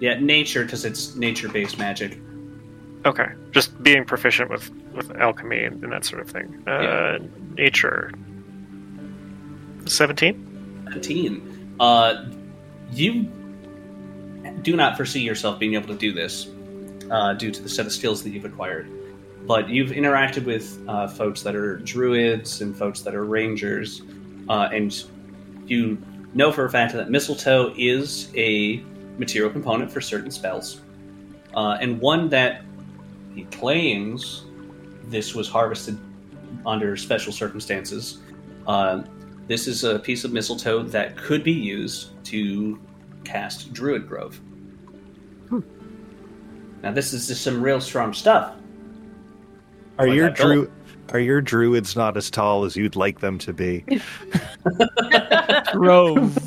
[0.00, 2.18] yeah, nature because it's nature-based magic.
[3.08, 6.62] Okay, just being proficient with with alchemy and, and that sort of thing.
[6.66, 7.18] Uh, Yeah.
[7.56, 8.12] Nature.
[9.86, 10.84] Seventeen.
[10.88, 11.74] Seventeen.
[11.80, 12.26] Uh,
[12.92, 13.22] you
[14.62, 16.48] do not foresee yourself being able to do this
[17.10, 18.86] uh, due to the set of skills that you've acquired.
[19.46, 24.02] But you've interacted with uh, folks that are druids and folks that are rangers,
[24.50, 24.92] uh, and
[25.66, 25.96] you
[26.34, 28.82] know for a fact that mistletoe is a
[29.16, 30.82] material component for certain spells,
[31.54, 32.62] uh, and one that
[33.38, 34.46] he claims
[35.04, 35.96] this was harvested
[36.66, 38.18] under special circumstances.
[38.66, 39.04] Uh,
[39.46, 42.80] this is a piece of mistletoe that could be used to
[43.22, 44.40] cast Druid Grove.
[46.82, 48.54] Now, this is just some real strong stuff.
[50.00, 50.72] Are Like your dru-
[51.12, 53.84] are your druids not as tall as you'd like them to be?
[55.72, 56.32] Grove.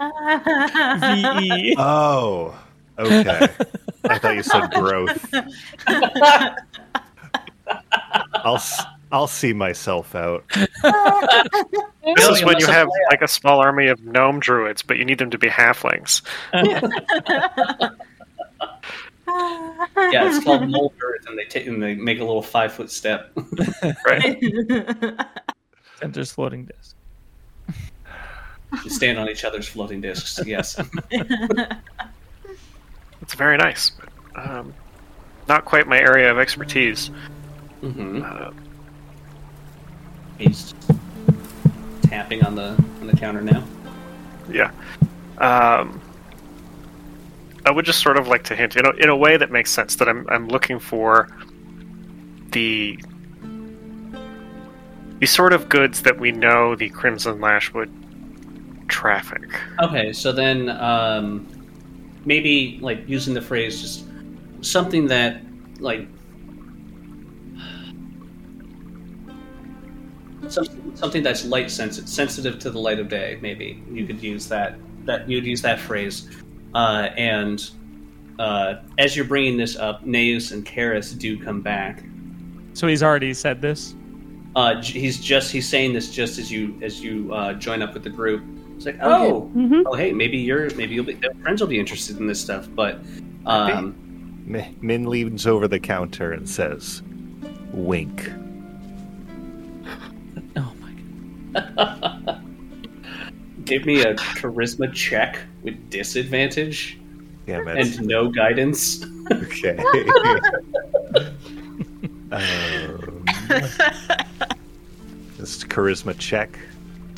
[0.00, 1.76] V-E.
[1.78, 2.58] Oh,
[2.98, 3.48] okay.
[4.08, 5.34] I thought you said growth.
[8.44, 10.44] I'll s- I'll see myself out.
[10.54, 14.96] This No, is when you have have like a small army of gnome druids, but
[14.98, 16.22] you need them to be halflings.
[16.52, 16.80] Yeah,
[20.28, 23.32] it's called Mold Earth, and they take and they make a little five foot step.
[24.04, 24.40] Right?
[26.00, 26.94] Tenser's floating disc.
[28.82, 30.38] to stand on each other's floating discs.
[30.46, 30.78] Yes.
[33.22, 34.08] It's very nice, but
[34.50, 34.74] um,
[35.48, 37.10] not quite my area of expertise.
[37.80, 38.50] hmm Uh,
[40.38, 40.74] He's
[42.02, 42.68] tapping on the
[43.00, 43.64] on the counter now.
[44.50, 44.70] yeah.
[45.38, 46.00] Um,
[47.64, 49.70] I would just sort of like to hint in a, in a way that makes
[49.70, 51.28] sense that I'm I'm looking for
[52.52, 52.98] the
[55.20, 57.90] the sort of goods that we know the Crimson Lash would
[58.88, 59.42] traffic.
[59.80, 61.46] Okay, so then um,
[62.26, 64.04] maybe like using the phrase just
[64.60, 65.40] something that
[65.78, 66.06] like
[70.48, 73.38] something, something that's light sensitive, sensitive to the light of day.
[73.40, 74.76] Maybe you could use that.
[75.04, 76.28] That you'd use that phrase,
[76.74, 77.70] uh, and
[78.40, 82.02] uh, as you're bringing this up, Neus and Karis do come back.
[82.74, 83.94] So he's already said this.
[84.56, 88.02] Uh, he's just he's saying this just as you as you uh, join up with
[88.02, 88.42] the group.
[88.76, 91.78] It's like, oh, hmm oh, hey, maybe you're maybe you'll be their friends will be
[91.80, 92.68] interested in this stuff.
[92.74, 93.00] But
[93.46, 97.02] um, Mi- Min leans over the counter and says,
[97.72, 98.30] "Wink."
[100.58, 102.42] Oh my god.
[103.64, 106.98] give me a charisma check with disadvantage
[107.46, 107.78] Damn it.
[107.78, 109.04] and no guidance.
[109.32, 109.76] Okay.
[112.30, 113.24] um,
[115.36, 116.58] this is charisma check.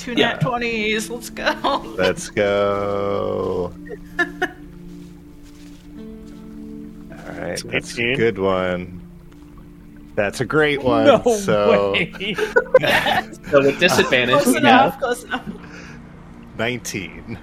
[0.08, 0.32] Two Yeah.
[0.32, 1.10] nat 20s.
[1.10, 1.82] Let's go.
[1.98, 3.74] Let's go.
[4.18, 4.26] All
[7.10, 9.06] right, It's that's a good one.
[10.14, 11.04] That's a great one.
[11.04, 12.10] No so way.
[13.50, 14.96] So with disadvantage, Close yeah.
[14.98, 15.46] Close enough.
[16.56, 17.38] 19.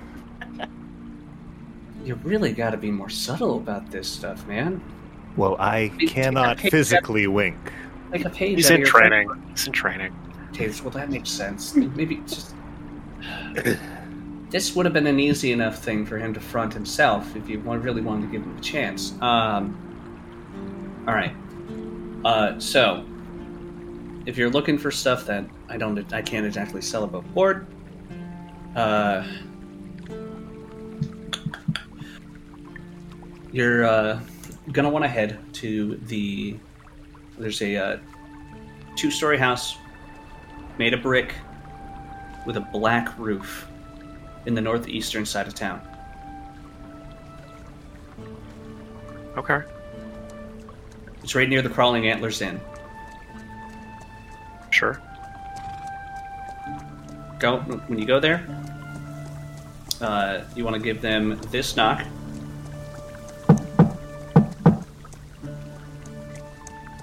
[2.03, 4.81] you really got to be more subtle about this stuff, man.
[5.37, 7.57] Well, I cannot page physically wink.
[8.11, 8.55] Like a page.
[8.55, 9.29] He's in your training.
[9.51, 10.15] He's in training.
[10.56, 11.76] Okay, well that makes sense.
[11.76, 12.56] Maybe just
[14.49, 17.60] this would have been an easy enough thing for him to front himself if you
[17.60, 19.11] really wanted to give him a chance.
[19.22, 19.76] Um,
[21.06, 21.36] all right.
[22.23, 23.06] Uh, so
[24.26, 27.68] if you're looking for stuff that I don't, I can't exactly sell above board.
[28.77, 29.27] Uh,
[33.52, 34.22] you're uh,
[34.72, 36.56] gonna want to head to the.
[37.38, 37.98] There's a uh,
[38.95, 39.76] two-story house
[40.77, 41.34] made of brick
[42.45, 43.68] with a black roof
[44.45, 45.81] in the northeastern side of town.
[49.38, 49.61] Okay.
[51.23, 52.61] It's right near the Crawling Antlers Inn.
[54.69, 55.02] Sure.
[57.39, 58.45] Go when you go there.
[60.02, 62.06] Uh, you want to give them this knock.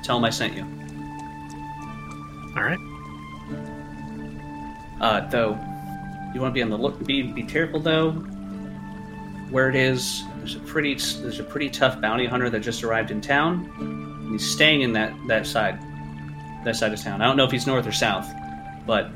[0.05, 0.63] Tell them I sent you.
[2.57, 2.92] All right.
[5.03, 5.59] Uh, though,
[6.33, 7.05] you want to be on the look.
[7.05, 8.13] Be be careful though.
[9.51, 13.11] Where it is, there's a pretty there's a pretty tough bounty hunter that just arrived
[13.11, 13.71] in town.
[13.79, 15.79] And he's staying in that that side,
[16.65, 17.21] that side of town.
[17.21, 18.27] I don't know if he's north or south,
[18.87, 19.11] but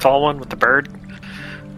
[0.00, 0.88] Tall one with the bird.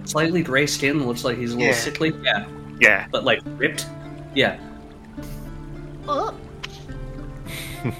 [0.04, 1.06] slightly gray skin.
[1.06, 1.74] Looks like he's a little Yeah.
[1.78, 2.12] sickly.
[2.22, 2.46] Yeah,
[2.80, 3.06] Yeah.
[3.10, 3.86] but like ripped.
[4.34, 4.58] Yeah.
[6.06, 6.34] Oh,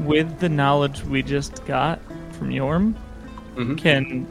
[0.00, 2.00] With the knowledge we just got
[2.32, 2.94] from Yorm,
[3.58, 4.26] hmm can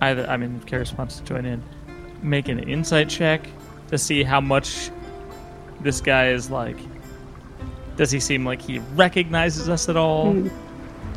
[0.00, 1.62] either I mean if Karis wants to join in,
[2.22, 3.46] make an insight check
[3.88, 4.90] to see how much
[5.80, 6.76] this guy is like
[7.96, 10.32] does he seem like he recognizes us at all?
[10.32, 10.48] Hmm.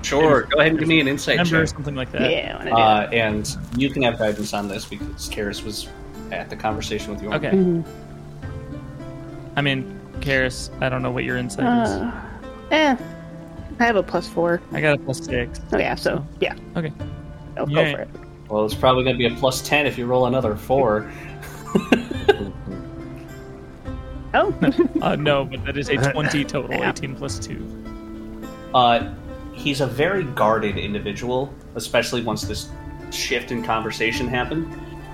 [0.02, 0.44] Sure.
[0.44, 2.30] Go ahead and give me an insight Remember or something like that?
[2.30, 5.88] Yeah, I wanna do Uh, and you can have guidance on this because Karis was
[6.32, 7.32] at the conversation with you.
[7.34, 7.50] Okay.
[7.50, 7.56] that.
[7.56, 7.84] Mhm.
[9.56, 11.90] I mean, Karis, I don't know what your insight is.
[11.90, 12.12] Uh,
[12.72, 12.96] eh,
[13.80, 14.62] I have a plus four.
[14.72, 15.60] I got a plus six.
[15.74, 16.56] Oh yeah, so yeah.
[16.76, 16.92] Okay.
[17.58, 17.92] I'll Yeah.
[17.92, 18.10] go for it.
[18.50, 21.12] Well, it's probably going to be a plus 10 if you roll another 4.
[24.34, 24.54] Oh,
[25.02, 26.90] Uh, no, but that is a 20 total, Yeah.
[26.90, 28.44] 18 plus 2.
[28.74, 29.14] Uh,
[29.54, 32.70] he's a very guarded individual, especially once this
[33.12, 34.68] shift in conversation happened.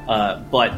[0.08, 0.74] Uh, but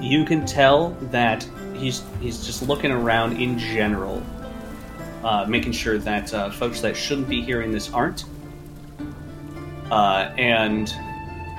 [0.00, 4.22] you can tell that he's he's just looking around in general,
[5.22, 8.24] uh, making sure that uh, folks that shouldn't be hearing this aren't.
[9.90, 10.94] Uh, and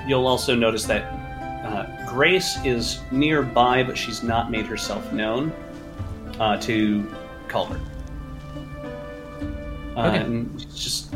[0.06, 1.02] you'll also notice that
[1.64, 5.52] uh, Grace is nearby, but she's not made herself known
[6.40, 7.06] uh, to
[7.48, 7.80] Culver.
[9.96, 10.16] Uh, Okay.
[10.18, 11.14] and just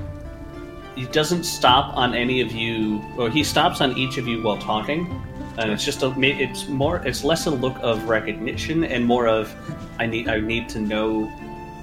[0.94, 4.59] he doesn't stop on any of you, or he stops on each of you while
[4.59, 5.23] talking,
[5.59, 9.55] and it's just a it's more it's less a look of recognition and more of
[9.98, 11.31] I need I need to know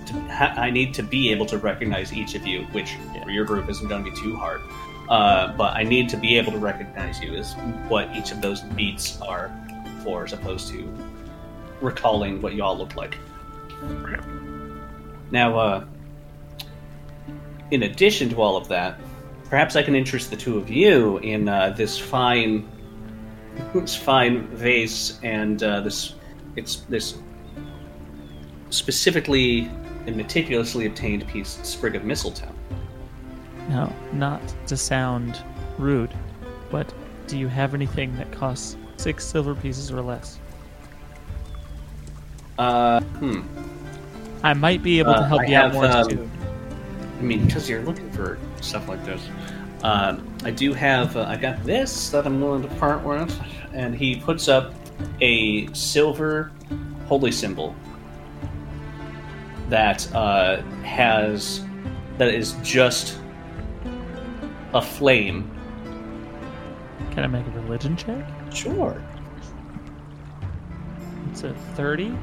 [0.08, 3.46] to, ha- I need to be able to recognize each of you, which for your
[3.46, 4.62] group isn't going to be too hard.
[5.10, 7.54] Uh, but I need to be able to recognize you is
[7.88, 9.52] what each of those beats are
[10.04, 10.92] for, as opposed to
[11.82, 13.18] recalling what you all look like.
[15.32, 15.86] Now, uh,
[17.72, 19.00] in addition to all of that,
[19.50, 22.70] perhaps I can interest the two of you in uh, this fine,
[23.74, 26.16] this fine vase and uh, this,
[26.56, 27.18] it's this
[28.70, 29.70] specifically
[30.06, 32.52] and meticulously obtained piece, sprig of mistletoe.
[33.70, 35.42] Now, not to sound
[35.78, 36.14] rude,
[36.70, 36.94] but
[37.28, 40.40] do you have anything that costs six silver pieces or less?
[42.58, 43.42] Uh, hmm.
[44.44, 46.30] I might be able to Uh, help you out more um, too.
[47.20, 49.22] I mean, because you're looking for stuff like this.
[49.84, 51.16] Um, I do have.
[51.16, 53.38] Uh, I got this that I'm willing to part with,
[53.74, 54.74] and he puts up
[55.22, 56.52] a silver
[57.08, 57.76] holy symbol
[59.74, 61.66] that uh, has
[62.20, 63.18] that is just
[64.76, 65.50] a flame.
[67.10, 68.24] Can I make a religion check?
[68.54, 69.04] Sure.
[71.32, 72.16] It's a 30.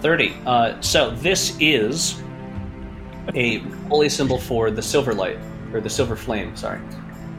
[0.00, 0.34] 30.
[0.46, 2.22] Uh, so this is
[3.34, 3.58] a
[3.90, 5.38] holy symbol for the silver light,
[5.74, 6.80] or the silver flame, sorry.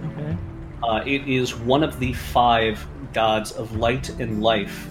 [0.05, 0.38] Okay.
[0.84, 4.88] Uh, it is one of the five gods of light and life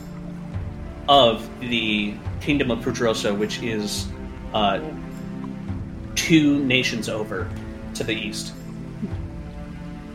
[1.09, 4.09] of the kingdom of Pudrosa, which is
[4.54, 4.80] uh,
[6.14, 7.50] two nations over
[7.94, 8.52] to the east.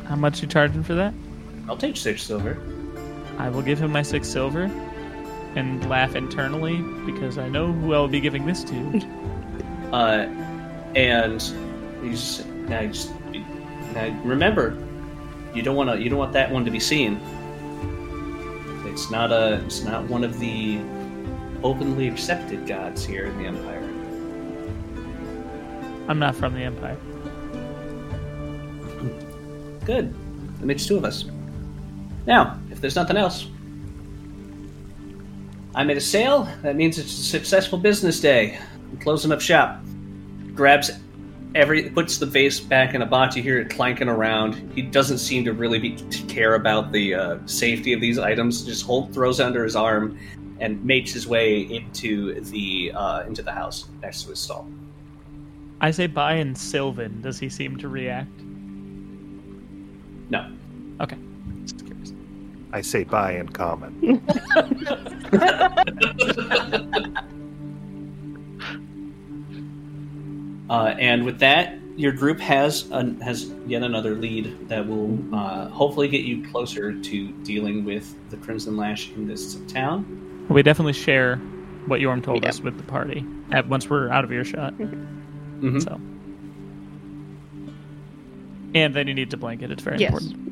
[0.05, 1.13] How much you charging for that?
[1.67, 2.57] I'll take six silver.
[3.37, 4.71] I will give him my six silver
[5.55, 9.01] and laugh internally because I know who I will be giving this to.
[9.87, 10.27] Uh,
[10.95, 11.41] and
[12.03, 13.13] he's now just
[13.93, 14.77] now remember,
[15.53, 17.21] you don't want to you don't want that one to be seen.
[18.85, 20.81] It's not a it's not one of the
[21.63, 23.76] openly accepted gods here in the empire.
[26.07, 26.97] I'm not from the Empire.
[29.85, 30.13] Good.
[30.59, 31.25] That makes two of us.
[32.25, 33.47] Now, if there's nothing else,
[35.75, 36.47] I made a sale.
[36.63, 38.59] That means it's a successful business day.
[38.91, 39.79] I'm closing up shop.
[40.53, 40.91] Grabs
[41.55, 43.35] every, puts the vase back in a box.
[43.35, 44.71] You hear it clanking around.
[44.73, 48.63] He doesn't seem to really be to care about the uh, safety of these items.
[48.65, 50.17] Just hold, throws under his arm,
[50.59, 54.67] and makes his way into the uh, into the house next to his stall.
[55.79, 57.21] I say buy and Sylvan.
[57.21, 58.31] Does he seem to react?
[60.29, 60.51] No,
[60.99, 61.17] Okay.
[61.63, 62.11] Just curious.
[62.73, 63.95] I say buy in common.
[70.69, 75.69] Uh, and with that, your group has an, has yet another lead that will uh,
[75.69, 80.45] hopefully get you closer to dealing with the Crimson Lash in this town.
[80.49, 81.37] We definitely share
[81.87, 82.49] what Yorm told Yeah.
[82.49, 84.73] us with the party at once we're out of earshot.
[85.59, 85.81] Mhm.
[85.83, 85.99] So,
[88.75, 89.71] and then you need to blanket.
[89.71, 90.09] It's very Yes.
[90.11, 90.51] important.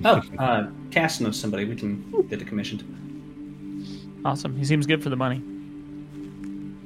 [0.00, 0.10] Yeah.
[0.38, 2.82] Oh, uh, Cass knows somebody we can get it commissioned.
[4.24, 4.56] Awesome.
[4.56, 5.42] He seems good for the money.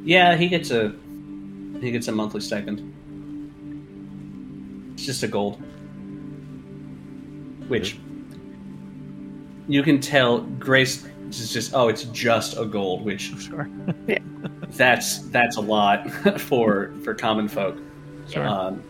[0.05, 0.93] Yeah, he gets a
[1.81, 2.81] he gets a monthly stipend.
[4.95, 5.61] It's just a gold,
[7.69, 7.99] which
[9.69, 13.69] you can tell Grace is just oh, it's just a gold, which Sure.
[14.71, 17.77] that's that's a lot for for common folk.
[18.29, 18.47] Sure.
[18.47, 18.83] Um,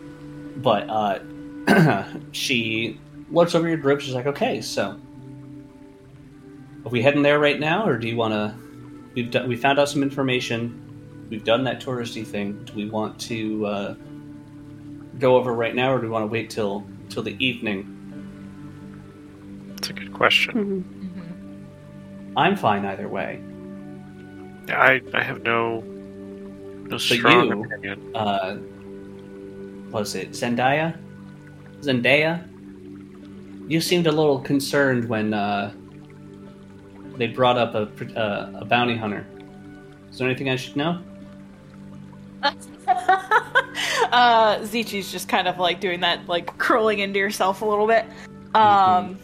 [0.57, 2.99] but uh, she
[3.31, 4.01] looks over your group.
[4.01, 4.99] She's like, "Okay, so
[6.85, 8.55] are we heading there right now, or do you want to?
[9.13, 10.83] We've done, we found out some information.
[11.29, 12.63] We've done that touristy thing.
[12.65, 13.95] Do we want to uh,
[15.19, 17.93] go over right now, or do we want to wait till till the evening?
[19.69, 20.53] That's a good question.
[20.55, 20.96] Mhm.
[22.37, 23.41] I'm fine either way.
[24.69, 28.15] I I have no no So strong you- opinion.
[28.15, 28.57] Uh,
[29.91, 30.95] was it Zendaya?
[31.81, 32.43] Zendaya?
[33.69, 35.73] You seemed a little concerned when uh,
[37.17, 39.25] they brought up a, uh, a bounty hunter.
[40.11, 41.01] Is there anything I should know?
[42.43, 42.53] uh,
[44.59, 48.05] Zichi's just kind of like doing that, like curling into yourself a little bit.
[48.55, 49.17] Um,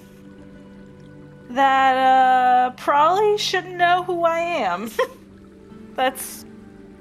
[1.54, 4.90] that uh, probably shouldn't know who I am.
[5.96, 6.46] That's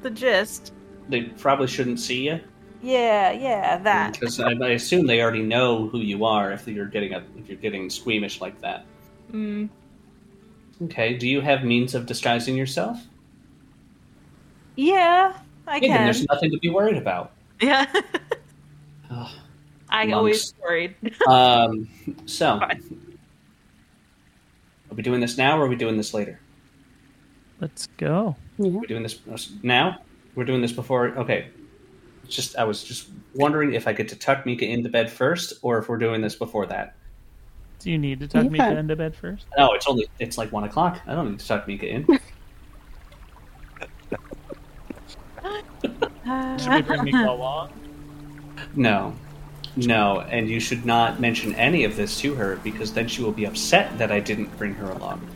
[0.02, 0.72] the gist.
[1.08, 2.40] They probably shouldn't see you
[2.82, 4.12] Yeah, yeah, that.
[4.18, 7.48] because I, I assume they already know who you are if you're getting a, if
[7.48, 8.84] you're getting squeamish like that.
[9.32, 9.68] Mm,
[10.84, 11.14] Okay.
[11.16, 12.98] Do you have means of disguising yourself?
[14.76, 16.04] yeah, I Yeah, then can.
[16.04, 17.32] there's nothing to be worried about.
[17.60, 17.86] Yeah.
[19.88, 20.12] I Monks.
[20.14, 20.96] always worried.
[21.28, 21.88] Um,
[22.26, 23.11] so, Fine.
[24.92, 26.38] Are we doing this now or are we doing this later?
[27.62, 28.36] Let's go.
[28.58, 28.72] Yeah.
[28.72, 30.02] We're doing this uh, now.
[30.34, 31.16] We're doing this before.
[31.16, 31.48] Okay.
[32.24, 35.54] It's just I was just wondering if I get to tuck Meeka into bed first,
[35.62, 36.94] or if we're doing this before that.
[37.78, 38.50] Do you need to tuck Yeah.
[38.50, 39.46] Meeka into bed first?
[39.56, 41.00] No, it's only it's like one o'clock.
[41.06, 42.04] I don't need to tuck Meeka in.
[46.58, 47.72] Should we bring Meeka along?
[48.76, 49.14] No,
[49.76, 53.32] no, and you should not mention any of this to her because then she will
[53.32, 55.26] be upset that I didn't bring her along.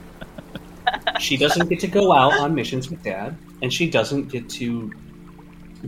[1.18, 4.92] She doesn't get to go out on missions with Dad, and she doesn't get to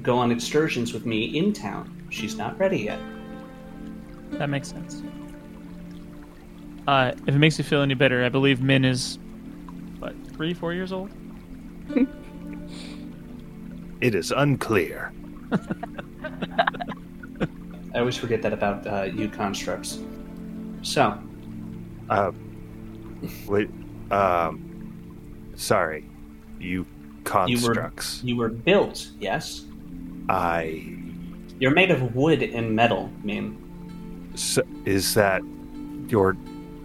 [0.02, 2.06] go on excursions with me in town.
[2.10, 3.00] She's not ready yet.
[4.32, 5.02] That makes sense.
[6.86, 9.18] Uh, if it makes you feel any better, I believe Min is,
[9.98, 11.10] what, three, four years old?
[14.00, 15.12] It is unclear.
[17.98, 19.98] I always forget that about uh, you constructs.
[20.82, 21.18] So,
[22.08, 22.30] Uh,
[23.48, 23.68] wait,
[24.12, 26.04] um, sorry,
[26.60, 26.86] you
[27.24, 28.22] constructs.
[28.22, 29.64] you were built, yes?
[30.28, 30.94] I.
[31.58, 33.56] You're made of wood and metal, Min.
[34.34, 35.42] s is that
[36.06, 36.36] your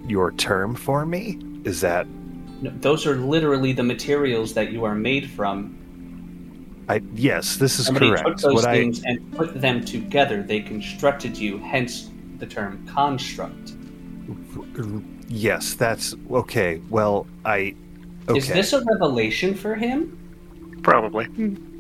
[0.08, 1.38] your term for me?
[1.64, 2.08] Is that
[2.64, 5.78] No, those are literally the materials that you are made from.
[6.90, 7.02] I?
[7.14, 8.28] Yes, this is Somebody correct.
[8.28, 10.44] took those What I and put them together.
[10.44, 13.74] They constructed you, hence the term construct.
[15.30, 16.82] yes, that's okay.
[16.90, 17.76] Well, I.
[18.30, 18.38] Okay.
[18.38, 20.18] Is this a revelation for him?
[20.82, 21.28] Probably.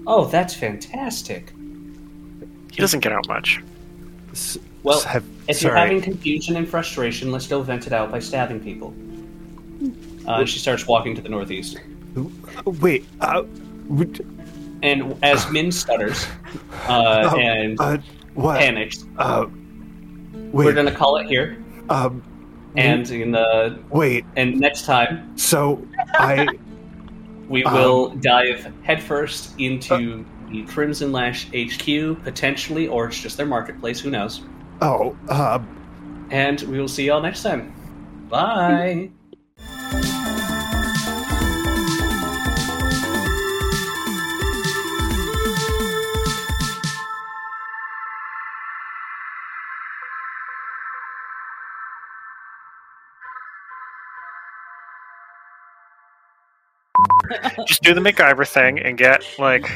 [0.07, 1.53] Oh, that's fantastic.
[2.71, 3.61] He doesn't get out much.
[4.31, 8.19] S- Well, have, If you're having confusion and frustration, let's go vent it out by
[8.19, 8.93] stabbing people.
[10.27, 11.77] Uh, and she starts walking to the northeast.
[12.65, 13.05] Wait.
[13.21, 13.43] Uh,
[13.87, 14.25] would-
[14.83, 16.27] And as Min stutters
[16.87, 17.97] uh, Oh, and uh,
[18.35, 18.59] what?
[18.59, 19.45] panics, Uh,
[20.51, 21.57] we're gonna call it here.
[21.89, 22.21] Um.
[22.75, 24.25] And in the Wait.
[24.35, 25.85] and next time So
[26.19, 26.47] I.
[27.47, 33.45] we Um, will dive headfirst into the Crimson Lash HQ potentially, or it's just their
[33.45, 33.99] marketplace.
[33.99, 34.41] Who knows?
[34.81, 35.15] Oh.
[35.29, 35.59] Uh.
[36.31, 37.73] And we will see y'all next time.
[38.29, 39.09] Bye.
[57.67, 59.69] Just do the MacGyver thing and get like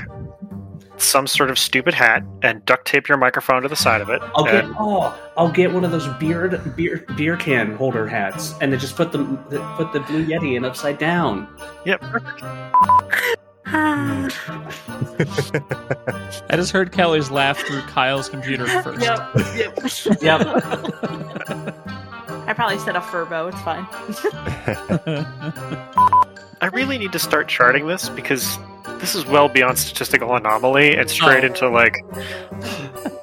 [0.98, 4.22] some sort of stupid hat and duct tape your microphone to the side of it.
[4.36, 8.72] I'll get oh, I'll get one of those beard beer beer can holder hats, and
[8.72, 9.24] then just put the
[9.76, 11.48] put the blue yeti in upside down.
[11.86, 12.04] Yep.
[16.50, 19.02] I just heard Kelly's laugh through Kyle's computer first.
[19.02, 19.30] Yep.
[19.56, 20.22] Yep.
[20.22, 21.76] Yep.
[22.48, 23.50] I probably said a furbo.
[23.52, 23.86] It's fine.
[26.62, 28.58] I really need to start charting this because
[29.00, 31.12] this is well beyond statistical anomaly and oh.
[31.12, 31.48] straight Oh.
[31.48, 31.98] into like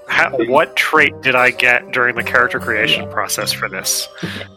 [0.09, 4.09] how, what trait did I get during the character creation process for this?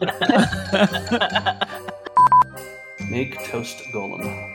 [3.10, 4.47] Make toast golem.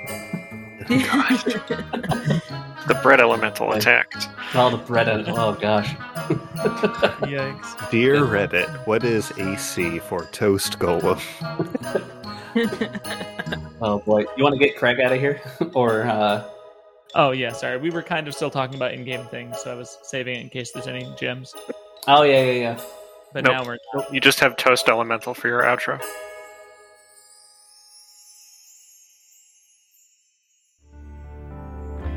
[2.85, 4.27] The bread elemental attacked.
[4.53, 5.07] Oh, the bread.
[5.07, 5.87] and- Oh gosh.
[7.23, 7.89] Yikes.
[7.89, 11.21] Dear Reddit, what is AC for toast golem?
[13.81, 14.25] Oh boy.
[14.37, 15.41] You want to get Craig out of here,
[15.73, 16.43] or uh,
[17.15, 17.77] Oh yeah, sorry.
[17.77, 20.49] We were kind of still talking about in-game things, so I was saving it in
[20.49, 21.53] case there's any gems.
[22.07, 22.81] oh yeah, yeah, yeah.
[23.33, 23.53] But Nope.
[23.53, 23.77] now we're
[24.11, 26.01] You just have toast elemental for your outro.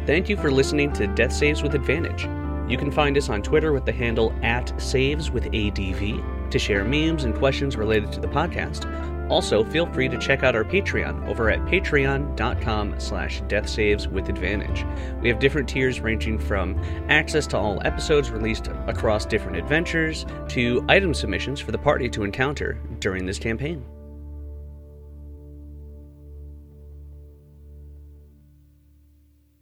[0.07, 2.29] Thank you for listening to Death Saves with Advantage.
[2.71, 6.85] You can find us on Twitter with the handle at Saves with ADV to share
[6.85, 8.87] memes and questions related to the podcast.
[9.29, 14.29] Also, feel free to check out our Patreon over at patreon.com slash death saves with
[14.29, 14.87] advantage.
[15.21, 20.85] We have different tiers ranging from access to all episodes released across different adventures to
[20.89, 23.85] item submissions for the party to encounter during this campaign.